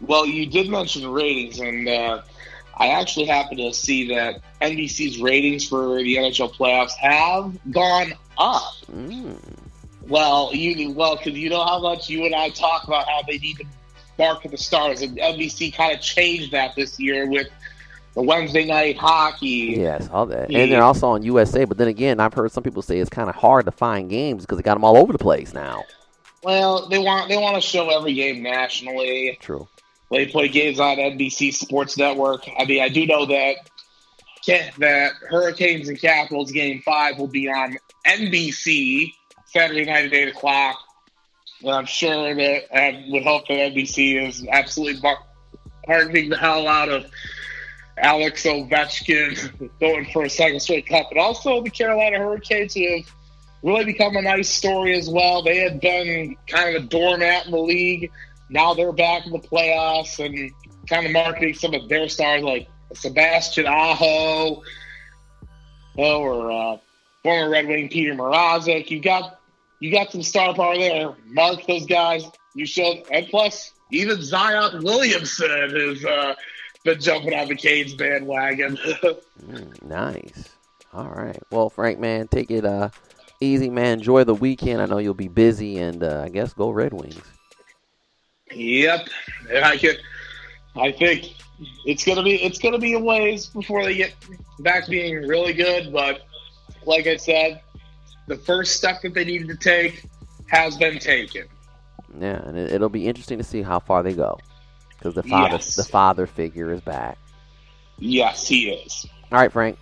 Well, 0.00 0.26
you 0.26 0.46
did 0.46 0.68
mention 0.68 1.08
ratings, 1.08 1.58
and 1.58 1.88
uh, 1.88 2.22
I 2.76 2.88
actually 2.88 3.26
happen 3.26 3.56
to 3.58 3.72
see 3.72 4.08
that 4.14 4.40
NBC's 4.60 5.18
ratings 5.18 5.66
for 5.66 5.96
the 5.96 6.16
NHL 6.16 6.54
playoffs 6.54 6.94
have 6.96 7.56
gone 7.72 8.12
up. 8.38 8.74
Mm. 8.92 9.38
Well, 10.08 10.50
you 10.54 10.92
well 10.92 11.16
because 11.16 11.34
you 11.34 11.50
know 11.50 11.64
how 11.64 11.80
much 11.80 12.08
you 12.08 12.26
and 12.26 12.34
I 12.34 12.50
talk 12.50 12.86
about 12.86 13.08
how 13.08 13.22
they 13.26 13.38
need 13.38 13.56
to 13.58 13.64
market 14.18 14.50
the 14.50 14.58
stars, 14.58 15.02
and 15.02 15.16
NBC 15.16 15.74
kind 15.74 15.94
of 15.94 16.00
changed 16.00 16.52
that 16.52 16.76
this 16.76 17.00
year 17.00 17.28
with 17.28 17.48
the 18.16 18.22
Wednesday 18.22 18.64
night 18.64 18.96
hockey. 18.96 19.76
Yes, 19.76 20.08
all 20.10 20.26
that, 20.26 20.50
and 20.50 20.72
they're 20.72 20.82
also 20.82 21.08
on 21.08 21.22
USA. 21.22 21.64
But 21.64 21.76
then 21.76 21.86
again, 21.86 22.18
I've 22.18 22.32
heard 22.32 22.50
some 22.50 22.64
people 22.64 22.82
say 22.82 22.98
it's 22.98 23.10
kind 23.10 23.28
of 23.28 23.36
hard 23.36 23.66
to 23.66 23.70
find 23.70 24.10
games 24.10 24.42
because 24.42 24.56
they 24.56 24.62
got 24.62 24.74
them 24.74 24.84
all 24.84 24.96
over 24.96 25.12
the 25.12 25.18
place 25.18 25.52
now. 25.52 25.84
Well, 26.42 26.88
they 26.88 26.98
want 26.98 27.28
they 27.28 27.36
want 27.36 27.56
to 27.56 27.60
show 27.60 27.90
every 27.90 28.14
game 28.14 28.42
nationally. 28.42 29.38
True. 29.40 29.68
They 30.10 30.26
play 30.26 30.48
games 30.48 30.80
on 30.80 30.96
NBC 30.96 31.52
Sports 31.52 31.98
Network. 31.98 32.48
I 32.58 32.64
mean, 32.64 32.82
I 32.82 32.88
do 32.88 33.06
know 33.06 33.26
that 33.26 33.56
that 34.78 35.12
Hurricanes 35.28 35.88
and 35.88 36.00
Capitals 36.00 36.52
game 36.52 36.80
five 36.82 37.18
will 37.18 37.26
be 37.26 37.48
on 37.48 37.76
NBC 38.06 39.12
Saturday 39.44 39.84
night 39.84 40.06
at 40.06 40.14
eight 40.14 40.28
o'clock. 40.28 40.78
And 41.60 41.70
I'm 41.70 41.86
sure 41.86 42.34
that 42.34 42.74
I 42.74 43.04
would 43.08 43.24
hope 43.24 43.48
that 43.48 43.54
NBC 43.54 44.26
is 44.26 44.46
absolutely 44.50 45.02
hardening 45.86 46.30
the 46.30 46.38
hell 46.38 46.68
out 46.68 46.88
of 46.88 47.06
Alex 47.98 48.44
Ovechkin 48.44 49.70
going 49.80 50.06
for 50.12 50.24
a 50.24 50.30
second 50.30 50.60
straight 50.60 50.86
cup, 50.86 51.10
and 51.10 51.18
also 51.18 51.62
the 51.62 51.70
Carolina 51.70 52.18
Hurricanes 52.18 52.74
have 52.74 53.10
really 53.62 53.84
become 53.84 54.16
a 54.16 54.22
nice 54.22 54.48
story 54.48 54.96
as 54.96 55.08
well. 55.08 55.42
They 55.42 55.58
had 55.58 55.80
been 55.80 56.36
kind 56.46 56.76
of 56.76 56.84
a 56.84 56.86
doormat 56.86 57.46
in 57.46 57.52
the 57.52 57.58
league. 57.58 58.10
Now 58.50 58.74
they're 58.74 58.92
back 58.92 59.26
in 59.26 59.32
the 59.32 59.38
playoffs 59.38 60.24
and 60.24 60.52
kind 60.88 61.06
of 61.06 61.12
marketing 61.12 61.54
some 61.54 61.74
of 61.74 61.88
their 61.88 62.08
stars 62.08 62.42
like 62.42 62.68
Sebastian 62.94 63.66
Aho 63.66 64.62
oh, 65.98 66.20
or 66.20 66.50
uh, 66.50 66.76
former 67.22 67.50
Red 67.50 67.66
Wing 67.66 67.88
Petr 67.88 68.16
Mrazek. 68.16 68.90
You 68.90 69.00
got 69.00 69.40
you 69.80 69.90
got 69.90 70.10
some 70.10 70.22
star 70.22 70.54
power 70.54 70.76
there. 70.76 71.14
Mark 71.26 71.66
those 71.66 71.86
guys. 71.86 72.24
You 72.54 72.66
showed, 72.66 73.04
and 73.10 73.26
plus 73.28 73.72
even 73.90 74.22
Zion 74.22 74.82
Williamson 74.82 75.50
has 75.50 76.04
uh, 76.04 76.34
been 76.86 77.00
jumping 77.00 77.34
on 77.34 77.48
the 77.48 77.54
Canes 77.54 77.94
bandwagon. 77.94 78.78
Mm, 79.46 79.82
nice. 79.82 80.48
All 80.94 81.10
right. 81.10 81.38
Well, 81.50 81.68
Frank, 81.68 81.98
man, 82.00 82.26
take 82.26 82.50
it 82.50 82.64
uh, 82.64 82.88
easy, 83.38 83.68
man. 83.68 83.98
Enjoy 83.98 84.24
the 84.24 84.34
weekend. 84.34 84.80
I 84.80 84.86
know 84.86 84.96
you'll 84.96 85.12
be 85.12 85.28
busy, 85.28 85.76
and 85.76 86.02
uh, 86.02 86.22
I 86.24 86.30
guess 86.30 86.54
go 86.54 86.70
Red 86.70 86.94
Wings. 86.94 87.22
Yep, 88.50 89.08
and 89.52 89.64
I 89.64 89.76
can. 89.76 89.94
I 90.74 90.90
think 90.90 91.34
it's 91.84 92.02
gonna 92.02 92.22
be 92.22 92.36
it's 92.36 92.58
gonna 92.58 92.78
be 92.78 92.94
a 92.94 92.98
ways 92.98 93.46
before 93.46 93.84
they 93.84 93.94
get 93.94 94.14
back 94.60 94.88
being 94.88 95.28
really 95.28 95.52
good. 95.52 95.92
But 95.92 96.22
like 96.86 97.06
I 97.06 97.18
said, 97.18 97.60
the 98.26 98.36
first 98.36 98.76
step 98.76 99.02
that 99.02 99.12
they 99.12 99.26
needed 99.26 99.48
to 99.48 99.56
take 99.56 100.02
has 100.46 100.78
been 100.78 100.98
taken. 100.98 101.44
Yeah, 102.18 102.42
and 102.42 102.56
it'll 102.56 102.88
be 102.88 103.06
interesting 103.06 103.36
to 103.36 103.44
see 103.44 103.60
how 103.60 103.80
far 103.80 104.02
they 104.02 104.14
go 104.14 104.38
because 104.98 105.14
the 105.14 105.22
father, 105.22 105.54
Yes. 105.56 105.76
the 105.76 105.84
father 105.84 106.26
figure 106.26 106.72
is 106.72 106.80
back. 106.80 107.18
Yes, 107.98 108.46
he 108.46 108.70
is. 108.70 109.06
All 109.32 109.38
right, 109.38 109.52
Frank. 109.52 109.78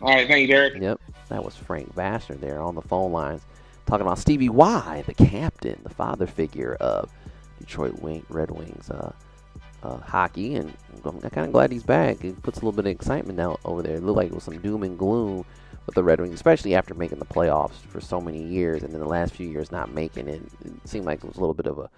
All 0.00 0.14
right, 0.14 0.28
thank 0.28 0.42
you, 0.42 0.46
Derek. 0.54 0.80
Yep, 0.80 1.00
that 1.28 1.44
was 1.44 1.56
Frank 1.56 1.92
Vassar 1.94 2.34
there 2.36 2.60
on 2.62 2.74
the 2.74 2.82
phone 2.82 3.12
lines 3.12 3.42
talking 3.86 4.06
about 4.06 4.18
Stevie 4.18 4.48
Y, 4.48 5.02
the 5.06 5.14
captain, 5.14 5.80
the 5.82 5.88
father 5.88 6.26
figure 6.26 6.74
of 6.74 7.10
Detroit 7.58 8.00
Wing, 8.00 8.24
Red 8.28 8.50
Wings 8.50 8.90
uh, 8.90 9.12
uh, 9.82 9.96
hockey. 9.98 10.54
And 10.56 10.72
I'm 11.04 11.20
kind 11.20 11.46
of 11.46 11.52
glad 11.52 11.72
he's 11.72 11.82
back. 11.82 12.22
It 12.24 12.40
puts 12.42 12.58
a 12.58 12.60
little 12.60 12.72
bit 12.72 12.86
of 12.86 12.92
excitement 12.92 13.40
out 13.40 13.60
over 13.64 13.82
there. 13.82 13.96
It 13.96 14.02
looked 14.02 14.18
like 14.18 14.28
it 14.28 14.34
was 14.34 14.44
some 14.44 14.58
doom 14.58 14.82
and 14.82 14.98
gloom 14.98 15.44
with 15.86 15.94
the 15.94 16.04
Red 16.04 16.20
Wings, 16.20 16.34
especially 16.34 16.74
after 16.74 16.94
making 16.94 17.18
the 17.18 17.24
playoffs 17.24 17.80
for 17.88 18.00
so 18.00 18.20
many 18.20 18.42
years 18.44 18.82
and 18.82 18.92
then 18.92 19.00
the 19.00 19.08
last 19.08 19.32
few 19.34 19.48
years 19.48 19.72
not 19.72 19.92
making 19.92 20.28
it. 20.28 20.42
It 20.64 20.72
seemed 20.88 21.06
like 21.06 21.24
it 21.24 21.26
was 21.26 21.36
a 21.36 21.40
little 21.40 21.54
bit 21.54 21.66
of 21.66 21.78
a 21.78 21.88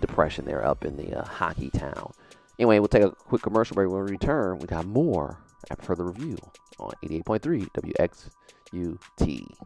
depression 0.00 0.44
there 0.44 0.64
up 0.64 0.84
in 0.84 0.96
the 0.96 1.14
uh, 1.20 1.24
hockey 1.24 1.70
town. 1.70 2.12
Anyway, 2.58 2.78
we'll 2.78 2.88
take 2.88 3.02
a 3.02 3.10
quick 3.10 3.42
commercial 3.42 3.74
break. 3.74 3.88
When 3.88 4.04
we 4.04 4.10
return, 4.10 4.58
we 4.58 4.66
got 4.66 4.86
more 4.86 5.38
after 5.70 5.94
the 5.94 6.04
review 6.04 6.38
on 6.78 6.92
88.3 7.04 8.30
WXUT. 8.72 9.56